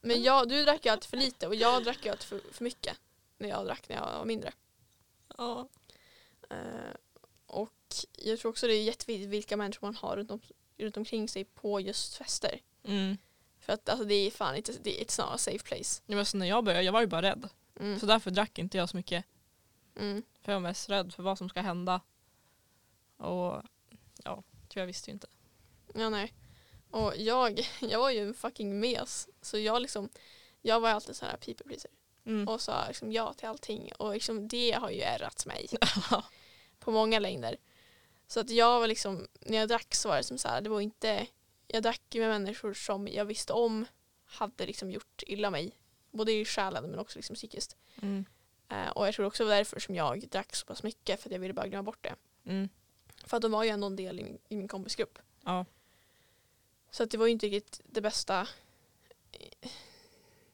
Men 0.00 0.22
jag, 0.22 0.48
du 0.48 0.64
drack 0.64 0.84
ju 0.84 0.92
alltid 0.92 1.10
för 1.10 1.16
lite 1.16 1.46
och 1.46 1.54
jag 1.54 1.84
drack 1.84 2.04
ju 2.04 2.10
alltid 2.10 2.26
för, 2.26 2.40
för 2.52 2.64
mycket. 2.64 2.96
När 3.38 3.48
jag 3.48 3.66
drack 3.66 3.88
när 3.88 3.96
jag 3.96 4.18
var 4.18 4.24
mindre. 4.24 4.52
Ja. 5.36 5.68
Eh, 6.50 6.94
och 7.46 7.72
jag 8.12 8.38
tror 8.38 8.50
också 8.50 8.66
det 8.66 8.74
är 8.74 8.82
jätteviktigt 8.82 9.30
vilka 9.30 9.56
människor 9.56 9.86
man 9.86 9.94
har 9.94 10.16
runt, 10.16 10.30
om, 10.30 10.40
runt 10.78 10.96
omkring 10.96 11.28
sig 11.28 11.44
på 11.44 11.80
just 11.80 12.14
fester. 12.14 12.60
Mm. 12.84 13.16
För 13.60 13.72
att 13.72 13.88
alltså, 13.88 14.04
det 14.04 14.14
är 14.14 14.30
fan 14.30 14.56
inte, 14.56 14.72
det 14.82 15.00
är 15.00 15.04
it's 15.04 15.20
not 15.20 15.34
a 15.34 15.38
safe 15.38 15.58
place. 15.58 16.02
Ja, 16.06 16.16
men 16.16 16.26
så 16.26 16.36
när 16.36 16.46
jag 16.46 16.64
började, 16.64 16.84
jag 16.84 16.92
var 16.92 17.00
ju 17.00 17.06
bara 17.06 17.22
rädd. 17.22 17.48
Mm. 17.80 18.00
Så 18.00 18.06
därför 18.06 18.30
drack 18.30 18.58
inte 18.58 18.78
jag 18.78 18.88
så 18.88 18.96
mycket. 18.96 19.24
Mm. 19.96 20.22
För 20.42 20.52
jag 20.52 20.60
var 20.60 20.68
mest 20.68 20.90
rädd 20.90 21.14
för 21.14 21.22
vad 21.22 21.38
som 21.38 21.48
ska 21.48 21.60
hända. 21.60 22.00
Och 23.16 23.62
ja, 24.24 24.42
jag 24.74 24.86
visste 24.86 25.10
ju 25.10 25.12
inte. 25.12 25.26
Ja, 25.94 26.08
nej. 26.08 26.34
Och 26.90 27.12
jag, 27.16 27.60
jag 27.80 27.98
var 27.98 28.10
ju 28.10 28.28
en 28.28 28.34
fucking 28.34 28.80
mes. 28.80 29.28
Så 29.42 29.58
jag 29.58 29.82
liksom, 29.82 30.08
jag 30.62 30.80
var 30.80 30.90
alltid 30.90 31.16
så 31.16 31.26
här 31.26 31.36
people 31.36 31.66
pleaser. 31.66 31.90
Mm. 32.26 32.48
Och 32.48 32.60
sa 32.60 32.88
liksom 32.88 33.12
ja 33.12 33.32
till 33.32 33.48
allting. 33.48 33.92
Och 33.98 34.12
liksom 34.12 34.48
det 34.48 34.72
har 34.72 34.90
ju 34.90 35.00
ärrat 35.00 35.46
mig. 35.46 35.68
på 36.78 36.90
många 36.90 37.18
längder. 37.18 37.56
Så 38.28 38.40
att 38.40 38.50
jag 38.50 38.80
var 38.80 38.86
liksom, 38.86 39.26
när 39.40 39.58
jag 39.58 39.68
drack 39.68 39.94
så 39.94 40.08
var 40.08 40.16
det 40.16 40.22
som 40.22 40.38
så 40.38 40.48
här, 40.48 40.60
det 40.60 40.70
var 40.70 40.80
inte, 40.80 41.26
jag 41.66 41.82
drack 41.82 42.02
ju 42.10 42.20
med 42.20 42.28
människor 42.28 42.74
som 42.74 43.08
jag 43.08 43.24
visste 43.24 43.52
om 43.52 43.86
hade 44.24 44.66
liksom 44.66 44.90
gjort 44.90 45.22
illa 45.26 45.50
mig. 45.50 45.72
Både 46.10 46.32
i 46.32 46.44
själen 46.44 46.90
men 46.90 46.98
också 46.98 47.18
liksom 47.18 47.36
psykiskt. 47.36 47.76
Mm. 48.02 48.24
Eh, 48.68 48.88
och 48.88 49.06
jag 49.06 49.14
tror 49.14 49.26
också 49.26 49.42
det 49.42 49.48
var 49.48 49.56
därför 49.56 49.80
som 49.80 49.94
jag 49.94 50.28
drack 50.28 50.56
så 50.56 50.66
pass 50.66 50.82
mycket 50.82 51.20
för 51.20 51.28
att 51.28 51.32
jag 51.32 51.40
ville 51.40 51.54
bara 51.54 51.66
glömma 51.66 51.82
bort 51.82 52.04
det. 52.04 52.14
Mm. 52.44 52.68
För 53.24 53.36
att 53.36 53.42
de 53.42 53.52
var 53.52 53.64
ju 53.64 53.70
ändå 53.70 53.86
en 53.86 53.96
del 53.96 54.20
i 54.20 54.24
min, 54.24 54.38
i 54.48 54.56
min 54.56 54.68
kompisgrupp. 54.68 55.18
Ja. 55.44 55.64
Så 56.90 57.02
att 57.02 57.10
det 57.10 57.18
var 57.18 57.26
ju 57.26 57.32
inte 57.32 57.46
riktigt 57.46 57.80
det 57.84 58.00
bästa 58.00 58.48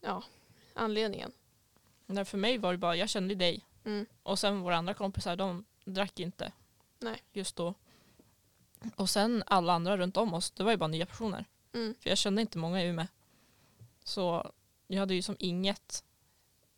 ja, 0.01 0.23
anledningen. 0.75 1.33
Nej, 2.07 2.25
för 2.25 2.39
mig 2.39 2.59
var 2.59 2.73
det 2.73 2.79
bara, 2.79 2.97
jag 2.97 3.09
kände 3.09 3.35
dig. 3.35 3.65
Mm. 3.85 4.07
Och 4.23 4.39
sen 4.39 4.61
våra 4.61 4.77
andra 4.77 4.95
kompisar, 4.95 5.37
de 5.37 5.65
drack 5.85 6.21
inte. 6.21 6.53
Nej. 6.99 7.23
Just 7.33 7.57
då. 7.57 7.75
Och 8.97 9.11
sen 9.11 9.43
alla 9.47 9.73
andra 9.73 9.97
runt 9.97 10.17
om 10.17 10.35
oss, 10.35 10.51
det 10.51 10.65
var 10.65 10.71
ju 10.71 10.77
bara 10.77 10.89
nya 10.89 11.07
personer. 11.07 11.45
Mm. 11.73 11.95
För 12.01 12.11
jag 12.11 12.19
kände 12.19 12.43
inte 12.43 12.59
många 12.59 12.83
i 12.83 12.87
Umeå. 12.87 13.07
Så 14.05 14.53
jag 14.87 15.01
hade 15.01 15.15
ju 15.15 15.23
som 15.23 15.37
inget 15.39 16.05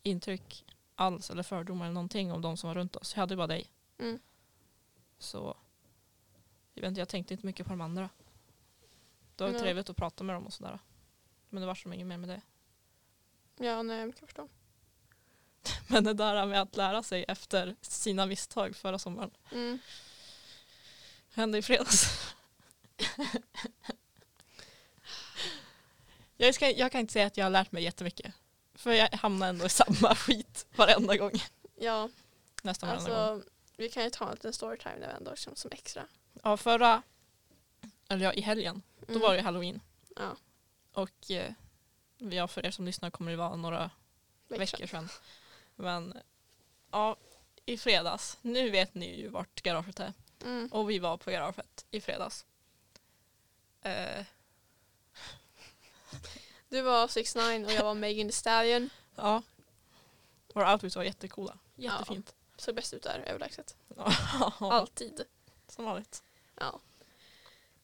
intryck 0.03 0.65
alls 0.95 1.31
eller 1.31 1.43
fördomar 1.43 1.85
eller 1.85 1.95
någonting 1.95 2.33
om 2.33 2.43
de 2.43 2.57
som 2.57 2.69
var 2.69 2.75
runt 2.75 2.97
oss. 2.97 3.15
Jag 3.15 3.21
hade 3.21 3.35
ju 3.35 3.37
bara 3.37 3.47
dig. 3.47 3.71
Mm. 3.99 4.19
Så 5.19 5.57
jag, 6.75 6.83
vet 6.83 6.89
inte, 6.89 7.01
jag 7.01 7.09
tänkte 7.09 7.35
inte 7.35 7.47
mycket 7.47 7.67
på 7.67 7.73
de 7.73 7.81
andra. 7.81 8.09
Det 9.37 9.45
var 9.45 9.49
ju 9.49 9.53
Nej. 9.53 9.63
trevligt 9.63 9.91
att 9.91 9.97
prata 9.97 10.25
med 10.25 10.37
dem 10.37 10.47
och 10.47 10.53
sådär. 10.53 10.79
Men 11.49 11.61
det 11.61 11.67
var 11.67 11.75
som 11.75 11.93
inget 11.93 12.07
mer 12.07 12.17
med 12.19 12.29
det. 12.29 12.43
Ja, 13.65 13.83
nej, 13.83 13.99
jag 14.01 14.17
kan 14.17 14.29
förstå. 14.29 14.49
Men 15.89 16.05
det 16.05 16.15
där 16.15 16.47
med 16.47 16.63
att 16.63 16.77
lära 16.77 17.03
sig 17.03 17.25
efter 17.29 17.77
sina 17.81 18.27
misstag 18.27 18.77
förra 18.77 18.99
sommaren 18.99 19.31
Mm. 19.53 19.79
Hände 21.37 21.59
i 21.59 21.63
fredags. 21.63 22.07
jag, 26.37 26.55
ska, 26.55 26.71
jag 26.71 26.93
kan 26.93 27.01
inte 27.01 27.13
säga 27.13 27.27
att 27.27 27.37
jag 27.37 27.45
har 27.45 27.51
lärt 27.51 27.73
mig 27.73 27.83
jättemycket. 27.83 28.35
För 28.75 28.93
jag 28.93 29.09
hamnar 29.13 29.49
ändå 29.49 29.67
i 29.67 29.69
samma 29.69 30.15
skit 30.15 30.67
varenda 30.77 31.17
gång. 31.17 31.33
Ja, 31.79 32.09
Nästan 32.63 32.89
varenda 32.89 33.11
gång. 33.11 33.19
alltså 33.19 33.51
vi 33.77 33.89
kan 33.89 34.05
ju 34.05 34.11
ta 34.11 34.29
en 34.29 34.35
liten 34.35 34.53
storytime 34.53 34.97
nu 35.01 35.07
ändå 35.07 35.37
som, 35.37 35.57
som 35.57 35.71
extra. 35.73 36.07
Ja, 36.43 36.57
förra, 36.57 37.03
eller 38.09 38.25
ja, 38.25 38.33
i 38.33 38.41
helgen, 38.41 38.83
då 39.01 39.07
Mm. 39.13 39.23
var 39.23 39.35
det 39.35 39.43
halloween. 39.43 39.81
Ja, 40.17 40.37
Och 40.93 41.31
eh, 41.31 41.53
ja, 42.19 42.49
för 42.49 42.67
er 42.67 42.71
som 42.71 42.85
lyssnar 42.85 43.11
kommer 43.11 43.31
det 43.31 43.37
vara 43.37 43.57
några 43.57 43.91
veckor 44.49 44.59
veckor 44.59 44.87
sedan. 44.87 45.09
Men 45.77 46.19
ja, 46.91 47.17
i 47.67 47.79
fredags, 47.79 48.39
nu 48.43 48.71
vet 48.71 48.95
ni 48.95 49.21
ju 49.21 49.29
vart 49.29 49.63
garaget 49.63 50.01
är. 50.01 50.13
Mm. 50.43 50.69
Och 50.73 50.91
vi 50.91 50.99
var 50.99 51.17
på 51.17 51.31
garaget 51.31 51.85
i 51.91 52.01
fredags. 52.01 52.45
Eh, 53.83 54.25
Du 56.69 56.83
var 56.83 57.09
6 57.09 57.35
9 57.35 57.65
och 57.67 57.73
jag 57.73 57.85
var 57.85 57.95
Megan 57.95 58.27
Thee 58.29 58.33
Stallion. 58.33 58.91
ja. 59.17 59.43
Våra 60.55 60.73
outfits 60.73 60.97
var 60.97 61.03
jättecoola. 61.03 61.59
Jättefint. 61.75 62.35
Såg 62.57 62.75
bäst 62.75 62.95
ut 62.95 63.03
där 63.03 63.19
överlägset. 63.19 63.77
Ja. 63.97 64.13
Alltid. 64.61 65.25
Som 65.69 65.85
vanligt. 65.85 66.23
Ja. 66.55 66.81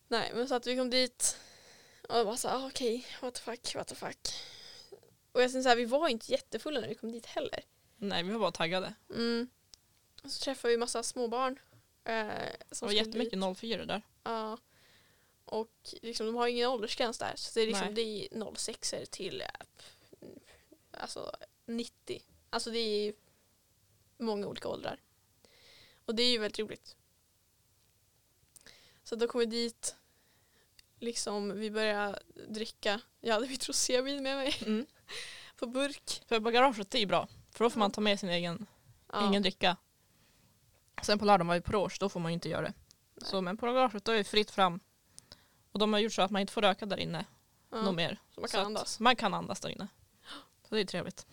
Nej 0.08 0.32
men 0.34 0.48
så 0.48 0.54
att 0.54 0.66
vi 0.66 0.76
kom 0.76 0.90
dit 0.90 1.38
och 2.08 2.18
jag 2.18 2.26
bara 2.26 2.36
så 2.36 2.48
ah, 2.48 2.66
okej, 2.66 3.06
what 3.20 3.34
the 3.34 3.40
fuck, 3.40 3.74
what 3.74 3.88
the 3.88 3.94
fuck. 3.94 4.18
Och 5.32 5.42
jag 5.42 5.52
tänkte 5.52 5.62
så 5.62 5.68
här, 5.68 5.76
vi 5.76 5.84
var 5.84 6.08
inte 6.08 6.32
jättefulla 6.32 6.80
när 6.80 6.88
vi 6.88 6.94
kom 6.94 7.12
dit 7.12 7.26
heller. 7.26 7.64
Nej, 7.96 8.22
vi 8.22 8.32
var 8.32 8.40
bara 8.40 8.52
taggade. 8.52 8.94
Mm. 9.10 9.48
Och 10.22 10.30
så 10.30 10.44
träffade 10.44 10.72
vi 10.72 10.78
massa 10.78 11.02
småbarn. 11.02 11.58
Eh, 12.04 12.26
Det 12.26 12.56
som 12.70 12.86
var 12.86 12.92
skulle 12.94 13.26
jättemycket 13.26 13.58
04 13.58 13.84
där. 13.84 14.02
Ja. 14.22 14.58
Och 15.44 15.94
liksom, 16.02 16.26
de 16.26 16.34
har 16.34 16.46
ingen 16.48 16.68
åldersgräns 16.68 17.18
där. 17.18 17.32
Så 17.36 17.50
det 17.54 17.60
är 17.60 17.66
liksom 17.66 17.94
det 17.94 18.02
är 18.02 18.54
06 18.54 18.94
till 19.10 19.42
alltså 20.90 21.36
90. 21.66 22.22
Alltså 22.50 22.70
det 22.70 22.78
är 22.78 23.14
många 24.18 24.46
olika 24.46 24.68
åldrar. 24.68 25.00
Och 26.04 26.14
det 26.14 26.22
är 26.22 26.30
ju 26.30 26.38
väldigt 26.38 26.58
roligt. 26.58 26.96
Så 29.04 29.16
då 29.16 29.28
kom 29.28 29.38
vi 29.38 29.46
dit. 29.46 29.96
Liksom 30.98 31.60
vi 31.60 31.70
började 31.70 32.22
dricka. 32.48 33.00
Jag 33.20 33.34
hade 33.34 33.48
mitt 33.48 33.68
rosévin 33.68 34.22
med 34.22 34.36
mig 34.36 34.54
Mm. 34.66 34.86
på 35.56 35.66
burk. 35.66 36.22
För 36.28 36.40
det 36.90 36.94
är 36.94 37.00
ju 37.00 37.06
bra. 37.06 37.28
För 37.50 37.64
då 37.64 37.70
får 37.70 37.78
man 37.78 37.90
ta 37.92 38.00
med 38.00 38.20
sin 38.20 38.28
egen, 38.28 38.66
Ja. 39.12 39.30
egen 39.30 39.42
dricka. 39.42 39.76
Sen 41.02 41.18
på 41.18 41.24
lördagen 41.24 41.46
var 41.46 41.54
vi 41.54 41.60
på 41.60 41.72
Rouge, 41.72 41.96
då 42.00 42.08
får 42.08 42.20
man 42.20 42.32
ju 42.32 42.34
inte 42.34 42.48
göra 42.48 42.62
det. 42.62 42.72
Nej. 43.14 43.30
Så, 43.30 43.40
men 43.40 43.56
på 43.56 43.66
garaget 43.66 44.04
då 44.04 44.12
är 44.12 44.16
det 44.16 44.24
fritt 44.24 44.50
fram. 44.50 44.80
Och 45.72 45.78
de 45.78 45.92
har 45.92 46.00
gjort 46.00 46.12
så 46.12 46.22
att 46.22 46.30
man 46.30 46.40
inte 46.40 46.52
får 46.52 46.62
röka 46.62 46.86
där 46.86 46.96
inne 46.96 47.24
ja. 47.70 47.82
något 47.82 47.94
mer. 47.94 48.18
Så 48.34 48.40
man 48.40 48.48
Så 48.48 48.56
kan 48.56 48.60
att 48.60 48.66
andas. 48.66 49.00
Man 49.00 49.16
kan 49.16 49.34
andas 49.34 49.60
där 49.60 49.68
inne. 49.68 49.88
Så 50.68 50.74
det 50.74 50.80
är 50.80 50.84
trevligt. 50.84 51.26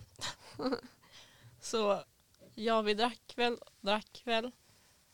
så 1.62 2.04
ja, 2.56 2.82
vi 2.82 2.94
drack 2.94 3.34
väl, 3.36 3.58
drack 3.82 4.22
väl. 4.26 4.52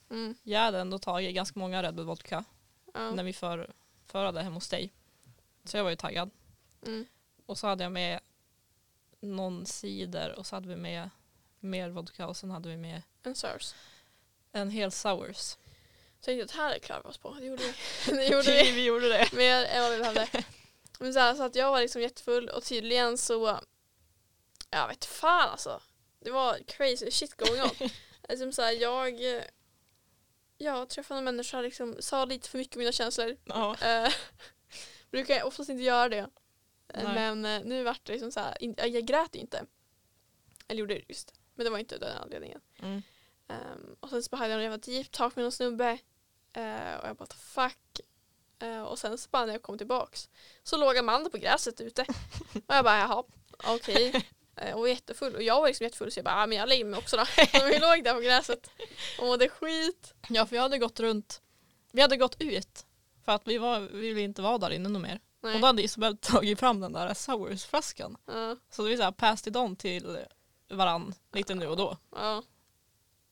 Mm. 0.10 0.36
Jag 0.44 0.60
hade 0.60 0.80
ändå 0.80 1.00
tagit 1.00 1.36
ganska 1.36 1.60
många 1.60 1.84
Red 1.84 1.96
Bull 1.96 2.06
vodka 2.06 2.44
Ja. 2.94 3.12
när 3.12 3.24
vi 3.24 3.34
för, 3.34 3.74
förade 4.06 4.44
hem 4.44 4.54
hos 4.54 4.70
dig. 4.70 4.94
Så 5.64 5.78
jag 5.78 5.84
var 5.84 5.90
ju 5.90 5.96
taggad. 5.96 6.30
Mm. 6.86 7.06
Och 7.46 7.58
så 7.58 7.68
hade 7.68 7.84
jag 7.84 7.92
med 7.92 8.20
någon 9.20 9.66
cider 9.66 10.40
och 10.40 10.46
så 10.46 10.56
hade 10.56 10.68
vi 10.68 10.76
med 10.76 11.10
mer 11.60 11.90
vodka 11.90 12.28
och 12.28 12.38
sen 12.38 12.52
hade 12.52 12.70
vi 12.70 12.78
med 12.78 13.02
En 13.24 13.36
SARS. 13.36 13.76
En 14.56 14.70
hel 14.70 14.92
sours. 14.92 15.58
Så 16.20 16.32
jag 16.32 16.38
tänkte 16.38 16.46
att 16.46 16.52
här 16.52 16.80
klarar 16.80 17.04
vi 17.04 17.10
oss 17.10 17.18
på. 17.18 17.34
Det 17.34 17.46
gjorde 17.46 17.64
vi. 17.64 18.12
det 18.12 18.28
gjorde 18.28 18.52
vi. 18.52 18.72
vi 18.72 18.86
gjorde 18.86 19.10
det. 19.10 19.32
Mer 19.34 19.66
än 19.66 19.84
vad 19.84 19.92
vi 19.92 19.98
behövde. 19.98 20.28
Men 21.00 21.14
så, 21.14 21.20
här, 21.20 21.36
så 21.36 21.44
att 21.44 21.56
jag 21.56 21.72
var 21.72 21.82
liksom 21.82 22.02
jättefull 22.02 22.50
och 22.50 22.64
tydligen 22.64 23.18
så, 23.18 23.60
jag 24.70 24.88
vet 24.88 25.06
fan 25.06 25.50
alltså. 25.50 25.82
Det 26.20 26.32
var 26.32 26.58
crazy 26.68 27.12
shit 27.12 27.34
going 27.34 27.62
on. 27.62 27.90
liksom 28.30 28.52
så 28.54 28.62
här, 28.62 28.72
jag, 28.72 29.36
eh, 29.36 29.44
jag 30.58 30.90
träffade 30.90 31.18
en 31.18 31.24
människa 31.24 31.62
liksom, 31.62 31.96
sa 32.00 32.26
lite 32.26 32.50
för 32.50 32.58
mycket 32.58 32.76
om 32.76 32.80
mina 32.80 32.92
känslor. 32.92 33.38
Ja. 33.46 33.76
Uh, 33.84 34.14
brukar 35.12 35.36
jag 35.36 35.48
oftast 35.48 35.70
inte 35.70 35.84
göra 35.84 36.10
det. 36.10 36.30
Eh, 36.94 37.04
Nej. 37.04 37.14
Men 37.14 37.46
eh, 37.46 37.68
nu 37.68 37.84
vart 37.84 38.06
det 38.06 38.14
liksom 38.14 38.32
så 38.32 38.40
här, 38.40 38.58
jag 38.88 39.06
grät 39.06 39.36
inte. 39.36 39.66
Eller 40.68 40.80
gjorde 40.80 40.94
det 40.94 41.04
just. 41.08 41.34
Men 41.56 41.64
det 41.64 41.70
var 41.70 41.80
inte 41.80 41.98
den 41.98 42.18
anledningen. 42.18 42.62
Mm. 42.82 43.02
Um, 43.48 43.96
och 44.00 44.10
sen 44.10 44.24
så 44.24 44.36
hade 44.36 44.50
jag 44.52 44.58
en 44.58 44.64
jävla 44.64 44.78
deep 44.78 45.12
talk 45.12 45.36
med 45.36 45.44
någon 45.44 45.52
snubbe. 45.52 45.98
Eh, 46.54 46.96
och 47.02 47.08
jag 47.08 47.16
bara 47.16 47.28
fuck. 47.36 48.00
Eh, 48.60 48.82
och 48.82 49.00
sen 49.00 49.18
så 49.18 49.30
bara 49.30 49.46
när 49.46 49.54
jag 49.54 49.62
kom 49.62 49.78
tillbaks 49.78 50.30
så 50.64 50.78
låg 50.78 50.98
Amanda 50.98 51.30
på 51.30 51.38
gräset 51.38 51.82
ute. 51.82 52.02
och 52.68 52.76
jag 52.76 52.84
bara 52.86 52.98
jaha, 53.00 53.24
okej. 53.64 54.26
Eh, 54.56 54.74
och 54.74 54.80
var 54.80 54.88
jättefull. 54.88 55.36
Och 55.36 55.44
jag 55.44 55.62
var 55.62 55.68
liksom 55.68 55.84
jättefull 55.84 56.12
så 56.12 56.18
jag 56.20 56.26
bara, 56.26 56.36
ah, 56.36 56.48
men 56.48 56.58
jag 56.58 56.70
lägger 56.70 56.86
mig 56.86 56.98
också 57.00 57.18
då. 57.18 57.26
Så 57.60 57.66
vi 57.66 57.80
låg 57.80 58.04
där 58.04 58.14
på 58.14 58.20
gräset 58.20 58.70
och 59.20 59.26
mådde 59.26 59.50
skit. 59.50 60.14
ja, 60.30 60.46
för 60.46 60.56
jag 60.56 60.64
hade 60.64 60.78
gått 60.78 61.00
runt. 61.00 61.42
Vi 61.92 62.02
hade 62.02 62.18
gått 62.18 62.36
ut. 62.42 62.86
För 63.26 63.32
att 63.32 63.48
vi, 63.48 63.58
var, 63.58 63.80
vi 63.80 64.08
ville 64.14 64.22
inte 64.22 64.42
vara 64.42 64.58
där 64.58 64.70
inne 64.70 64.90
något 64.90 65.02
mer. 65.02 65.20
Nej. 65.42 65.56
Och 65.56 65.62
då 65.62 65.68
hade 65.68 65.82
Isabel 65.84 66.18
tagit 66.18 66.60
fram 66.60 66.80
den 66.80 66.94
där 66.94 67.14
Sours-flaskan. 67.14 68.18
Ja, 68.26 68.56
Så 68.70 68.84
vi 68.84 68.98
så 68.98 69.04
här 69.04 69.12
passed 69.12 69.52
it 69.52 69.56
on 69.58 69.76
till 69.76 70.18
varann 70.70 71.14
lite 71.34 71.56
nu 71.56 71.68
och 71.68 71.78
då. 71.78 71.98
ja. 72.16 72.44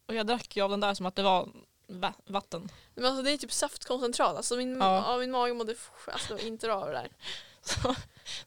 Och 0.05 0.15
jag 0.15 0.27
drack 0.27 0.55
ju 0.55 0.63
av 0.63 0.69
den 0.69 0.79
där 0.79 0.93
som 0.93 1.05
att 1.05 1.15
det 1.15 1.23
var 1.23 1.49
va- 1.87 2.13
vatten. 2.25 2.69
Men 2.95 3.05
alltså 3.05 3.23
det 3.23 3.31
är 3.31 3.37
typ 3.37 3.51
saftkoncentrat. 3.51 4.37
Alltså 4.37 4.55
min, 4.55 4.77
Ja. 4.79 5.03
ja. 5.11 5.17
min 5.17 5.31
mage 5.31 5.53
mådde 5.53 5.75
alltså, 6.07 6.39
inte 6.39 6.67
bra 6.67 6.75
av 6.81 6.87
det 6.87 6.93
där. 6.93 7.09
Så 7.61 7.95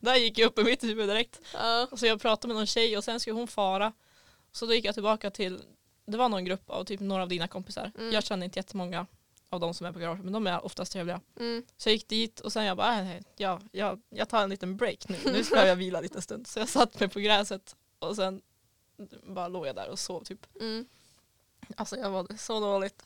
där 0.00 0.16
gick 0.16 0.38
jag 0.38 0.46
upp 0.46 0.58
i 0.58 0.64
mitt 0.64 0.84
huvud 0.84 1.08
direkt. 1.08 1.40
Ja. 1.54 1.88
Så 1.96 2.06
jag 2.06 2.20
pratade 2.20 2.48
med 2.48 2.56
någon 2.56 2.66
tjej 2.66 2.96
och 2.96 3.04
sen 3.04 3.20
skulle 3.20 3.36
hon 3.36 3.48
fara. 3.48 3.92
Så 4.52 4.66
då 4.66 4.74
gick 4.74 4.84
jag 4.84 4.94
tillbaka 4.94 5.30
till, 5.30 5.62
det 6.06 6.16
var 6.16 6.28
någon 6.28 6.44
grupp 6.44 6.70
av 6.70 6.84
typ 6.84 7.00
några 7.00 7.22
av 7.22 7.28
dina 7.28 7.48
kompisar. 7.48 7.92
Mm. 7.98 8.12
Jag 8.12 8.24
känner 8.24 8.44
inte 8.44 8.58
jättemånga 8.58 9.06
av 9.50 9.60
de 9.60 9.74
som 9.74 9.86
är 9.86 9.92
på 9.92 9.98
garaget 9.98 10.24
men 10.24 10.32
de 10.32 10.46
är 10.46 10.64
oftast 10.64 10.92
trevliga. 10.92 11.20
Mm. 11.40 11.64
Så 11.76 11.88
jag 11.88 11.94
gick 11.94 12.08
dit 12.08 12.40
och 12.40 12.52
sen 12.52 12.64
jag 12.64 12.76
bara, 12.76 13.00
äh, 13.00 13.22
ja, 13.36 13.60
jag, 13.72 14.00
jag 14.10 14.28
tar 14.28 14.42
en 14.42 14.50
liten 14.50 14.76
break 14.76 15.08
nu. 15.08 15.18
Nu 15.24 15.44
ska 15.44 15.66
jag 15.66 15.76
vila 15.76 16.00
lite 16.00 16.22
stund. 16.22 16.46
Så 16.46 16.58
jag 16.58 16.68
satt 16.68 17.00
mig 17.00 17.08
på 17.08 17.20
gräset 17.20 17.76
och 17.98 18.16
sen 18.16 18.42
bara 19.22 19.48
låg 19.48 19.66
jag 19.66 19.76
där 19.76 19.88
och 19.90 19.98
sov 19.98 20.24
typ. 20.24 20.46
Mm. 20.60 20.86
Alltså 21.76 21.96
jag 21.96 22.12
mådde 22.12 22.38
så 22.38 22.60
dåligt. 22.60 23.02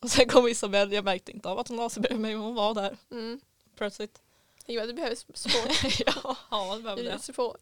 Och 0.00 0.10
sen 0.10 0.28
kom 0.28 0.48
Isabelle, 0.48 0.94
jag 0.94 1.04
märkte 1.04 1.32
inte 1.32 1.48
av 1.48 1.58
att 1.58 1.68
hon 1.68 1.76
la 1.76 1.90
sig 1.90 2.02
bredvid 2.02 2.20
mig 2.20 2.34
men 2.34 2.42
hon 2.42 2.54
var 2.54 2.74
där 2.74 2.96
Mm. 3.10 3.40
plötsligt. 3.76 4.20
Bara, 4.66 4.86
det 4.86 4.94
behövs 4.94 5.26
språk. 5.34 6.00
ja, 6.06 6.36
ja, 6.50 6.76
det 6.76 6.82
behöver 6.82 7.02
det. 7.02 7.32
På. 7.32 7.56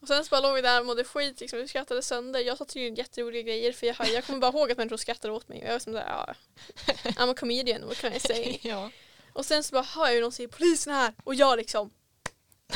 Och 0.00 0.08
sen 0.08 0.24
så 0.24 0.28
bara 0.30 0.40
låg 0.40 0.54
vi 0.54 0.62
där 0.62 0.80
och 0.80 0.86
mådde 0.86 1.04
skit, 1.04 1.40
liksom, 1.40 1.58
vi 1.58 1.68
skrattade 1.68 2.02
sönder. 2.02 2.40
Jag 2.40 2.58
satt 2.58 2.76
ju 2.76 2.94
jätteroliga 2.94 3.42
grejer 3.42 3.72
för 3.72 3.86
jag, 3.86 3.96
jag 4.08 4.24
kommer 4.24 4.38
bara 4.38 4.52
ihåg 4.52 4.70
att 4.72 4.78
människor 4.78 4.96
skrattade 4.96 5.34
åt 5.34 5.48
mig. 5.48 5.58
Och 5.58 5.64
jag 5.66 5.72
var 5.72 5.78
som 5.78 5.92
såhär, 5.92 6.06
ja, 6.08 6.34
I'm 7.04 7.30
a 7.30 7.34
comedian, 7.38 7.86
what 7.88 7.96
can 7.98 8.12
I 8.12 8.20
say? 8.20 8.58
ja. 8.70 8.90
Och 9.32 9.46
sen 9.46 9.64
så 9.64 9.72
bara 9.72 9.82
hör 9.82 10.08
jag 10.08 10.20
någon 10.20 10.32
säga 10.32 10.48
polisen 10.48 10.92
här 10.94 11.14
och 11.24 11.34
jag 11.34 11.56
liksom 11.56 11.90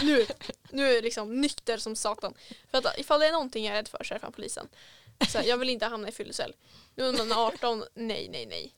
nu, 0.02 0.26
nu 0.70 0.88
är 0.90 0.94
jag 0.94 1.04
liksom 1.04 1.40
nykter 1.40 1.78
som 1.78 1.96
satan. 1.96 2.34
För 2.70 2.78
att 2.78 2.98
ifall 2.98 3.20
det 3.20 3.26
är 3.26 3.32
någonting 3.32 3.64
jag 3.64 3.72
är 3.72 3.76
rädd 3.76 3.88
för 3.88 4.04
så 4.04 4.14
är 4.14 4.18
det 4.18 4.20
fan 4.20 4.32
polisen. 4.32 4.68
Så 5.28 5.38
här, 5.38 5.44
jag 5.44 5.56
vill 5.56 5.70
inte 5.70 5.86
hamna 5.86 6.08
i 6.08 6.12
fyllecell. 6.12 6.54
Nu 6.94 7.08
är 7.08 7.12
man 7.12 7.32
18, 7.32 7.84
nej 7.94 8.28
nej 8.28 8.46
nej. 8.46 8.74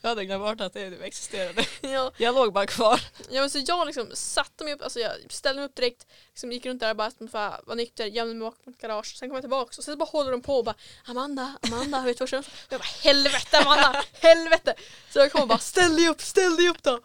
Jag 0.00 0.08
hade 0.08 0.24
glömt 0.24 0.42
bort 0.42 0.60
att 0.60 0.72
det 0.72 0.86
existerade. 1.02 1.66
Ja, 1.80 2.12
Jag 2.16 2.34
låg 2.34 2.52
bara 2.52 2.66
kvar. 2.66 3.00
ja 3.30 3.40
men 3.40 3.50
så 3.50 3.58
jag 3.66 3.86
liksom 3.86 4.10
satte 4.14 4.64
mig 4.64 4.74
upp, 4.74 4.82
alltså 4.82 5.00
jag 5.00 5.12
ställde 5.28 5.60
mig 5.60 5.68
upp 5.68 5.76
direkt, 5.76 6.06
liksom 6.28 6.52
gick 6.52 6.66
runt 6.66 6.80
där 6.80 6.90
och 6.90 6.96
bara 6.96 7.10
för 7.10 7.38
att 7.38 7.66
vara 7.66 7.74
nykter, 7.74 8.06
gömde 8.06 8.34
mig 8.34 8.50
bakom 8.50 8.72
ett 8.72 8.80
garage. 8.80 9.16
Sen 9.16 9.28
kom 9.28 9.36
jag 9.36 9.42
tillbaka 9.42 9.68
och 9.68 9.74
sen 9.74 9.84
så 9.84 9.96
bara 9.96 10.04
håller 10.04 10.30
de 10.32 10.42
på 10.42 10.56
och 10.58 10.64
bara 10.64 10.74
Amanda, 11.04 11.58
Amanda, 11.62 12.02
vet 12.02 12.18
du 12.18 12.22
vad 12.22 12.28
som 12.28 12.42
Jag 12.68 12.80
bara 12.80 12.86
helvete 13.02 13.58
Amanda, 13.58 14.02
helvete! 14.12 14.74
Så 15.10 15.18
jag 15.18 15.32
kom 15.32 15.42
och 15.42 15.48
bara 15.48 15.58
ställ 15.58 15.96
dig 15.96 16.08
upp, 16.08 16.20
ställ 16.20 16.56
dig 16.56 16.68
upp 16.68 16.82
då! 16.82 17.00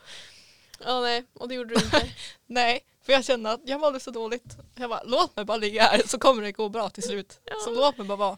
Ja 0.86 1.00
nej, 1.02 1.26
och 1.34 1.48
det 1.48 1.56
gjorde 1.56 1.76
du 1.76 1.86
inte. 1.86 2.10
Nej, 2.48 2.86
för 3.06 3.14
jag 3.14 3.26
kände 3.26 3.52
att 3.52 3.62
jag 3.66 3.80
mådde 3.80 4.00
så 4.00 4.12
dåligt. 4.12 4.58
Jag 4.76 4.90
bara, 4.90 5.04
låt 5.04 5.36
mig 5.36 5.46
bara 5.46 5.58
ligga 5.58 5.84
här 5.84 6.02
så 6.08 6.20
kommer 6.20 6.42
det 6.44 6.52
gå 6.52 6.70
bra 6.70 6.90
till 6.90 7.04
slut. 7.04 7.40
Ja. 7.46 7.56
Så 7.64 7.72
låt 7.72 7.98
mig 7.98 8.08
bara 8.08 8.16
vara. 8.18 8.38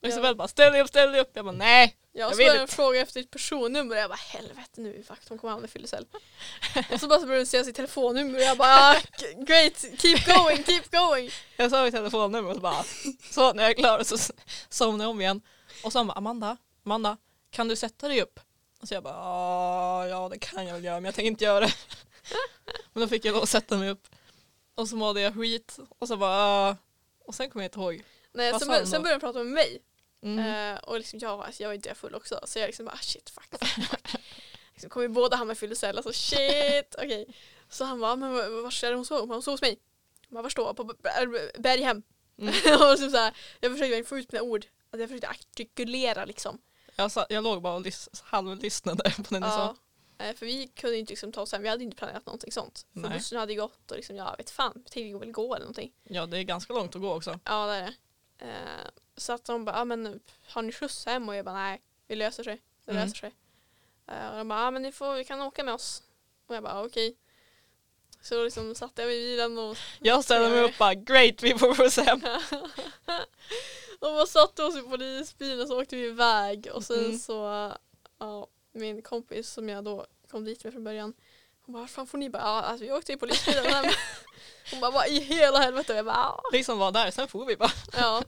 Och 0.00 0.08
Ja. 0.08 0.08
Isabel 0.08 0.36
bara, 0.36 0.48
ställ 0.48 0.72
dig 0.72 0.82
upp, 0.82 0.88
ställ 0.88 1.12
dig 1.12 1.20
upp. 1.20 1.30
Jag 1.34 1.44
bara, 1.44 1.52
nej. 1.56 1.96
Jag 2.12 2.30
Jag 2.30 2.36
började 2.36 2.62
inte. 2.62 2.74
fråga 2.74 3.00
efter 3.00 3.20
ditt 3.20 3.30
personnummer 3.30 3.94
och 3.96 4.00
jag 4.02 4.10
bara 4.10 4.16
helvete 4.16 4.80
nu 4.80 5.02
fuck 5.08 5.18
de 5.28 5.38
kommer 5.38 5.64
i 5.64 5.68
fyllecell. 5.68 6.06
och 6.92 7.00
så 7.00 7.08
bara 7.08 7.20
så 7.20 7.26
började 7.26 7.42
du 7.42 7.46
säga 7.46 7.64
sitt 7.64 7.76
telefonnummer 7.76 8.34
och 8.34 8.40
jag 8.44 8.58
bara 8.58 8.76
ah, 8.76 8.96
great, 9.46 9.84
keep 9.98 10.18
going, 10.36 10.64
keep 10.64 10.82
going. 10.90 11.30
Jag 11.56 11.70
sa 11.70 11.84
mitt 11.84 11.94
telefonnummer 11.94 12.48
och 12.50 12.54
så 12.54 12.60
bara, 12.60 12.84
så 13.30 13.52
när 13.52 13.62
jag 13.62 13.70
är 13.70 13.74
klar 13.74 14.02
så 14.02 14.14
s- 14.14 14.32
somnade 14.68 15.04
jag 15.04 15.10
om 15.10 15.20
igen. 15.20 15.40
Och 15.84 15.92
så 15.92 15.98
han 15.98 16.06
bara, 16.06 16.12
Amanda, 16.18 16.56
Amanda, 16.84 17.16
kan 17.50 17.68
du 17.68 17.76
sätta 17.76 18.08
dig 18.08 18.22
upp? 18.22 18.40
Och 18.80 18.88
så 18.88 18.94
jag 18.94 19.02
bara, 19.02 19.14
"Ah, 19.18 20.06
ja 20.06 20.28
det 20.28 20.38
kan 20.38 20.66
jag 20.66 20.74
väl 20.74 20.84
göra 20.84 20.94
men 20.96 21.04
jag 21.04 21.14
tänker 21.14 21.26
inte 21.30 21.44
göra 21.44 21.60
det. 21.60 21.72
men 22.92 23.00
då 23.00 23.08
fick 23.08 23.24
jag 23.24 23.32
lov 23.32 23.42
att 23.42 23.48
sätta 23.48 23.76
mig 23.76 23.90
upp. 23.90 24.08
Och 24.74 24.88
så 24.88 24.96
mådde 24.96 25.20
jag 25.20 25.34
skit 25.34 25.78
och 25.98 26.08
så 26.08 26.16
bara, 26.16 26.36
"Ah." 26.70 26.76
och 27.26 27.34
sen 27.34 27.50
kommer 27.50 27.64
jag 27.64 27.68
inte 27.68 27.80
ihåg. 27.80 28.04
Nej, 28.32 28.52
sen, 28.60 28.86
sen 28.86 29.02
började 29.02 29.18
de 29.18 29.26
prata 29.26 29.38
med 29.38 29.46
mig. 29.52 29.82
Mm. 30.22 30.74
Eh, 30.74 30.78
och 30.78 30.98
liksom 30.98 31.18
jag, 31.18 31.40
alltså, 31.40 31.62
jag 31.62 31.68
var 31.68 31.74
inte 31.74 31.94
full 31.94 32.14
också 32.14 32.40
så 32.44 32.58
jag 32.58 32.66
liksom 32.66 32.84
bara 32.86 32.94
ah, 32.94 32.98
shit 33.02 33.30
fuck 33.30 33.44
fuck 33.50 33.88
fuck. 33.88 34.22
liksom, 34.72 34.90
kommer 34.90 35.08
vi 35.08 35.14
båda 35.14 35.36
hamna 35.36 35.52
i 35.52 35.56
fyllecell? 35.56 35.96
Alltså 35.96 36.12
shit 36.12 36.94
okej. 36.98 37.26
Så 37.68 37.84
han 37.84 38.00
bara 38.00 38.16
men 38.16 38.34
var 38.34 38.84
är 38.84 38.90
det 38.90 38.96
hon 38.96 39.06
sov? 39.06 39.28
Hon 39.28 39.42
sov 39.42 39.52
hos 39.52 39.62
mig. 39.62 39.78
Var 40.28 40.48
står? 40.48 40.74
På 40.74 40.84
Berghem. 41.58 42.02
Mm. 42.38 42.54
och 42.80 42.90
liksom 42.90 43.10
så 43.10 43.16
här, 43.16 43.36
jag 43.60 43.72
försökte 43.72 44.08
få 44.08 44.18
ut 44.18 44.32
mina 44.32 44.44
ord. 44.44 44.66
Att 44.90 45.00
jag 45.00 45.08
försökte 45.08 45.28
artikulera 45.28 46.24
liksom. 46.24 46.58
Jag, 46.96 47.12
sa, 47.12 47.26
jag 47.28 47.44
låg 47.44 47.62
bara 47.62 47.74
och 47.74 47.80
lys- 47.82 48.22
halvlyssnade 48.24 49.10
på 49.16 49.22
den 49.34 49.42
du 49.42 49.48
sa. 49.48 49.76
För 50.18 50.46
vi 50.46 50.66
kunde 50.66 50.96
inte 50.98 51.12
liksom 51.12 51.32
ta 51.32 51.40
oss 51.40 51.52
hem, 51.52 51.62
vi 51.62 51.68
hade 51.68 51.84
inte 51.84 51.96
planerat 51.96 52.26
någonting 52.26 52.52
sånt. 52.52 52.86
För 52.92 53.00
Nej. 53.00 53.10
bussen 53.10 53.38
hade 53.38 53.54
gått 53.54 53.90
och 53.90 53.96
liksom, 53.96 54.16
jag 54.16 54.36
vet 54.38 54.50
fan, 54.50 54.72
vi 54.74 54.90
tänkte 54.90 55.18
väl 55.18 55.32
gå 55.32 55.54
eller 55.54 55.64
någonting. 55.64 55.92
Ja 56.02 56.26
det 56.26 56.38
är 56.38 56.42
ganska 56.42 56.72
långt 56.72 56.96
att 56.96 57.02
gå 57.02 57.14
också. 57.14 57.40
Ja 57.44 57.66
det 57.66 57.74
är 57.74 57.82
det. 57.82 57.94
Eh, 58.46 58.90
så 59.18 59.32
att 59.32 59.44
de 59.44 59.64
bara, 59.64 59.76
ah, 59.80 59.84
men 59.84 60.20
har 60.48 60.62
ni 60.62 60.72
skjuts 60.72 61.06
hem? 61.06 61.28
Och 61.28 61.34
jag 61.36 61.44
bara, 61.44 61.54
nej, 61.54 61.82
vi 62.06 62.16
löser 62.16 62.44
sig. 62.44 62.62
Det 62.84 62.90
Mm. 62.92 63.02
löser 63.04 63.16
sig. 63.16 63.34
Eh, 64.06 64.30
och 64.30 64.36
de 64.38 64.48
bara, 64.48 64.60
ah, 64.66 64.70
men 64.70 64.82
ni 64.82 64.92
får, 64.92 65.14
vi 65.14 65.24
kan 65.24 65.40
åka 65.42 65.64
med 65.64 65.74
oss. 65.74 66.02
Och 66.46 66.54
jag 66.56 66.62
bara, 66.62 66.84
okej. 66.84 67.16
Så 68.22 68.34
då 68.34 68.44
liksom 68.44 68.74
satte 68.74 69.02
jag 69.02 69.06
mig 69.08 69.16
i 69.16 69.20
bilen 69.22 69.58
och 69.58 69.76
Jag 70.00 70.24
ställde 70.24 70.48
mig 70.48 70.62
upp 70.62 70.70
och 70.70 70.76
bara 70.78 70.94
great 70.94 71.42
vi 71.42 71.58
får 71.58 71.74
skjuts 71.74 71.96
hem. 71.96 72.20
och 74.00 74.12
bara 74.12 74.26
satte 74.26 74.62
oss 74.62 74.76
i 74.76 74.80
polisbilen 74.82 75.68
så 75.68 75.80
åkte 75.82 75.96
vi 75.96 76.06
iväg. 76.06 76.68
Och 76.74 76.84
sen 76.84 77.04
Mm. 77.04 77.18
så, 77.18 77.72
ja, 78.18 78.46
min 78.72 79.02
kompis 79.02 79.50
som 79.50 79.68
jag 79.68 79.84
då 79.84 80.06
kom 80.30 80.44
dit 80.44 80.64
med 80.64 80.72
från 80.72 80.84
början. 80.84 81.14
Hon 81.66 81.72
bara, 81.72 81.86
fan 81.86 82.06
får 82.06 82.18
ni 82.18 82.30
bara, 82.30 82.42
ja, 82.42 82.62
alltså 82.62 82.84
vi 82.84 82.92
åkte 82.92 83.12
i 83.12 83.16
polisbilen. 83.16 83.84
Hon 84.70 84.80
bara, 84.80 84.90
vad 84.90 85.08
i 85.08 85.20
hela 85.20 85.58
helvete? 85.58 85.92
Och 85.92 85.98
jag 85.98 86.04
bara, 86.06 86.14
"Ja." 86.16 86.42
Liksom 86.52 86.78
var 86.78 86.92
där, 86.92 87.10
sen 87.10 87.28
får 87.28 87.44
vi 87.46 87.56
bara. 87.56 87.70
Ja. 87.92 88.22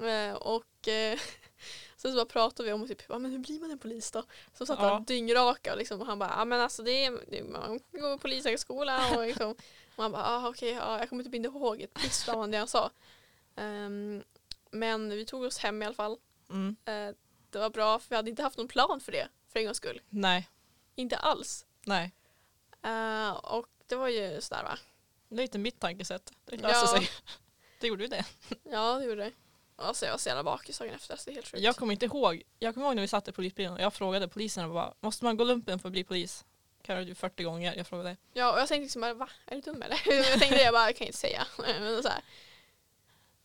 Eh, 0.00 0.34
och 0.34 0.88
eh, 0.88 1.18
sen 1.96 2.10
så 2.10 2.16
bara 2.16 2.24
pratade 2.26 2.66
vi 2.66 2.72
om 2.72 2.88
typ, 2.88 3.08
men 3.08 3.24
hur 3.24 3.38
blir 3.38 3.60
man 3.60 3.70
en 3.70 3.78
polis 3.78 4.10
då? 4.10 4.22
Så 4.58 4.66
satt 4.66 4.78
Ja. 4.82 4.88
han 4.92 5.04
dyngraka 5.04 5.72
och, 5.72 5.78
liksom, 5.78 6.00
och 6.00 6.06
han 6.06 6.18
bara, 6.18 6.30
ja 6.38 6.44
men 6.44 6.60
alltså 6.60 6.82
det 6.82 7.04
är, 7.04 7.20
det 7.30 7.44
man 7.44 7.80
går 7.92 8.16
på 8.16 8.18
polishögskola 8.18 9.16
och 9.16 9.22
liksom, 9.26 9.54
han 9.96 10.12
bara, 10.12 10.24
ah, 10.26 10.48
okej, 10.48 10.70
ja, 10.70 10.98
jag 10.98 11.08
kommer 11.08 11.24
typ 11.24 11.34
inte 11.34 11.48
ihåg 11.48 11.80
ett 11.80 11.94
piss 11.94 12.28
av 12.28 12.48
det 12.48 12.58
han 12.58 12.68
sa. 12.68 12.90
Ehm, 13.56 14.22
men 14.70 15.10
vi 15.10 15.24
tog 15.24 15.42
oss 15.42 15.58
hem 15.58 15.82
i 15.82 15.86
alla 15.86 15.94
fall. 15.94 16.18
Mm. 16.50 16.76
Eh, 16.84 17.14
det 17.50 17.58
var 17.58 17.70
bra 17.70 17.98
för 17.98 18.08
vi 18.10 18.16
hade 18.16 18.30
inte 18.30 18.42
haft 18.42 18.58
någon 18.58 18.68
plan 18.68 19.00
för 19.00 19.12
det 19.12 19.28
för 19.52 19.58
en 19.58 19.64
gångs 19.64 19.76
skull. 19.76 20.00
Nej, 20.08 20.48
Inte 20.94 21.16
alls. 21.16 21.66
nej. 21.84 22.12
Eh, 22.82 23.30
och 23.30 23.66
det 23.86 23.96
var 23.96 24.08
ju 24.08 24.40
sådär 24.40 24.62
va. 24.62 24.78
Det 25.28 25.34
är 25.36 25.42
lite 25.42 25.58
mitt 25.58 25.80
tankesätt. 25.80 26.32
Det 26.44 26.56
löser 26.56 26.80
Ja. 26.80 26.86
sig. 26.86 27.08
Det 27.80 27.86
gjorde 27.88 28.02
ju 28.04 28.08
det. 28.08 28.24
Ja 28.64 28.98
det 28.98 29.04
gjorde 29.04 29.24
det. 29.24 29.32
Alltså 29.76 30.04
jag 30.04 30.12
var 30.12 30.18
så 30.18 30.28
jävla 30.28 30.42
bakis 30.44 30.78
dagen 30.78 30.94
efter, 30.94 31.16
så 31.16 31.22
det 31.24 31.30
är 31.30 31.34
helt 31.34 31.48
sjukt. 31.48 31.62
Jag 31.64 31.76
kommer 31.76 31.92
inte 31.92 32.06
ihåg. 32.06 32.42
Jag 32.58 32.74
kommer 32.74 32.86
ihåg 32.86 32.94
när 32.94 33.02
vi 33.02 33.08
satt 33.08 33.28
i 33.28 33.32
polisbilen 33.32 33.72
och 33.72 33.80
jag 33.80 33.94
frågade 33.94 34.28
polisen 34.28 34.64
och 34.64 34.74
bara, 34.74 34.94
måste 35.00 35.24
man 35.24 35.36
gå 35.36 35.44
lumpen 35.44 35.78
för 35.78 35.88
att 35.88 35.92
bli 35.92 36.04
polis? 36.04 36.44
Kan 36.82 37.06
du 37.06 37.14
40 37.14 37.42
gånger? 37.42 37.74
Jag 37.76 37.86
frågade. 37.86 38.16
Ja, 38.32 38.52
och 38.52 38.58
jag 38.60 38.68
tänkte 38.68 38.82
liksom 38.82 39.00
bara, 39.00 39.14
va? 39.14 39.28
Är 39.46 39.54
du 39.54 39.60
dum 39.60 39.82
eller? 39.82 40.00
jag 40.06 40.38
tänkte 40.40 40.62
jag 40.62 40.74
bara, 40.74 40.84
jag 40.86 40.96
kan 40.96 41.06
inte 41.06 41.18
säga. 41.18 41.46
Men 41.58 42.02
så 42.02 42.08
här, 42.08 42.22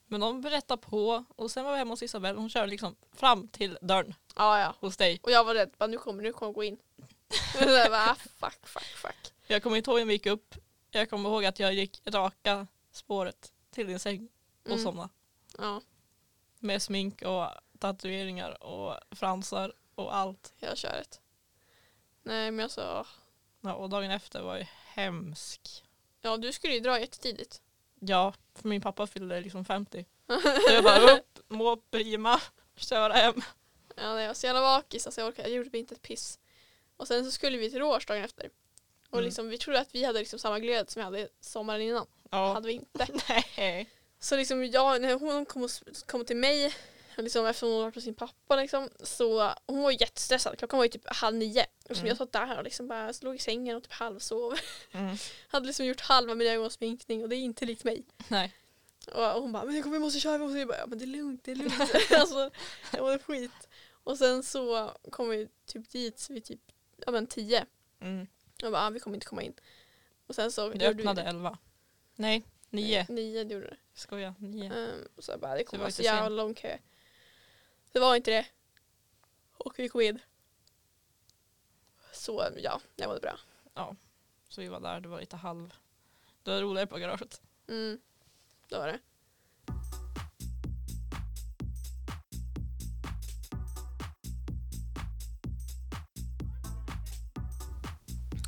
Men 0.07 0.19
de 0.21 0.41
berättade 0.41 0.82
på 0.82 1.25
och 1.36 1.51
sen 1.51 1.65
var 1.65 1.71
vi 1.71 1.77
hemma 1.77 1.91
hos 1.93 2.03
Isabel 2.03 2.36
och 2.36 2.41
hon 2.41 2.49
körde 2.49 2.67
liksom 2.67 2.95
fram 3.13 3.47
till 3.47 3.77
dörren 3.82 4.15
ja, 4.36 4.59
ja. 4.59 4.75
hos 4.80 4.97
dig. 4.97 5.19
Och 5.23 5.32
jag 5.32 5.43
var 5.43 5.53
rädd, 5.55 5.71
bara, 5.77 5.88
nu 5.88 5.97
kommer 5.97 6.23
nu 6.23 6.34
kommer 6.34 6.53
gå 6.53 6.63
in. 6.63 6.77
så 7.53 7.63
jag 7.69 7.91
bara, 7.91 8.09
ah, 8.11 8.15
fuck, 8.15 8.67
fuck, 8.67 8.84
fuck. 8.84 9.34
Jag 9.47 9.63
kommer 9.63 9.77
inte 9.77 9.91
ihåg 9.91 9.99
när 9.99 10.05
vi 10.05 10.13
gick 10.13 10.25
upp. 10.25 10.55
Jag 10.91 11.09
kommer 11.09 11.30
ihåg 11.30 11.45
att 11.45 11.59
jag 11.59 11.73
gick 11.73 12.01
raka 12.05 12.67
spåret 12.91 13.51
till 13.71 13.88
din 13.88 13.99
säng 13.99 14.30
och 14.63 14.71
Mm. 14.71 14.84
somnade. 14.84 15.09
Ja, 15.57 15.82
Med 16.60 16.82
smink 16.82 17.22
och 17.22 17.47
tatueringar 17.80 18.64
och 18.64 18.95
fransar 19.12 19.74
och 19.95 20.16
allt. 20.16 20.53
hela 20.57 20.76
köret. 20.76 21.22
Nej 22.24 22.51
men 22.51 22.64
alltså, 22.64 23.05
Ja, 23.62 23.74
och 23.74 23.89
dagen 23.89 24.12
efter 24.12 24.41
var 24.41 24.57
ju 24.57 24.66
hemsk. 24.93 25.84
Ja, 26.22 26.38
du 26.38 26.51
skulle 26.53 26.74
ju 26.74 26.80
dra 26.80 26.99
jättetidigt. 26.99 27.62
Ja, 27.99 28.34
för 28.55 28.68
min 28.68 28.82
pappa 28.82 29.07
fyllde 29.07 29.41
liksom 29.41 29.66
50. 29.66 30.05
Så 30.68 30.74
jag 30.74 30.84
bara 30.84 31.12
upp, 31.14 31.39
må 31.47 31.78
prima, 31.78 32.41
köra 32.76 33.14
hem. 33.14 33.41
Ja, 33.95 34.14
nej, 34.14 34.22
jag 34.22 34.28
var 34.28 34.34
så 34.34 34.45
jävla 34.47 34.62
bakis, 34.62 35.05
alltså 35.05 35.22
jag, 35.22 35.28
orkade, 35.28 35.49
jag 35.49 35.57
gjorde 35.57 35.78
inte 35.78 35.95
ett 35.95 36.01
piss. 36.01 36.39
Och 36.97 37.07
sen 37.07 37.26
så 37.26 37.32
skulle 37.32 37.57
vi 37.57 37.70
till 37.70 37.80
Rås 37.80 38.05
dagen 38.05 38.24
efter. 38.24 38.49
Och 39.10 39.18
Mm. 39.18 39.26
liksom, 39.26 39.49
vi 39.49 39.57
trodde 39.57 39.80
att 39.80 39.95
vi 39.95 40.03
hade 40.03 40.20
liksom 40.20 40.39
samma 40.39 40.60
glöd 40.60 40.89
som 40.89 40.99
vi 40.99 41.03
hade 41.03 41.30
sommaren 41.39 41.82
innan. 41.82 42.05
Ja. 42.32 42.53
hade 42.53 42.68
vi 42.68 42.74
inte. 42.74 43.07
Nej. 43.57 43.89
Så 44.20 44.38
liksom 44.38 44.65
jag, 44.65 45.01
när 45.01 45.13
hon 45.13 45.45
kom, 45.45 45.63
och, 45.63 45.72
kom 46.05 46.26
till 46.26 46.38
mig, 46.38 46.74
liksom, 47.17 47.45
eftersom 47.45 47.70
hon 47.70 47.84
var 47.84 47.91
på 47.91 48.01
sin 48.01 48.13
pappa 48.13 48.55
liksom, 48.55 48.89
så 48.99 49.53
hon 49.65 49.82
var 49.82 49.91
jättestressad. 49.91 50.57
Klockan 50.57 50.78
var 50.78 50.86
ju 50.86 50.89
typ 50.89 51.07
halv 51.07 51.36
nio. 51.36 51.65
Och 51.89 51.95
Mm. 51.95 52.07
Jag 52.07 52.17
satt 52.17 52.32
där 52.32 52.57
och 52.57 52.63
liksom 52.63 52.88
bara 52.88 53.13
låg 53.22 53.36
i 53.36 53.39
sängen 53.39 53.78
och 53.78 53.84
typ 53.84 53.91
halvsov. 53.91 54.59
Mm. 54.91 55.17
hade 55.47 55.67
liksom 55.67 55.86
gjort 55.86 56.01
halva 56.01 56.36
min 56.36 56.47
ögonsminkning 56.47 57.24
och 57.24 57.30
det 57.30 57.36
är 57.36 57.38
inte 57.38 57.65
likt 57.65 57.84
mig. 57.84 58.05
Nej. 58.28 58.53
Och 59.13 59.36
och 59.36 59.41
hon 59.41 59.51
bara, 59.51 59.65
men 59.65 59.91
vi 59.91 59.99
måste 59.99 60.20
köra, 60.20 60.38
vi 60.38 60.43
måste. 60.43 60.59
Jag 60.59 60.67
bara, 60.67 60.78
ja, 60.78 60.86
men 60.88 60.97
det 60.97 61.05
är 61.05 61.07
lugnt, 61.07 61.43
det 61.43 61.51
är 61.51 61.55
lugnt. 61.55 61.74
alltså, 62.11 62.49
jag 62.93 63.01
mådde 63.01 63.20
skit. 63.20 63.70
Och 64.03 64.17
sen 64.17 64.43
så 64.43 64.91
kom 65.11 65.30
vi 65.30 65.47
typ 65.65 65.89
dit 65.89 66.30
vid 66.30 66.43
typ, 66.43 66.61
ja 67.05 67.11
men 67.11 67.28
tio. 67.28 67.65
Mm. 68.01 68.28
Jag 68.57 68.72
bara, 68.72 68.88
ah, 68.88 68.89
vi 68.89 68.99
kommer 68.99 69.17
inte 69.17 69.28
komma 69.28 69.43
in. 69.43 69.53
Och 70.28 70.36
sen 70.36 70.51
så 70.51 70.70
Det 70.70 70.88
öppnade 70.88 71.22
11. 71.22 71.57
Nej, 72.15 72.43
9. 72.70 73.05
Nio 73.09 73.43
det 73.43 73.53
gjorde 73.53 73.67
det. 73.67 73.78
Skoja, 74.00 74.36
9. 74.39 74.72
Um, 74.72 75.08
så 75.18 75.32
jag 75.32 75.39
bara, 75.39 75.56
det 75.56 75.64
kommer 75.64 75.80
var 75.80 75.86
vara 75.86 75.91
så 75.91 76.02
jävla 76.02 76.30
lång 76.30 76.54
kö. 76.54 76.78
Det 77.91 78.00
var 78.00 78.16
inte 78.16 78.32
det. 78.32 78.45
Och 79.58 79.80
vi 79.80 79.89
kom 79.89 80.02
in. 80.02 80.20
Så 82.12 82.47
ja, 82.58 82.82
det 82.95 83.08
var 83.08 83.20
bra. 83.20 83.39
Så 84.50 84.62
vi 84.62 84.68
var 84.68 84.80
där, 84.80 85.00
det 85.00 85.08
var 85.08 85.20
lite 85.20 85.36
halv. 85.36 85.74
Det 86.43 86.52
var 86.52 86.62
roligare 86.62 86.88
på 86.88 86.97
garaget. 86.97 87.41
Mm, 87.68 88.00
det 88.70 88.78
var 88.78 88.88
det. 88.88 89.00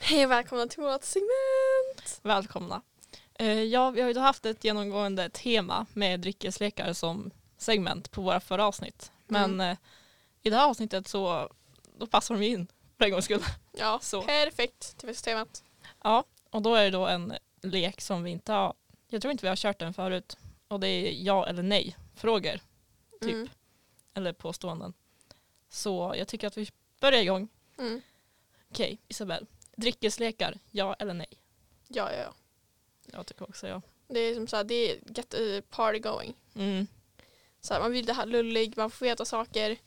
Hej 0.01 0.25
och 0.25 0.31
välkomna 0.31 0.67
till 0.67 0.83
vårt 0.83 1.03
segment! 1.03 2.19
Välkomna. 2.21 2.81
Eh, 3.41 3.63
ja, 3.63 3.89
vi 3.91 4.01
har 4.01 4.07
ju 4.07 4.13
då 4.13 4.19
haft 4.21 4.45
ett 4.45 4.63
genomgående 4.63 5.29
tema 5.29 5.85
med 5.93 6.19
dryckeslekar 6.19 6.93
som 6.93 7.31
segment 7.57 8.11
på 8.11 8.21
våra 8.21 8.39
förra 8.39 8.65
avsnitt. 8.65 9.11
Men 9.27 9.53
Mm. 9.53 9.77
i 10.41 10.49
det 10.49 10.55
här 10.55 10.69
avsnittet 10.69 11.07
så 11.07 11.49
då 11.97 12.07
passar 12.07 12.35
de 12.35 12.43
in 12.45 12.67
för 12.97 13.05
en 13.05 13.11
gångs 13.11 13.25
skull. 13.25 13.43
Ja, 13.71 13.99
Så. 14.03 14.21
perfekt 14.21 14.97
till 14.97 15.09
systemet. 15.09 15.63
Ja, 16.03 16.23
och 16.49 16.61
då 16.61 16.75
är 16.75 16.83
det 16.83 16.89
då 16.89 17.07
en 17.07 17.33
lek 17.61 18.01
som 18.01 18.23
vi 18.23 18.31
inte 18.31 18.53
har, 18.53 18.73
jag 19.07 19.21
tror 19.21 19.31
inte 19.31 19.45
vi 19.45 19.49
har 19.49 19.55
kört 19.55 19.79
den 19.79 19.93
förut. 19.93 20.37
Och 20.67 20.79
det 20.79 20.87
är 20.87 21.11
ja 21.11 21.47
eller 21.47 21.63
nej 21.63 21.97
frågor, 22.15 22.59
Typ. 23.21 23.33
Mm. 23.33 23.49
eller 24.13 24.33
påståenden. 24.33 24.93
Så 25.69 26.13
jag 26.17 26.27
tycker 26.27 26.47
att 26.47 26.57
vi 26.57 26.69
börjar 26.99 27.21
igång. 27.21 27.47
Mm. 27.77 28.01
Okej, 28.71 28.97
Isabel. 29.07 29.45
Dryckeslekar, 29.75 30.57
ja 30.71 30.93
eller 30.99 31.13
nej? 31.13 31.27
Ja, 31.87 32.11
ja, 32.11 32.17
ja. 32.17 32.33
Jag 33.11 33.27
tycker 33.27 33.49
också 33.49 33.67
ja. 33.67 33.81
Det 34.07 34.19
är 34.19 34.35
som 34.35 34.47
så 34.47 34.55
här, 34.55 34.63
det 34.63 34.91
är 34.91 34.99
get 35.15 35.33
a 35.33 35.61
party 35.69 35.99
going. 35.99 36.33
Mm. 36.55 36.87
Så 37.61 37.73
här, 37.73 37.81
man 37.81 37.91
vill 37.91 38.05
det 38.05 38.13
här 38.13 38.25
lullig, 38.25 38.77
man 38.77 38.91
får 38.91 39.05
veta 39.05 39.25
saker 39.25 39.77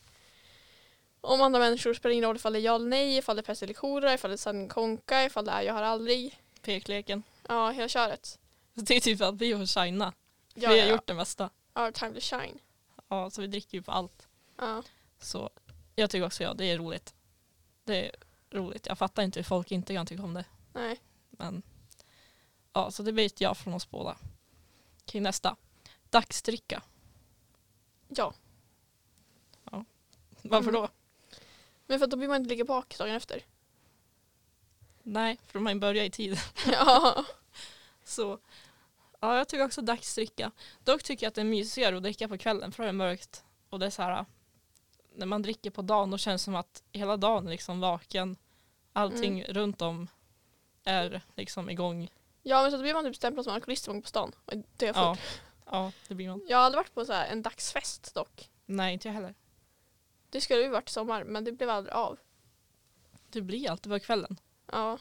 om 1.21 1.41
andra 1.41 1.59
människor. 1.59 1.95
spelar 1.95 2.13
ingen 2.13 2.25
roll 2.25 2.37
ifall 2.37 2.53
det 2.53 2.59
är 2.59 2.61
ja 2.61 2.75
eller 2.75 2.87
nej, 2.87 3.17
ifall 3.17 3.37
det 3.37 3.41
är 3.41 3.45
pest 3.45 3.63
eller 3.63 3.75
kolera, 3.75 4.15
ifall 4.15 4.31
det 4.31 4.35
är 4.35 4.39
sanning 4.39 4.69
konka, 4.69 5.25
ifall 5.25 5.45
det 5.45 5.51
är 5.51 5.63
jag 5.63 5.75
har 5.75 5.83
aldrig. 5.83 6.41
Pekleken. 6.63 7.23
Ja, 7.49 7.71
hela 7.71 7.89
köret. 7.89 8.39
Det 8.75 8.97
är 8.97 9.01
typ 9.01 9.21
att 9.21 9.35
vi 9.35 9.53
har 9.53 9.67
shina. 9.67 10.13
Ja, 10.55 10.55
vi 10.55 10.63
ja, 10.63 10.71
har 10.71 10.77
ja. 10.77 10.87
gjort 10.87 11.07
det 11.07 11.15
mesta. 11.15 11.51
Our 11.75 11.91
time 11.91 12.15
to 12.15 12.21
shine. 12.21 12.59
Ja, 13.09 13.31
så 13.31 13.41
vi 13.41 13.47
dricker 13.47 13.79
ju 13.79 13.83
på 13.83 13.93
allt. 13.93 14.29
Ja. 14.59 14.83
Så 15.21 15.51
jag 15.95 16.11
tycker 16.11 16.27
också 16.27 16.43
ja, 16.43 16.55
det 16.55 16.65
är 16.65 16.79
roligt. 16.79 17.15
Det 17.85 18.07
är 18.07 18.15
roligt. 18.51 18.87
Jag 18.87 18.99
fattar 18.99 19.23
inte 19.23 19.39
hur 19.39 19.45
folk 19.45 19.73
inte 19.73 19.95
kan 19.95 20.07
tycka 20.07 20.23
om 20.23 20.35
det. 20.35 20.45
Nej. 20.73 21.01
Men 21.31 21.63
ja, 22.75 22.91
så 22.91 23.03
det 23.03 23.13
blir 23.13 23.27
ett 23.27 23.41
ja 23.41 23.55
från 23.55 23.75
oss 23.75 23.91
båda. 23.91 24.17
Okej, 25.03 25.21
nästa. 25.21 25.57
Dagsdricka. 26.11 26.83
Ja. 28.09 28.35
Varför 30.43 30.69
Mm. 30.71 30.83
då? 30.83 30.89
Men 31.87 31.99
för 31.99 32.05
att 32.05 32.11
då 32.11 32.17
blir 32.17 32.29
man 32.29 32.37
inte 32.37 32.49
ligga 32.49 32.65
bak 32.65 32.99
dagen 32.99 33.15
efter. 33.15 33.43
Nej, 35.03 35.39
för 35.47 35.59
man 35.59 35.81
börjar 35.81 36.05
i 36.05 36.11
tid. 36.11 36.39
ja. 36.67 37.25
Så 38.05 38.39
ja, 39.21 39.37
jag 39.37 39.49
tycker 39.49 39.65
också 39.65 39.83
dagsdricka. 39.83 40.51
Dock 40.85 41.03
tycker 41.03 41.27
jag 41.27 41.29
att 41.29 41.35
det 41.35 41.41
är 41.41 41.45
mysigare 41.45 41.97
att 41.97 42.03
dricka 42.03 42.29
på 42.29 42.39
kvällen 42.39 42.73
för 42.73 42.83
då 42.83 42.85
är 42.85 42.93
det 42.93 42.93
mörkt. 42.93 43.45
Och 43.71 43.79
det 43.79 43.87
är 43.87 43.91
så 43.91 44.03
här, 44.03 44.25
när 45.15 45.27
man 45.27 45.43
dricker 45.43 45.71
på 45.71 45.83
dagen 45.83 46.11
då 46.11 46.19
känns 46.19 46.43
det 46.43 46.45
som 46.45 46.55
att 46.55 46.83
hela 46.93 47.17
dagen 47.17 47.47
är 47.47 47.51
liksom 47.51 47.81
vaken. 47.81 48.37
Allting 48.93 49.45
runt 49.45 49.83
om 49.83 50.09
är 50.85 51.23
liksom 51.35 51.71
igång. 51.71 52.09
Ja 52.47 52.63
men 52.63 52.71
så 52.71 52.79
blir 52.79 52.95
man 52.95 53.05
typ 53.05 53.17
stämplad 53.17 53.45
som 53.45 53.55
alkoholist 53.55 53.87
på 53.87 54.03
stan. 54.05 54.33
Och 54.45 54.53
det 54.77 54.87
är 54.87 54.95
Ja, 54.95 55.17
ja, 55.71 55.93
det 56.09 56.15
blir 56.15 56.29
man. 56.29 56.43
Jag 56.49 56.57
har 56.57 56.65
aldrig 56.65 56.79
varit 56.79 56.95
på 56.95 57.05
så 57.05 57.13
här 57.13 57.29
en 57.29 57.43
dagsfest 57.43 58.15
dock. 58.15 58.51
Nej, 58.67 58.93
inte 58.93 59.09
jag 59.09 59.13
heller. 59.15 59.35
Det 60.31 60.41
skulle 60.41 60.63
ju 60.63 60.69
varit 60.69 60.91
i 60.91 60.93
sommar 60.93 61.25
men 61.25 61.45
det 61.45 61.53
blev 61.53 61.71
aldrig 61.71 61.95
av. 61.95 62.19
Det 63.31 63.41
blir 63.41 63.71
alltid 63.71 63.93
på 63.93 63.99
kvällen. 63.99 64.37
Ja. 64.73 64.99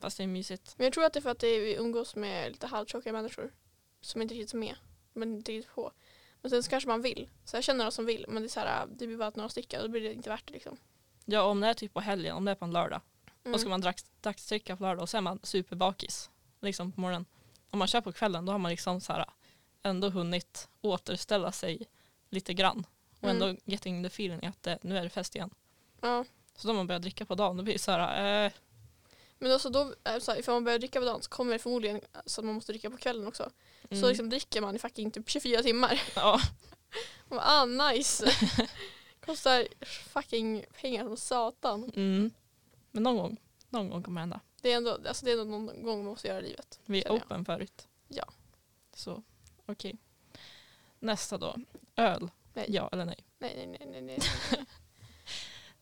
Fast 0.00 0.16
det 0.16 0.22
är 0.22 0.26
mysigt. 0.26 0.74
Men 0.76 0.84
jag 0.84 0.92
tror 0.92 1.04
att 1.04 1.12
det 1.12 1.18
är 1.18 1.22
för 1.22 1.30
att 1.30 1.38
det 1.38 1.46
är, 1.46 1.60
vi 1.60 1.74
umgås 1.74 2.16
med 2.16 2.52
lite 2.52 2.66
halvtjocka 2.66 3.12
människor. 3.12 3.52
Som 4.00 4.22
inte 4.22 4.34
riktigt 4.34 4.52
är 4.54 4.58
med. 4.58 4.76
Men 5.12 5.34
inte 5.34 5.52
riktigt 5.52 5.74
på. 5.74 5.92
Men 6.40 6.50
sen 6.50 6.62
så 6.62 6.70
kanske 6.70 6.88
man 6.88 7.02
vill. 7.02 7.28
Så 7.44 7.56
jag 7.56 7.64
känner 7.64 7.78
några 7.78 7.90
som 7.90 8.06
vill. 8.06 8.24
Men 8.28 8.42
det 8.42 8.46
är 8.46 8.48
så 8.48 8.60
här, 8.60 8.86
det 8.86 9.06
blir 9.06 9.16
bara 9.16 9.32
några 9.34 9.48
stycken. 9.48 9.82
Då 9.82 9.88
blir 9.88 10.00
det 10.00 10.12
inte 10.12 10.28
värt 10.28 10.46
det 10.46 10.52
liksom. 10.52 10.76
Ja, 11.24 11.42
om 11.42 11.60
det 11.60 11.66
är 11.66 11.74
typ 11.74 11.94
på 11.94 12.00
helgen, 12.00 12.36
om 12.36 12.44
det 12.44 12.50
är 12.50 12.54
på 12.54 12.64
en 12.64 12.72
lördag. 12.72 13.00
Mm. 13.44 13.52
Då 13.52 13.58
ska 13.58 13.68
man 13.68 13.80
dags, 13.80 14.04
dagsdricka 14.20 14.76
på 14.76 14.82
lördag 14.82 15.02
och 15.02 15.08
sen 15.08 15.18
är 15.18 15.22
man 15.22 15.40
superbakis. 15.42 16.30
Liksom 16.64 16.92
på 16.92 17.00
morgonen. 17.00 17.24
Om 17.70 17.78
man 17.78 17.88
kör 17.88 18.00
på 18.00 18.12
kvällen 18.12 18.44
då 18.46 18.52
har 18.52 18.58
man 18.58 18.70
liksom 18.70 19.00
så 19.00 19.12
här 19.12 19.24
ändå 19.82 20.08
hunnit 20.10 20.68
återställa 20.80 21.52
sig 21.52 21.86
lite 22.30 22.54
grann. 22.54 22.86
Och 23.20 23.30
Mm. 23.30 23.42
ändå 23.42 23.60
getting 23.64 24.02
the 24.02 24.06
feeling 24.06 24.46
att 24.46 24.62
det, 24.62 24.78
nu 24.82 24.98
är 24.98 25.02
det 25.02 25.10
fest 25.10 25.34
igen. 25.34 25.50
Ja. 26.00 26.24
Så 26.56 26.68
då 26.68 26.74
man 26.74 26.86
börjar 26.86 27.00
dricka 27.00 27.26
på 27.26 27.34
dagen 27.34 27.56
då 27.56 27.62
blir 27.62 27.74
det 27.74 27.78
så 27.78 27.90
här, 27.90 28.44
eh, 28.46 28.52
Men 29.38 29.54
också 29.54 29.70
då, 29.70 29.94
det 30.02 30.20
så 30.20 30.32
här, 30.32 30.38
ifall 30.38 30.54
man 30.54 30.64
börjar 30.64 30.78
dricka 30.78 30.98
på 31.00 31.04
dagen 31.06 31.22
så 31.22 31.30
kommer 31.30 31.52
det 31.52 31.58
förmodligen 31.58 32.00
så 32.26 32.40
att 32.40 32.44
man 32.44 32.54
måste 32.54 32.72
dricka 32.72 32.90
på 32.90 32.96
kvällen 32.96 33.26
också. 33.26 33.50
mm, 33.90 34.02
Så 34.02 34.08
liksom 34.08 34.30
dricker 34.30 34.60
man 34.60 34.76
i 34.76 34.78
fucking 34.78 35.10
typ 35.10 35.30
24 35.30 35.62
timmar. 35.62 36.02
ja, 36.16 36.40
Och 37.28 37.36
bara, 37.36 37.40
ah 37.44 37.64
nice. 37.64 38.30
Kostar 39.26 39.66
fucking 40.12 40.64
pengar 40.80 41.04
som 41.04 41.16
satan. 41.16 41.92
mm. 41.96 42.30
Men 42.90 43.02
någon 43.02 43.16
gång, 43.16 43.36
någon 43.68 43.90
gång 43.90 44.02
kommer 44.02 44.20
det 44.20 44.22
hända. 44.22 44.40
Det 44.64 44.72
är 44.72 44.76
ändå, 44.76 44.98
alltså 45.08 45.24
det 45.24 45.32
är 45.32 45.40
ändå 45.40 45.44
någon 45.44 45.82
gång 45.82 45.96
man 45.96 46.04
måste 46.04 46.28
göra 46.28 46.40
i 46.40 46.42
livet. 46.42 46.80
Vi 46.84 46.98
är 46.98 47.02
känner 47.02 47.16
jag. 47.16 47.26
open 47.26 47.44
förut. 47.44 47.88
Ja. 48.08 48.24
Så, 48.94 49.22
okej. 49.66 49.96
Nästa 50.98 51.38
då. 51.38 51.56
Öl. 51.96 52.30
Nej. 52.54 52.66
Ja 52.68 52.88
eller 52.92 53.04
nej? 53.04 53.24
Nej, 53.38 53.54
nej, 53.56 53.66
nej, 53.66 53.88
nej, 53.90 54.02
nej. 54.02 54.18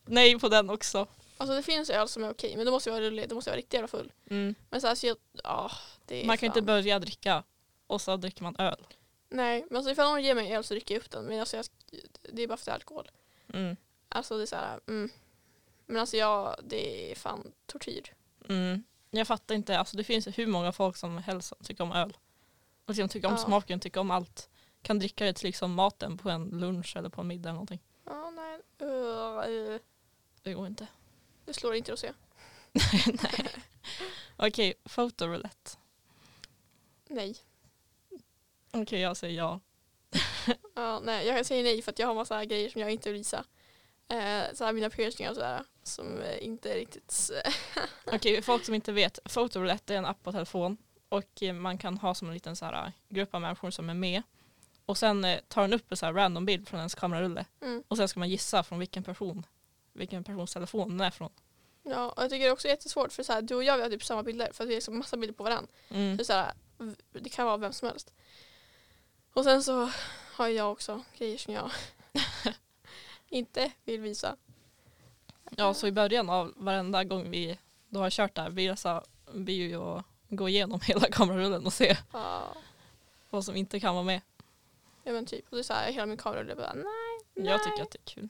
Nej 0.05 0.39
på 0.39 0.49
den 0.49 0.69
också. 0.69 1.07
Alltså 1.37 1.55
det 1.55 1.63
finns 1.63 1.89
öl 1.89 2.07
som 2.07 2.23
är 2.23 2.29
okej 2.31 2.57
men 2.57 2.65
då 2.65 2.71
måste 2.71 2.89
jag 2.89 2.93
vara 2.95 3.05
rullig, 3.05 3.29
då 3.29 3.35
måste 3.35 3.49
jag 3.49 3.53
vara 3.53 3.57
riktigt 3.57 3.73
jävla 3.73 3.87
full. 3.87 4.11
Mm. 4.29 4.55
Men 4.69 4.81
så 4.81 4.87
här, 4.87 4.95
så 4.95 5.07
jag, 5.07 5.17
ja, 5.43 5.71
det 6.05 6.25
Man 6.25 6.37
kan 6.37 6.49
fan. 6.49 6.57
inte 6.57 6.61
börja 6.61 6.99
dricka 6.99 7.43
och 7.87 8.01
så 8.01 8.17
dricker 8.17 8.43
man 8.43 8.55
öl. 8.59 8.87
Nej, 9.29 9.65
men 9.69 9.77
alltså 9.77 9.91
ifall 9.91 10.09
någon 10.09 10.23
ger 10.23 10.35
mig 10.35 10.55
öl 10.55 10.63
så 10.63 10.73
dricker 10.73 10.95
jag 10.95 11.01
upp 11.01 11.11
den. 11.11 11.25
Men 11.25 11.39
alltså 11.39 11.57
jag, 11.57 11.65
det 12.31 12.43
är 12.43 12.47
bara 12.47 12.57
för 12.57 12.61
att 12.61 12.65
det 12.65 12.71
är 12.71 12.75
alkohol. 12.75 13.11
Mm. 13.53 13.75
Alltså 14.09 14.37
det 14.37 14.43
är 14.43 14.47
så 14.47 14.55
här, 14.55 14.79
mm. 14.87 15.09
Men 15.85 15.97
alltså 15.97 16.17
jag, 16.17 16.55
det 16.63 17.11
är 17.11 17.15
fan 17.15 17.51
tortyr. 17.65 18.13
Mm. 18.49 18.83
Jag 19.11 19.27
fattar 19.27 19.55
inte, 19.55 19.79
alltså 19.79 19.97
det 19.97 20.03
finns 20.03 20.27
hur 20.27 20.47
många 20.47 20.71
folk 20.71 20.97
som 20.97 21.17
helst 21.17 21.47
som 21.47 21.57
tycker 21.63 21.83
om 21.83 21.91
öl. 21.91 22.17
Och 22.85 22.89
liksom 22.89 23.09
tycker 23.09 23.27
om 23.27 23.33
Ja. 23.33 23.37
smaken, 23.45 23.79
tycker 23.79 23.99
om 23.99 24.11
allt. 24.11 24.49
Kan 24.81 24.99
dricka 24.99 25.25
det 25.25 25.33
till 25.33 25.45
liksom 25.47 25.73
maten 25.73 26.17
på 26.17 26.29
en 26.29 26.45
lunch 26.49 26.97
eller 26.97 27.09
på 27.09 27.21
en 27.21 27.27
middag 27.27 27.49
eller 27.49 27.53
någonting. 27.53 27.79
Ja, 28.05 28.31
nej. 28.31 28.59
Uh, 28.81 29.49
uh, 29.73 29.79
Det 30.43 30.53
går 30.53 30.67
inte. 30.67 30.87
det 31.45 31.53
slår 31.53 31.75
inte 31.75 31.93
att 31.93 31.99
se. 32.05 32.13
Nej. 33.23 33.47
Okej, 34.37 34.73
fotoroulette. 34.85 35.71
Nej. 37.07 37.35
Okej, 38.71 38.99
jag 38.99 39.17
säger 39.17 39.37
ja. 39.37 39.59
Ja, 40.75 40.99
nej. 41.03 41.27
Jag 41.27 41.45
säger 41.45 41.63
nej 41.63 41.81
för 41.81 41.91
att 41.91 41.99
jag 41.99 42.07
har 42.07 42.15
massa 42.15 42.45
grejer 42.45 42.69
som 42.69 42.81
jag 42.81 42.91
inte 42.91 43.09
vill 43.09 43.17
visa. 43.17 43.45
Eh, 44.07 44.53
så 44.53 44.65
här 44.65 44.73
mina 44.73 44.89
piercingar 44.89 45.29
och 45.29 45.35
sådär. 45.35 45.63
Som 45.83 46.21
eh, 46.21 46.43
inte 46.45 46.71
är 46.71 46.75
riktigt... 46.75 47.31
eh, 47.45 47.53
Okej, 48.15 48.41
folk 48.41 48.65
som 48.65 48.75
inte 48.75 48.91
vet. 48.91 49.19
Fotoroulette 49.25 49.93
är 49.93 49.97
en 49.97 50.05
app 50.05 50.23
på 50.23 50.31
telefon. 50.31 50.77
Och 51.09 51.43
eh, 51.43 51.53
man 51.53 51.77
kan 51.77 51.97
ha 51.97 52.15
som 52.15 52.27
en 52.27 52.33
liten 52.33 52.55
så 52.55 52.65
här, 52.65 52.85
eh, 52.85 52.91
grupp 53.09 53.33
av 53.33 53.41
människor 53.41 53.71
som 53.71 53.89
är 53.89 53.93
med. 53.93 54.21
Och 54.85 54.97
sen 54.97 55.25
tar 55.47 55.61
den 55.61 55.73
upp 55.73 55.91
en 55.91 55.97
så 55.97 56.05
här 56.05 56.13
random 56.13 56.45
bild 56.45 56.67
från 56.67 56.79
ens 56.79 56.95
kamerarulle. 56.95 57.45
mm. 57.61 57.83
Och 57.87 57.97
sen 57.97 58.07
ska 58.07 58.19
man 58.19 58.29
gissa 58.29 58.63
från 58.63 58.79
vilken 58.79 59.03
person, 59.03 59.45
vilken 59.93 60.23
persons 60.23 60.53
telefon 60.53 60.89
den 60.89 61.01
är 61.01 61.11
från. 61.11 61.29
Ja, 61.83 62.09
och 62.09 62.23
jag 62.23 62.29
tycker 62.29 62.43
det 62.43 62.49
är 62.49 62.53
också 62.53 62.67
jättesvårt 62.67 63.11
för 63.13 63.23
så 63.23 63.33
här, 63.33 63.41
du 63.41 63.55
och 63.55 63.63
jag 63.63 63.77
vi 63.77 63.83
har 63.83 63.89
typ 63.89 64.03
samma 64.03 64.23
bilder 64.23 64.49
för 64.51 64.63
att 64.63 64.69
vi 64.69 64.73
har 64.73 64.77
liksom 64.77 64.97
massa 64.97 65.17
bilder 65.17 65.33
på 65.33 65.43
varandra. 65.43 65.71
Mm. 65.89 66.17
Så 66.17 66.25
så 66.25 66.33
här, 66.33 66.53
det 67.11 67.29
kan 67.29 67.45
vara 67.45 67.57
vem 67.57 67.73
som 67.73 67.87
helst. 67.87 68.13
Och 69.33 69.43
sen 69.43 69.63
så 69.63 69.91
har 70.33 70.47
jag 70.47 70.71
också 70.71 71.03
grejer 71.17 71.37
som 71.37 71.53
jag 71.53 71.71
inte 73.33 73.71
vill 73.85 74.01
visa. 74.01 74.35
Ja, 75.57 75.73
så 75.73 75.87
i 75.87 75.91
början 75.91 76.29
av 76.29 76.53
varenda 76.55 77.03
gång 77.03 77.31
vi 77.31 77.57
då 77.89 77.99
har 77.99 78.09
kört 78.09 78.35
där 78.35 78.49
blir 78.49 78.69
det, 78.69 78.77
så, 78.77 79.03
blir 79.33 79.55
ju 79.55 79.75
att 79.75 80.05
gå 80.29 80.49
igenom 80.49 80.79
hela 80.83 81.07
kamerarullen 81.07 81.65
och 81.65 81.73
se 81.73 81.97
Ja, 82.11 82.55
vad 83.29 83.45
som 83.45 83.55
inte 83.55 83.79
kan 83.79 83.93
vara 83.95 84.03
med. 84.03 84.21
ja 85.03 85.11
men 85.11 85.25
typ. 85.25 85.45
Och 85.49 85.55
det 85.55 85.61
är 85.61 85.63
så 85.63 85.73
här, 85.73 85.91
hela 85.91 86.05
min 86.05 86.17
kamera 86.17 86.39
och 86.39 86.45
det 86.45 86.55
bara 86.55 86.73
nej, 86.73 86.83
nej. 87.33 87.45
Jag 87.45 87.63
tycker 87.63 87.83
att 87.83 87.91
det 87.91 87.99
är 87.99 88.13
kul. 88.13 88.29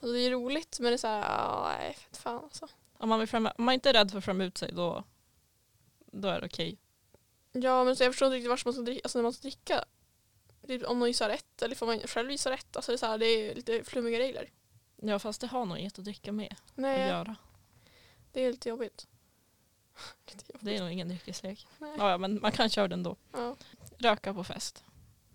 Och 0.00 0.08
det 0.12 0.18
är 0.18 0.30
roligt 0.30 0.78
men 0.80 0.90
det 0.90 0.94
är 0.94 0.98
så 0.98 1.06
här, 1.06 1.62
nej 1.78 1.94
fett 1.94 2.16
fan 2.16 2.36
alltså. 2.44 2.68
Om 2.98 3.08
man, 3.08 3.26
främma, 3.26 3.50
om 3.58 3.64
man 3.64 3.74
inte 3.74 3.88
är 3.88 3.92
rädd 3.92 4.10
för 4.10 4.18
att 4.18 4.24
främma 4.24 4.44
ut 4.44 4.58
sig 4.58 4.72
då, 4.72 5.04
då 6.06 6.28
är 6.28 6.40
det 6.40 6.46
okej. 6.46 6.78
Ja 7.52 7.84
men 7.84 7.96
så 7.96 8.04
jag 8.04 8.12
förstår 8.12 8.26
inte 8.26 8.36
riktigt 8.36 8.50
varför 8.50 8.66
man 8.66 8.72
ska 8.74 8.82
dricka, 8.82 9.00
alltså 9.04 9.18
när 9.18 9.22
man 9.22 9.32
ska 9.32 9.42
dricka. 9.42 9.84
Typ 10.66 10.82
om 10.84 10.98
någon 10.98 11.08
gissar 11.08 11.28
rätt 11.28 11.62
eller 11.62 11.74
får 11.74 11.86
man 11.86 11.98
själv 12.00 12.30
gissa 12.30 12.50
rätt. 12.50 12.76
Alltså 12.76 12.92
det 12.92 12.96
är, 12.96 12.98
så 12.98 13.06
här, 13.06 13.18
det 13.18 13.26
är 13.26 13.54
lite 13.54 13.84
flummiga 13.84 14.18
regler. 14.18 14.50
Ja 14.96 15.18
fast 15.18 15.40
det 15.40 15.46
har 15.46 15.64
nog 15.64 15.78
inget 15.78 15.98
att 15.98 16.04
dricka 16.04 16.32
med 16.32 16.52
att 16.52 16.72
Nej, 16.76 17.08
göra. 17.08 17.36
det 18.32 18.40
är 18.40 18.50
lite 18.52 18.68
jobbigt. 18.68 19.06
lite 20.26 20.44
jobbigt. 20.52 20.64
Det 20.64 20.76
är 20.76 20.80
nog 20.80 20.90
ingen 20.92 21.08
dryckeslek. 21.08 21.66
Nej. 21.78 21.94
Ja, 21.98 22.18
men 22.18 22.40
man 22.40 22.52
kan 22.52 22.70
köra 22.70 22.88
den 22.88 23.02
då. 23.02 23.16
Ja. 23.32 23.56
Röka 23.98 24.34
på 24.34 24.44
fest. 24.44 24.84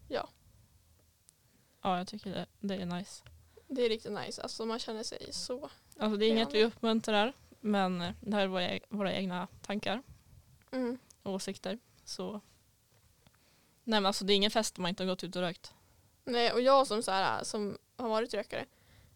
Ja. 0.08 0.30
Ja, 1.82 1.98
jag 1.98 2.08
tycker 2.08 2.30
det, 2.32 2.46
det 2.60 2.76
är 2.76 2.86
nice. 2.86 3.24
Det 3.68 3.82
är 3.86 3.90
riktigt 3.90 4.12
nice. 4.12 4.42
Alltså 4.42 4.66
man 4.66 4.80
känner 4.80 5.04
sig 5.04 5.34
så. 5.34 5.70
Alltså 6.00 6.18
det 6.18 6.26
är 6.26 6.30
inget 6.30 6.54
vi 6.54 6.64
uppmuntrar 6.64 7.34
men 7.60 8.00
det 8.22 8.36
här 8.36 8.44
är 8.44 8.48
våra, 8.48 8.80
våra 8.90 9.14
egna 9.14 9.48
tankar 9.62 10.02
Mm. 10.72 10.98
och 11.24 11.34
åsikter. 11.34 11.80
Så 12.04 12.42
Nej 13.90 14.00
men 14.02 14.06
alltså 14.06 14.26
det 14.26 14.34
är 14.34 14.36
ingen 14.36 14.52
fest 14.52 14.78
om 14.78 14.82
man 14.82 14.90
inte 14.90 15.04
har 15.04 15.08
gått 15.08 15.24
ut 15.24 15.36
och 15.36 15.42
rökt. 15.42 15.74
Nej 16.26 16.52
och 16.54 16.62
jag 16.62 16.88
som 16.88 17.04
så 17.04 17.12
här, 17.12 17.44
som 17.44 17.78
har 17.98 18.10
varit 18.10 18.34
rökare. 18.34 18.66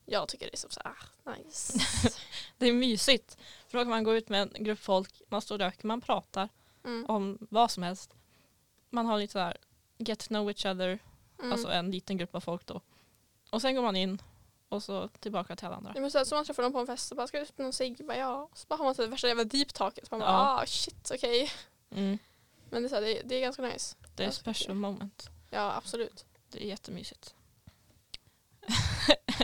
Jag 0.05 0.27
tycker 0.27 0.45
det 0.45 0.53
är 0.55 0.57
som 0.57 0.69
så 0.69 0.81
här, 0.85 0.93
ah, 1.23 1.35
nice. 1.35 1.79
Det 2.57 2.65
är 2.67 2.73
mysigt. 2.73 3.37
För 3.67 3.77
då 3.77 3.83
kan 3.83 3.89
man 3.89 4.03
gå 4.03 4.15
ut 4.15 4.29
med 4.29 4.55
en 4.55 4.63
grupp 4.63 4.79
folk, 4.79 5.21
man 5.29 5.41
står 5.41 5.55
och 5.55 5.59
röker, 5.59 5.87
man 5.87 6.01
pratar 6.01 6.49
Mm. 6.85 7.05
om 7.05 7.37
vad 7.49 7.71
som 7.71 7.83
helst. 7.83 8.13
Man 8.89 9.05
har 9.05 9.17
lite 9.19 9.33
så 9.33 9.39
här 9.39 9.57
get 9.97 10.19
to 10.19 10.27
know 10.27 10.49
each 10.49 10.65
other, 10.65 10.99
Mm. 11.39 11.51
alltså 11.51 11.67
en 11.71 11.91
liten 11.91 12.17
grupp 12.17 12.35
av 12.35 12.39
folk 12.39 12.65
då. 12.65 12.81
Och 13.51 13.61
sen 13.61 13.75
går 13.75 13.81
man 13.83 13.95
in 13.95 14.21
och 14.69 14.83
så 14.83 15.07
tillbaka 15.07 15.55
till 15.55 15.67
alla 15.67 15.75
andra. 15.75 15.91
Ja, 15.95 16.01
men 16.01 16.11
så, 16.11 16.17
här, 16.17 16.25
så 16.25 16.35
man 16.35 16.45
träffar 16.45 16.63
någon 16.63 16.71
på 16.71 16.79
en 16.79 16.87
fest 16.87 17.11
och 17.11 17.17
bara 17.17 17.27
ska 17.27 17.39
ut 17.39 17.57
med 17.57 17.65
någon 17.65 17.73
cigg. 17.73 17.97
Ja. 18.07 18.49
Så 18.53 18.65
bara 18.67 18.75
har 18.75 18.85
man 18.85 18.95
så 18.95 19.07
värsta 19.07 19.27
jävla 19.27 19.43
deep 19.43 19.73
talket. 19.73 20.11
Man 20.11 20.19
bara 20.19 20.29
Ja. 20.29 20.61
ah 20.61 20.65
shit 20.65 21.11
okej. 21.13 21.51
Mm. 21.91 22.17
Men 22.69 22.81
det 22.83 22.87
är, 22.87 22.89
så 22.89 22.95
här, 22.95 23.01
det, 23.01 23.21
det 23.25 23.35
är 23.35 23.41
ganska 23.41 23.61
nice. 23.61 23.95
Det 24.15 24.23
är 24.23 24.31
tycker 24.31 24.53
special 24.53 24.75
moment. 24.75 25.29
Ja 25.49 25.75
absolut. 25.75 26.25
Det 26.49 26.63
är 26.63 26.67
jättemysigt. 26.67 27.35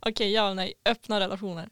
Okej, 0.00 0.32
ja 0.32 0.44
eller 0.44 0.54
nej. 0.54 0.74
Öppna 0.84 1.20
relationer. 1.20 1.70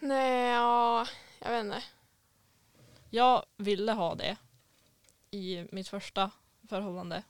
Nej 0.00 0.50
ja, 0.50 1.06
jag 1.38 1.50
vet 1.50 1.64
inte. 1.64 1.82
Jag 3.10 3.44
ville 3.56 3.92
ha 3.92 4.14
det 4.14 4.36
i 5.30 5.66
mitt 5.72 5.88
första 5.88 6.30
förhållande. 6.68 7.22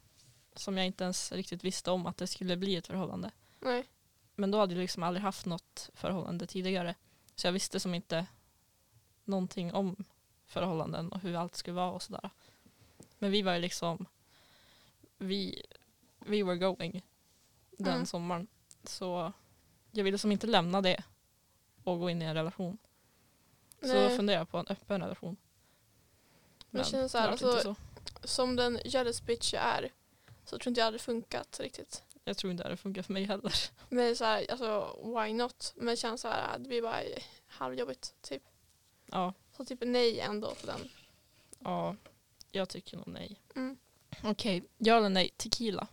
Som 0.55 0.77
jag 0.77 0.87
inte 0.87 1.05
ens 1.05 1.33
riktigt 1.33 1.65
visste 1.65 1.91
om 1.91 2.07
att 2.07 2.17
det 2.17 2.27
skulle 2.27 2.57
bli 2.57 2.77
ett 2.77 2.87
förhållande. 2.87 3.31
Nej. 3.61 3.85
Men 4.35 4.51
då 4.51 4.59
hade 4.59 4.75
jag 4.75 4.81
liksom 4.81 5.03
aldrig 5.03 5.23
haft 5.23 5.47
något 5.47 5.91
förhållande 5.95 6.47
tidigare. 6.47 6.95
Så 7.35 7.47
jag 7.47 7.53
visste 7.53 7.81
som 7.81 7.95
inte 7.95 8.27
någonting 9.25 9.75
om 9.75 10.05
förhållanden 10.47 11.13
och 11.13 11.21
hur 11.21 11.37
allt 11.37 11.57
skulle 11.57 11.75
vara 11.77 11.91
och 11.91 12.03
sådär. 12.03 12.31
Men 13.19 13.31
vi 13.31 13.43
var 13.43 13.55
ju 13.55 13.61
liksom, 13.61 14.07
vi, 15.19 15.63
we 16.19 16.43
were 16.43 16.57
going 16.57 17.03
den 17.71 17.95
Mm. 17.95 18.07
sommaren. 18.07 18.47
Så 18.85 19.33
jag 19.91 20.05
ville 20.05 20.19
som 20.19 20.33
inte 20.33 20.47
lämna 20.47 20.81
det 20.81 21.03
och 21.85 21.99
gå 21.99 22.11
in 22.11 22.23
i 22.23 22.25
en 22.25 22.35
relation. 22.35 22.79
Så 23.81 23.87
Nej. 23.87 24.09
då 24.11 24.17
funderade 24.17 24.41
jag 24.41 24.51
på 24.51 24.59
en 24.59 24.67
öppen 24.69 25.01
relation. 25.03 25.37
Men 26.71 26.83
det 26.83 26.89
känns 26.89 27.13
så 27.13 27.19
här, 27.19 27.29
alltså- 27.29 27.75
Som 28.25 28.57
den 28.57 28.81
jealous 28.85 29.23
bitch 29.23 29.55
jag 29.55 29.63
är 29.63 29.91
så 30.45 30.59
tror 30.59 30.69
inte 30.71 30.81
jag 30.81 30.85
hade 30.85 30.99
funkat 30.99 31.61
riktigt. 31.61 32.03
Jag 32.25 32.37
tror 32.37 32.51
inte 32.51 32.63
det 32.63 32.67
hade 32.67 32.77
funkat 32.77 33.07
för 33.07 33.13
mig 33.13 33.25
heller. 33.25 33.53
Men 33.89 34.17
så 34.17 34.25
här, 34.25 34.47
alltså 34.51 34.99
why 35.05 35.33
not? 35.33 35.73
Men 35.77 35.87
det 35.87 35.97
känns 35.97 36.21
så 36.21 36.29
här, 36.29 36.59
det 36.59 36.69
blir 36.69 36.83
bara 36.83 37.01
halvjobbigt 37.47 38.15
typ. 38.23 38.43
Ja, 39.07 39.33
Så 39.57 39.65
typ 39.65 39.79
nej 39.83 40.21
ändå 40.21 40.55
på 40.55 40.67
den. 40.67 40.89
ja 41.59 41.97
jag 42.53 42.69
tycker 42.69 42.97
nog 42.97 43.07
nej. 43.09 43.41
Mm. 43.57 43.77
Okej, 44.25 44.65
ja 44.79 44.97
eller 44.97 45.09
nej, 45.09 45.31
tequila. 45.37 45.87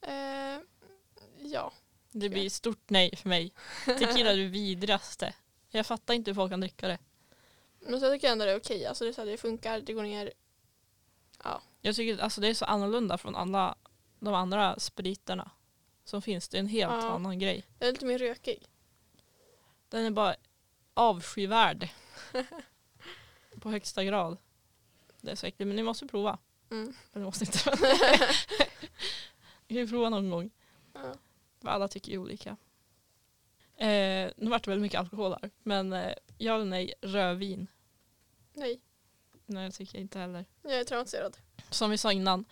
Eh, 0.00 0.58
ja. 1.38 1.72
Det 2.12 2.28
blir 2.28 2.50
stort 2.50 2.90
nej 2.90 3.16
för 3.16 3.28
mig. 3.28 3.52
Tequila 3.84 4.30
är 4.32 4.36
det 4.36 4.46
vidrigaste. 4.46 5.34
Jag 5.70 5.86
fattar 5.86 6.14
inte 6.14 6.30
hur 6.30 6.34
folk 6.34 6.52
kan 6.52 6.60
dricka 6.60 6.88
det. 6.88 6.98
Men 7.80 8.00
så 8.00 8.06
jag 8.06 8.14
tycker 8.14 8.32
ändå 8.32 8.44
det 8.44 8.50
är 8.50 8.58
okej. 8.60 8.86
Alltså 8.86 9.04
det, 9.04 9.10
är 9.10 9.12
så 9.12 9.20
här, 9.20 9.26
det 9.26 9.36
funkar, 9.36 9.80
det 9.80 9.92
går 9.92 10.02
ner. 10.02 10.32
Jag 11.80 11.96
tycker 11.96 12.22
alltså 12.22 12.40
det 12.40 12.48
är 12.48 12.54
så 12.54 12.64
annorlunda 12.64 13.18
från 13.18 13.36
alla 13.36 13.76
de 14.20 14.34
andra 14.34 14.78
spriterna 14.78 15.50
som 16.04 16.22
finns. 16.22 16.48
Det 16.48 16.56
är 16.56 16.60
en 16.60 16.66
helt 16.68 16.92
Ja. 16.92 17.10
annan 17.10 17.38
grej. 17.38 17.64
Jag 17.78 17.88
är 17.88 17.92
lite 17.92 18.04
mer 18.06 18.18
rökig. 18.18 18.66
Den 19.88 20.04
är 20.04 20.10
bara 20.10 20.36
avskyvärd. 20.98 21.88
På 23.60 23.70
högsta 23.70 24.04
grad. 24.04 24.38
Det 25.20 25.30
är 25.30 25.34
så 25.34 25.46
äckligt, 25.46 25.66
men 25.66 25.76
ni 25.76 25.82
måste 25.82 26.06
prova. 26.06 26.38
Mm. 26.70 26.94
Eller 27.12 27.20
ni 27.20 27.24
måste 27.24 27.44
inte. 27.44 27.58
Ni 29.68 29.74
kan 29.74 29.76
ju 29.76 29.88
prova 29.88 30.08
någon 30.08 30.30
gång. 30.30 30.50
Ja. 30.92 31.14
För 31.60 31.68
alla 31.68 31.88
tycker 31.88 32.12
ju 32.12 32.18
olika. 32.18 32.56
Eh, 33.76 34.30
nu 34.36 34.50
vart 34.50 34.64
det 34.64 34.70
väldigt 34.70 34.82
mycket 34.82 35.00
alkohol 35.00 35.36
här. 35.42 35.50
Men 35.62 35.92
eh, 35.92 36.12
ja 36.38 36.54
eller 36.54 36.64
nej, 36.64 36.94
rödvin. 37.00 37.66
Nej, 38.52 38.80
Nej, 39.46 39.66
det 39.66 39.72
tycker 39.72 39.98
jag 39.98 40.02
inte 40.02 40.18
heller. 40.18 40.44
jag 40.62 40.72
är 40.72 40.84
traumatiserad. 40.84 41.36
Som 41.70 41.90
vi 41.90 41.98
sa 41.98 42.12
innan. 42.12 42.44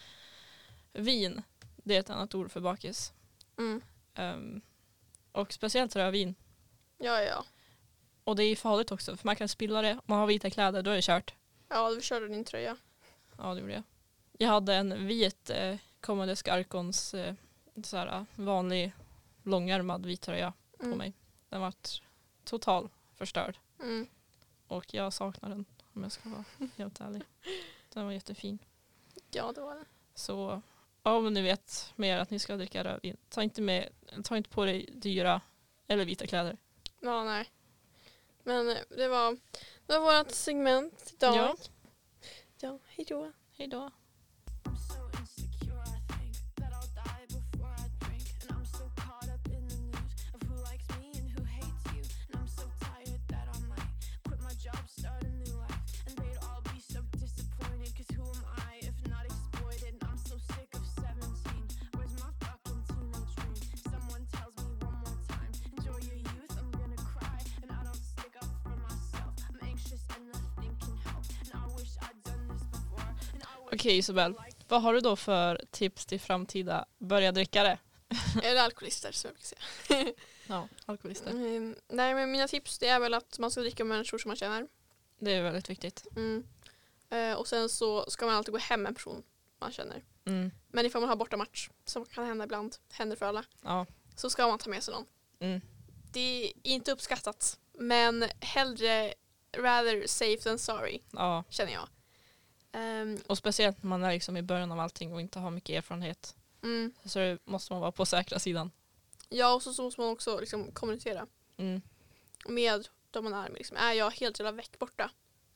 Vin, 0.93 1.43
det 1.77 1.97
är 1.97 2.01
ett 2.01 2.11
annat 2.11 2.35
ord 2.35 2.51
för 2.51 2.61
bakis. 2.61 3.13
Mm. 3.59 3.81
Ehm, 4.15 4.61
och 5.33 5.53
speciellt 5.53 5.97
rödvin. 5.97 6.35
Ja, 6.99 7.23
ja. 7.23 7.45
Och 8.27 8.37
det 8.37 8.45
är 8.45 8.57
farligt 8.57 8.93
också 8.93 9.17
för 9.17 9.27
man 9.29 9.37
kan 9.37 9.49
spilla 9.49 9.83
det. 9.83 9.93
Om 9.93 10.01
man 10.07 10.19
har 10.19 10.27
vita 10.27 10.51
kläder 10.51 10.83
då 10.83 10.91
är 10.91 10.95
det 10.97 11.03
kört. 11.05 11.35
Ja, 11.69 11.91
du 11.95 12.01
körde 12.03 12.29
din 12.29 12.45
tröja. 12.45 12.77
Ja 13.39 13.55
det 13.55 13.61
gjorde 13.61 13.73
jag. 13.73 13.83
Jag 14.39 14.49
hade 14.49 14.75
en 14.75 15.07
vit 15.07 15.51
eh, 15.51 15.77
Commodes 16.01 16.43
Arkons 16.43 17.15
eh, 17.15 17.35
så 17.85 17.97
här, 17.97 18.07
eh, 18.07 18.25
vanlig 18.37 18.93
långärmad 19.43 20.07
vit 20.07 20.21
tröja 20.21 20.53
på 20.79 20.85
Mm. 20.87 20.99
mig. 20.99 21.13
Den 21.49 21.61
var 21.61 21.73
total 22.45 22.89
förstörd. 23.15 23.59
Mm. 23.83 24.07
Och 24.67 24.95
jag 24.95 25.13
saknar 25.13 25.49
den 25.49 25.65
om 25.95 26.03
jag 26.03 26.13
ska 26.13 26.29
vara 26.29 26.45
helt 26.77 27.01
ärlig. 27.01 27.23
Den 27.93 28.05
var 28.05 28.13
jättefin. 28.13 28.59
Ja, 29.31 29.53
det 29.55 29.61
var 29.61 29.75
det. 29.75 29.85
Så 30.15 30.63
om 31.03 31.33
ni 31.35 31.43
vet 31.43 31.93
mer 31.97 32.19
att 32.19 32.31
ni 32.31 32.39
ska 32.39 32.57
dricka 32.57 32.85
rödvin, 32.85 33.17
ta 33.29 33.43
inte, 33.43 33.61
med, 33.63 33.89
ta 34.25 34.37
inte 34.37 34.51
på 34.51 34.65
dig 34.65 34.89
dyra 34.93 35.41
eller 35.89 36.05
vita 36.05 36.27
kläder. 36.27 36.57
Ja, 37.01 37.25
nej. 37.25 37.51
Men 38.47 38.69
eh, 38.69 38.77
det 38.89 39.09
var, 39.09 39.37
det 39.87 39.99
var 39.99 40.19
vårt 40.19 40.33
segment 40.33 41.13
idag. 41.13 41.37
Ja. 41.37 41.57
ja 42.61 42.79
hej 42.87 43.07
då. 43.09 43.33
Hej 43.53 43.69
då. 43.69 43.91
Okej 73.73 73.99
Isabel, 73.99 74.35
vad 74.69 74.83
har 74.83 74.95
du 74.95 75.01
då 75.01 75.17
för 75.17 75.65
tips 75.71 76.07
till 76.07 76.21
framtida 76.21 76.85
börja 76.99 77.33
drickare? 77.33 77.79
Eller 78.43 78.61
alkoholister 78.61 79.13
som 79.13 79.29
jag 79.29 79.35
brukar 79.35 79.47
säga. 79.47 80.13
Ja, 80.49 80.69
alkoholister. 80.87 81.31
Mm, 81.31 81.77
nej, 81.89 82.15
men 82.15 82.31
mina 82.31 82.49
tips 82.49 82.79
det 82.79 82.89
är 82.89 83.01
väl 83.01 83.15
att 83.15 83.39
man 83.39 83.51
ska 83.51 83.61
dricka 83.61 83.85
med 83.85 83.97
människor 83.97 84.19
som 84.19 84.29
man 84.29 84.37
känner. 84.37 84.67
Det 85.19 85.33
är 85.35 85.43
väldigt 85.43 85.71
viktigt. 85.71 86.07
Mm. 86.17 86.45
Eh, 87.11 87.33
och 87.39 87.49
sen 87.49 87.69
så 87.69 88.11
ska 88.11 88.27
man 88.27 88.35
alltid 88.35 88.53
gå 88.53 88.59
hem 88.59 88.83
med 88.83 88.91
en 88.91 88.95
person 88.95 89.23
man 89.59 89.73
känner. 89.73 90.05
Mm. 90.27 90.51
Men 90.69 90.87
ifall 90.87 91.01
man 91.01 91.09
har 91.09 91.17
borta 91.17 91.37
match, 91.37 91.71
som 91.85 92.05
kan 92.07 92.27
hända 92.27 92.45
ibland, 92.45 92.77
händer 92.93 93.17
för 93.17 93.27
alla, 93.27 93.45
Ja, 93.63 93.87
så 94.17 94.31
ska 94.31 94.49
man 94.49 94.59
ta 94.59 94.71
med 94.71 94.83
sig 94.83 94.95
någon. 94.95 95.07
Mm. 95.41 95.61
Det 96.13 96.45
är 96.47 96.53
inte 96.63 96.93
uppskattat. 96.93 97.59
Men 97.73 98.25
hellre 98.41 99.15
rather 99.57 100.07
safe 100.07 100.37
than 100.43 100.59
sorry, 100.59 101.01
Ja. 101.13 101.45
känner 101.49 101.73
jag. 101.73 101.89
Ehm, 102.77 103.19
Och 103.27 103.39
speciellt 103.39 103.83
när 103.83 103.89
man 103.89 104.05
är 104.05 104.13
liksom 104.13 104.37
i 104.37 104.43
början 104.43 104.73
av 104.73 104.81
allting 104.81 105.13
och 105.13 105.21
inte 105.21 105.39
har 105.39 105.51
mycket 105.51 105.77
erfarenhet. 105.79 106.37
mm. 106.63 106.93
Så 107.05 107.39
måste 107.45 107.73
man 107.73 107.81
vara 107.81 107.93
på 107.93 108.07
säkra 108.07 108.39
sidan. 108.39 108.71
Ja, 109.29 109.55
och 109.55 109.63
så, 109.63 109.73
så 109.75 109.83
måste 109.83 110.01
man 110.01 110.11
också 110.11 110.41
liksom 110.41 110.73
kommunicera 110.73 111.27
Mm. 111.57 111.83
med 112.49 112.89
de 113.11 113.25
man 113.25 113.33
är 113.35 113.49
med. 113.49 113.59
Liksom, 113.59 113.77
är 113.77 113.93
jag 113.93 114.11
helt 114.11 114.39
jävla 114.39 114.53
väck 114.53 114.79
borta? 114.79 115.11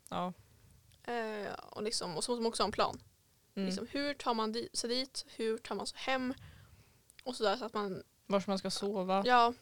Ja. 0.08 0.32
Eh, 1.04 1.52
och, 1.52 1.82
liksom, 1.82 2.16
och 2.16 2.24
så 2.24 2.30
måste 2.32 2.42
man 2.42 2.48
också 2.48 2.62
ha 2.62 2.66
en 2.68 2.72
plan. 2.72 3.00
Mm. 3.54 3.66
Liksom, 3.68 3.86
hur 3.90 4.14
tar 4.14 4.34
man 4.34 4.52
di- 4.52 4.68
sig 4.72 4.90
dit? 4.90 5.26
Hur 5.36 5.58
tar 5.58 5.74
man 5.74 5.86
sig 5.86 5.98
hem? 5.98 6.34
Och 7.24 7.36
sådär 7.36 7.56
så 7.56 7.64
att 7.64 7.74
man, 7.74 8.02
Var 8.26 8.44
man 8.46 8.58
ska 8.58 8.70
sova 8.70 9.22
ja, 9.26 9.54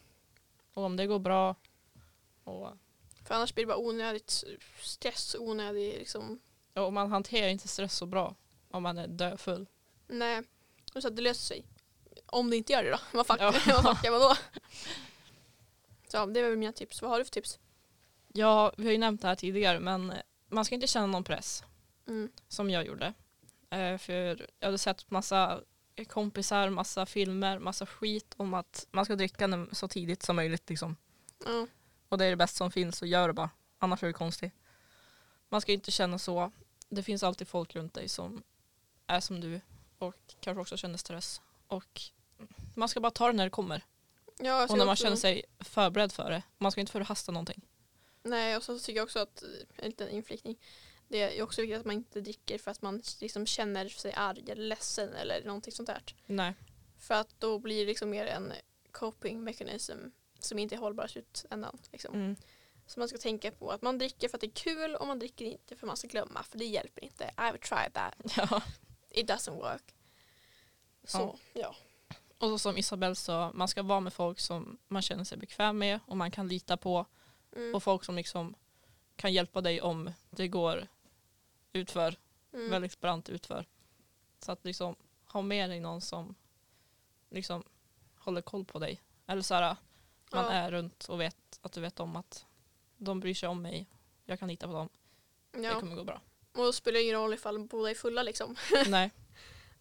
och 0.75 0.83
om 0.85 0.97
det 0.97 1.07
går 1.07 1.19
bra. 1.19 1.55
Och, 2.45 2.69
för 3.25 3.35
annars 3.35 3.55
blir 3.55 3.65
det 3.65 3.69
bara 3.69 3.79
onödigt 3.79 4.45
stress, 4.83 5.37
onödig 5.39 5.99
liksom, 5.99 6.41
ja, 6.79 6.87
och 6.87 6.93
man 6.93 7.11
hanterar 7.11 7.49
inte 7.49 7.69
stress 7.69 7.95
så 7.97 8.07
bra 8.07 8.35
om 8.71 8.83
man 8.83 8.99
är 8.99 9.07
döfull. 9.09 9.67
nej. 10.09 10.43
Och 10.95 11.03
så 11.03 11.09
att 11.09 11.17
det 11.17 11.23
löser 11.23 11.43
sig. 11.47 11.67
Om 12.27 12.51
det 12.51 12.57
inte 12.57 12.73
gör 12.73 12.85
det 12.85 12.91
då, 12.91 12.99
vad 13.13 13.27
fuck, 13.27 13.37
Ja. 13.41 13.45
vad 13.67 13.83
fuck 13.97 14.05
gör 14.05 14.11
man 14.11 14.21
då? 14.21 14.35
Så 16.09 16.27
det 16.27 16.43
var 16.43 16.49
väl 16.49 16.59
mina 16.59 16.73
tips. 16.73 17.03
Vad 17.03 17.11
har 17.11 17.19
du 17.19 17.25
för 17.25 17.31
tips? 17.33 17.59
Ja, 18.33 18.73
vi 18.77 18.85
har 18.85 18.93
ju 18.93 18.99
nämnt 18.99 19.23
det 19.23 19.29
här 19.29 19.35
tidigare 19.35 19.81
men 19.81 20.13
man 20.49 20.65
ska 20.65 20.75
inte 20.75 20.87
känna 20.87 21.07
någon 21.07 21.25
press 21.25 21.65
Mm. 22.09 22.29
som 22.49 22.71
jag 22.71 22.87
gjorde. 22.87 23.15
Eh, 23.71 23.99
för 23.99 24.13
jag 24.59 24.67
hade 24.67 24.79
sett 24.79 25.11
massa 25.11 25.61
kompisar, 26.09 26.71
massa 26.71 27.07
filmer, 27.07 27.59
massa 27.59 27.87
skit 27.87 28.35
om 28.37 28.55
att 28.55 28.87
man 28.91 29.05
ska 29.05 29.17
dricka 29.17 29.67
så 29.73 29.89
tidigt 29.89 30.23
som 30.23 30.37
möjligt. 30.37 30.69
Liksom. 30.71 30.97
Ja. 31.45 31.67
Och 32.09 32.19
det 32.19 32.25
är 32.25 32.31
det 32.31 32.37
bästa 32.37 32.57
som 32.57 32.71
finns 32.71 33.03
och 33.03 33.09
gör 33.09 33.29
det 33.29 33.35
bara. 33.35 33.51
Annars 33.79 34.03
är 34.03 34.07
det 34.07 34.13
konstigt. 34.13 34.53
Man 35.49 35.61
ska 35.61 35.73
inte 35.73 35.91
känna 35.91 36.19
så. 36.19 36.53
Det 36.89 37.03
finns 37.03 37.23
alltid 37.23 37.49
folk 37.49 37.77
runt 37.77 37.95
dig 37.95 38.09
som 38.09 38.43
är 39.07 39.21
som 39.21 39.41
du 39.41 39.61
och 39.99 40.15
kanske 40.41 40.61
också 40.61 40.77
känner 40.77 40.97
stress. 40.99 41.41
Och 41.67 42.01
man 42.75 42.89
ska 42.89 43.01
bara 43.01 43.11
ta 43.11 43.27
det 43.27 43.33
när 43.33 43.45
det 43.45 43.51
kommer. 43.51 43.83
Ja, 44.39 44.63
Och 44.65 44.71
när 44.71 44.77
man 44.85 44.89
också- 44.93 45.03
känner 45.03 45.17
sig 45.17 45.45
förberedd 45.61 46.13
för 46.13 46.31
det. 46.31 46.43
Man 46.59 46.73
ska 46.73 46.81
inte 46.81 46.93
förhasta 46.93 47.33
någonting. 47.33 47.61
Nej, 48.23 48.57
och 48.57 48.63
så 48.63 48.79
tycker 48.79 48.97
jag 48.97 49.05
också 49.05 49.19
att, 49.19 49.43
eh, 49.43 49.49
en 49.77 49.87
liten 49.91 50.09
inflikning, 50.09 50.59
det 51.09 51.39
är 51.39 51.43
också 51.43 51.61
viktigt 51.61 51.79
att 51.79 51.85
man 51.87 51.95
inte 51.97 52.21
dricker 52.21 52.59
för 52.59 52.71
att 52.71 52.83
man 52.83 53.03
liksom 53.21 53.47
känner 53.47 53.89
sig 53.89 54.13
arg 54.13 54.45
eller 54.51 54.63
ledsen 54.63 55.15
eller 55.15 55.45
någonting 55.45 55.73
sånt 55.73 55.87
där. 55.87 56.03
Nej. 56.27 56.55
För 56.99 57.15
att 57.15 57.35
då 57.41 57.59
blir 57.59 57.81
det 57.81 57.87
liksom 57.87 58.11
mer 58.11 58.27
en 58.27 58.53
coping 58.93 59.45
mechanism 59.45 59.99
som 60.39 60.59
inte 60.59 60.75
är 60.75 60.79
hållbar 60.79 61.05
i 61.05 61.09
slutändan. 61.09 61.79
Liksom. 61.93 62.15
Mm. 62.15 62.37
Så 62.89 63.01
man 63.01 63.09
ska 63.09 63.19
tänka 63.19 63.51
på 63.51 63.71
att 63.71 63.83
man 63.83 63.99
dricker 63.99 64.29
för 64.29 64.37
att 64.37 64.41
det 64.41 64.47
är 64.47 64.51
kul 64.51 64.95
och 64.95 65.07
man 65.07 65.19
dricker 65.19 65.45
inte 65.45 65.77
för 65.77 65.87
att 65.87 65.89
man 65.89 65.97
ska 65.97 66.09
glömma 66.09 66.43
för 66.43 66.59
det 66.59 66.65
hjälper 66.65 67.05
inte. 67.05 67.31
I've 67.37 67.59
tried 67.69 67.95
that. 67.95 68.15
Ja. 68.37 68.63
It 69.11 69.31
doesn't 69.31 69.55
work. 69.57 69.95
Så, 71.05 71.39
ja. 71.53 71.75
Och 72.39 72.49
så 72.49 72.59
som 72.59 72.77
Isabelle 72.77 73.15
sa, 73.15 73.51
man 73.55 73.69
ska 73.69 73.83
vara 73.83 74.01
med 74.01 74.13
folk 74.13 74.41
som 74.41 74.79
man 74.89 75.03
känner 75.03 75.25
sig 75.25 75.39
bekväm 75.39 75.79
med 75.79 76.01
och 76.07 76.17
man 76.17 76.31
kan 76.31 76.49
lita 76.49 76.77
på. 76.77 77.07
Mm. 77.57 77.75
Och 77.75 77.83
folk 77.83 78.05
som 78.05 78.17
liksom 78.17 78.55
kan 79.17 79.33
hjälpa 79.33 79.61
dig 79.61 79.81
om 79.81 80.11
det 80.31 80.49
går 80.49 80.87
utför, 81.73 82.17
Mm. 82.53 82.71
väldigt 82.71 83.01
brant 83.01 83.29
utför. 83.29 83.67
Så 84.39 84.53
att 84.53 84.65
liksom 84.65 84.97
ha 85.27 85.43
med 85.43 85.71
dig 85.71 85.81
någon 85.81 86.01
som 86.01 86.35
liksom 87.31 87.65
håller 88.19 88.43
koll 88.43 88.65
på 88.65 88.79
dig. 88.79 89.01
Eller 89.27 89.43
så 89.43 89.55
här, 89.55 89.77
man 90.33 90.45
Ja. 90.45 90.51
är 90.51 90.71
runt 90.71 91.05
och 91.09 91.21
vet 91.21 91.59
att 91.63 91.73
du 91.73 91.81
vet 91.81 92.01
om 92.01 92.17
att 92.17 92.47
de 92.99 93.21
bryr 93.21 93.35
sig 93.35 93.49
om 93.49 93.63
mig. 93.63 93.87
Jag 94.25 94.39
kan 94.39 94.49
lita 94.49 94.67
på 94.67 94.73
dem. 94.73 94.89
Det 95.53 95.63
ja. 95.63 95.81
kommer 95.81 95.97
gå 95.97 96.05
bra. 96.05 96.21
Och 96.53 96.65
då 96.65 96.73
spelar 96.73 96.99
det 96.99 97.03
ingen 97.03 97.17
roll 97.17 97.35
ifall 97.35 97.59
båda 97.59 97.91
är 97.91 97.95
fulla 97.95 98.23
liksom. 98.23 98.57
Nej. 98.89 99.11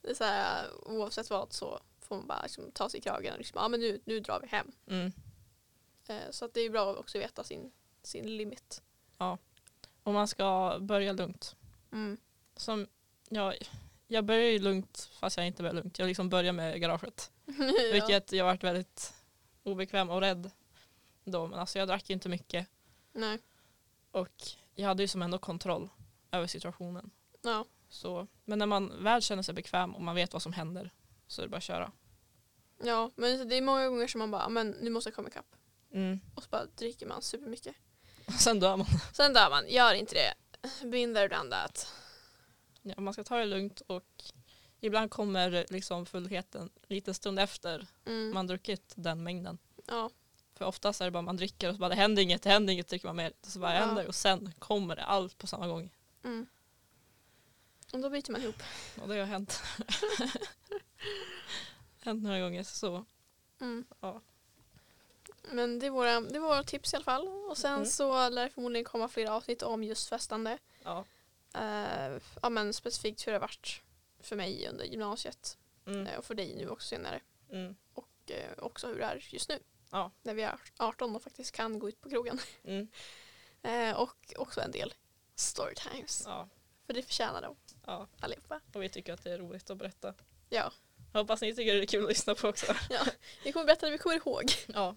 Det 0.02 0.10
är 0.10 0.14
så 0.14 0.24
här, 0.24 0.68
oavsett 0.88 1.30
vad 1.30 1.54
så 1.54 1.80
får 2.02 2.16
man 2.16 2.28
bara 2.28 2.42
liksom 2.44 2.72
ta 2.72 2.90
sig 2.90 2.98
i 2.98 3.04
kragen 3.04 3.34
och 3.34 3.38
liksom, 3.38 3.62
ja 3.62 3.68
men 3.68 3.80
nu, 3.80 4.02
nu 4.06 4.20
drar 4.20 4.40
vi 4.40 4.48
hem. 4.48 4.72
Mm. 4.88 5.12
Eh, 6.08 6.32
så 6.32 6.46
att 6.46 6.54
det 6.54 6.62
är 6.62 6.70
bra 6.70 6.92
att 6.92 6.98
också 6.98 7.20
veta 7.20 7.44
sin, 7.44 7.72
sin 8.04 8.38
limit. 8.38 8.82
Och 10.08 10.14
man 10.14 10.28
ska 10.28 10.78
börja 10.82 11.12
lugnt. 11.12 11.56
Mm. 11.92 12.18
Som, 12.56 12.88
ja, 13.30 13.54
jag 14.08 14.26
börjar 14.26 14.50
ju 14.50 14.60
lugnt 14.60 15.10
fast 15.20 15.38
jag 15.38 15.48
inte 15.48 15.64
börjar 15.64 15.76
lugnt. 15.76 16.00
Jag 16.00 16.08
liksom 16.08 16.30
börjar 16.30 16.54
med 16.54 16.82
garaget. 16.82 17.32
ja. 17.46 17.74
Vilket 17.92 18.32
jag 18.32 18.46
varit 18.46 18.64
väldigt 18.64 19.14
obekväm 19.64 20.10
och 20.10 20.22
rädd 20.22 20.52
då. 21.24 21.48
Men 21.48 21.60
alltså 21.60 21.80
jag 21.80 21.88
drack 21.88 22.10
ju 22.10 22.14
inte 22.14 22.30
mycket. 22.30 22.68
Nej. 23.18 23.40
Och 24.12 24.30
jag 24.76 24.88
hade 24.88 25.04
ju 25.04 25.08
som 25.08 25.22
ändå 25.22 25.38
kontroll 25.38 25.90
över 26.32 26.48
situationen. 26.48 27.12
Ja. 27.42 27.66
Så, 27.90 28.28
men 28.46 28.60
när 28.60 28.66
man 28.66 29.04
väl 29.04 29.22
känner 29.22 29.44
sig 29.44 29.54
bekväm 29.54 29.96
och 29.96 30.02
man 30.02 30.16
vet 30.16 30.34
vad 30.34 30.42
som 30.42 30.54
händer 30.54 30.94
så 31.28 31.42
är 31.42 31.46
det 31.46 31.50
bara 31.50 31.58
att 31.58 31.64
köra. 31.64 31.92
ja, 32.84 33.12
men 33.16 33.50
det 33.50 33.56
är 33.56 33.62
många 33.62 33.88
gånger 33.90 34.08
som 34.08 34.20
man 34.20 34.32
bara, 34.32 34.50
men 34.50 34.70
nu 34.70 34.90
måste 34.90 35.08
jag 35.10 35.16
komma 35.16 35.28
ikapp. 35.28 35.56
Mm. 35.94 36.20
Och 36.36 36.44
så 36.44 36.50
bara 36.50 36.66
dricker 36.66 37.06
man 37.06 37.22
supermycket. 37.22 37.76
Sen 38.40 38.60
dör 38.60 38.78
man. 38.78 38.88
Sen 39.14 39.34
dör 39.34 39.50
man, 39.50 39.70
gör 39.70 39.94
inte 39.94 40.16
det. 40.16 40.34
Been 40.88 41.14
there, 41.16 41.28
done 41.28 41.50
that. 41.52 41.94
Ja, 42.82 42.94
man 43.02 43.14
ska 43.14 43.24
ta 43.24 43.38
det 43.38 43.46
lugnt 43.46 43.82
och 43.88 44.24
ibland 44.80 45.12
kommer 45.12 45.66
liksom 45.70 46.06
fullheten 46.06 46.70
lite 46.88 47.14
stund 47.14 47.40
efter 47.40 47.88
Mm. 48.06 48.34
man 48.34 48.48
druckit 48.48 48.94
den 48.96 49.24
mängden. 49.24 49.58
ja. 49.88 50.10
För 50.58 50.66
oftast 50.66 51.02
är 51.02 51.06
det 51.06 51.12
bara 51.12 51.22
man 51.22 51.38
dricker 51.38 51.70
och 51.70 51.76
så 51.76 51.80
bara 51.80 51.90
det 51.90 51.96
händer 51.96 52.22
inget, 52.24 52.42
det 52.42 52.50
händer 52.50 52.74
inget, 52.74 52.88
dricker 52.88 53.08
man 53.08 53.16
mer. 53.16 53.34
Så 53.42 53.60
bara 53.60 53.74
Ja. 53.74 53.80
händer 53.86 54.08
och 54.08 54.16
sen 54.16 54.54
kommer 54.60 54.96
det 54.96 55.04
allt 55.04 55.38
på 55.38 55.48
samma 55.48 55.68
gång. 55.68 55.90
Mm. 56.24 56.48
Och 57.94 58.00
då 58.00 58.10
byter 58.10 58.32
man 58.32 58.42
ihop. 58.42 58.64
Och 59.02 59.08
det 59.08 59.20
har 59.20 59.26
hänt. 59.26 59.62
hänt 62.04 62.24
några 62.24 62.40
gånger 62.40 62.64
så. 62.64 63.06
Mm. 63.62 63.86
Ja. 64.00 64.22
Men 65.52 65.80
det 65.80 65.86
är, 65.86 65.90
våra, 65.90 66.22
det 66.22 66.36
är 66.36 66.40
våra 66.40 66.64
tips 66.64 66.94
i 66.94 66.96
alla 66.96 67.06
fall. 67.06 67.28
Och 67.28 67.58
sen 67.58 67.74
Mm. 67.74 67.86
så 67.86 68.30
lär 68.30 68.44
det 68.44 68.50
förmodligen 68.50 68.86
komma 68.86 69.08
flera 69.08 69.34
avsnitt 69.34 69.62
om 69.62 69.84
just 69.84 70.10
festande. 70.10 70.58
Ja. 70.84 71.06
Eh, 71.54 72.18
ja, 72.42 72.50
men 72.50 72.74
specifikt 72.74 73.28
hur 73.28 73.32
det 73.32 73.38
har 73.38 73.42
varit 73.42 73.82
för 74.20 74.36
mig 74.36 74.68
under 74.70 74.86
gymnasiet. 74.86 75.58
Mm. 75.86 76.08
eh, 76.08 76.18
Och 76.18 76.26
för 76.26 76.36
dig 76.36 76.56
nu 76.56 76.70
också 76.70 76.88
senare. 76.88 77.20
Mm. 77.52 77.76
Och 77.94 78.10
eh, 78.32 78.52
också 78.58 78.88
hur 78.88 78.96
det 79.00 79.04
är 79.06 79.26
just 79.30 79.50
nu. 79.50 79.60
Ja. 79.90 80.12
När 80.22 80.34
vi 80.34 80.44
är 80.44 80.60
18 80.78 81.16
och 81.16 81.24
faktiskt 81.24 81.52
kan 81.52 81.80
gå 81.80 81.90
ut 81.90 82.02
på 82.02 82.10
krogen. 82.10 82.40
Mm. 82.64 82.88
Eh, 83.62 83.96
och 83.96 84.34
också 84.36 84.62
en 84.62 84.72
del 84.72 84.94
storytimes. 85.36 86.24
Ja. 86.26 86.50
För 86.86 86.94
det 86.94 87.04
förtjänar 87.04 87.42
de 87.42 87.56
ja. 87.86 88.08
allihopa. 88.20 88.62
Och 88.74 88.84
vi 88.84 88.90
tycker 88.90 89.14
att 89.14 89.24
det 89.24 89.32
är 89.32 89.38
roligt 89.38 89.70
att 89.70 89.78
berätta. 89.78 90.14
Ja. 90.50 90.72
Hoppas 91.14 91.42
ni 91.42 91.56
tycker 91.56 91.76
det 91.76 91.82
är 91.82 91.86
kul 91.86 92.04
att 92.04 92.10
lyssna 92.10 92.36
på 92.36 92.48
också. 92.48 92.74
Vi 93.44 93.52
kommer 93.52 93.66
berätta 93.66 93.86
det 93.86 93.92
vi 93.92 93.98
kommer 93.98 94.16
ihåg. 94.16 94.52
Ja. 94.68 94.96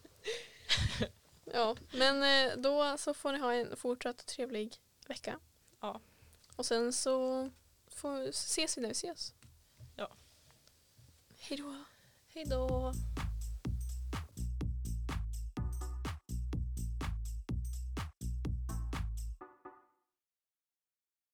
Ja, 1.53 1.76
men 1.93 2.22
eh, 2.22 2.57
då 2.57 2.99
så 2.99 3.14
får 3.14 3.32
ni 3.32 3.38
ha 3.38 3.55
en 3.55 3.76
fortsatt 3.76 4.26
trevlig 4.26 4.76
vecka. 5.07 5.38
Ja. 5.80 6.01
Och 6.57 6.66
sen 6.66 6.93
så 6.93 7.51
får, 7.86 8.28
ses 8.28 8.78
vi 8.78 8.82
när 8.82 8.88
vi 8.88 8.93
ses. 8.93 9.34
Ja. 9.97 10.16
Hej 11.38 11.59
då. 11.59 11.84
Hej 12.34 12.45
då. 12.45 12.93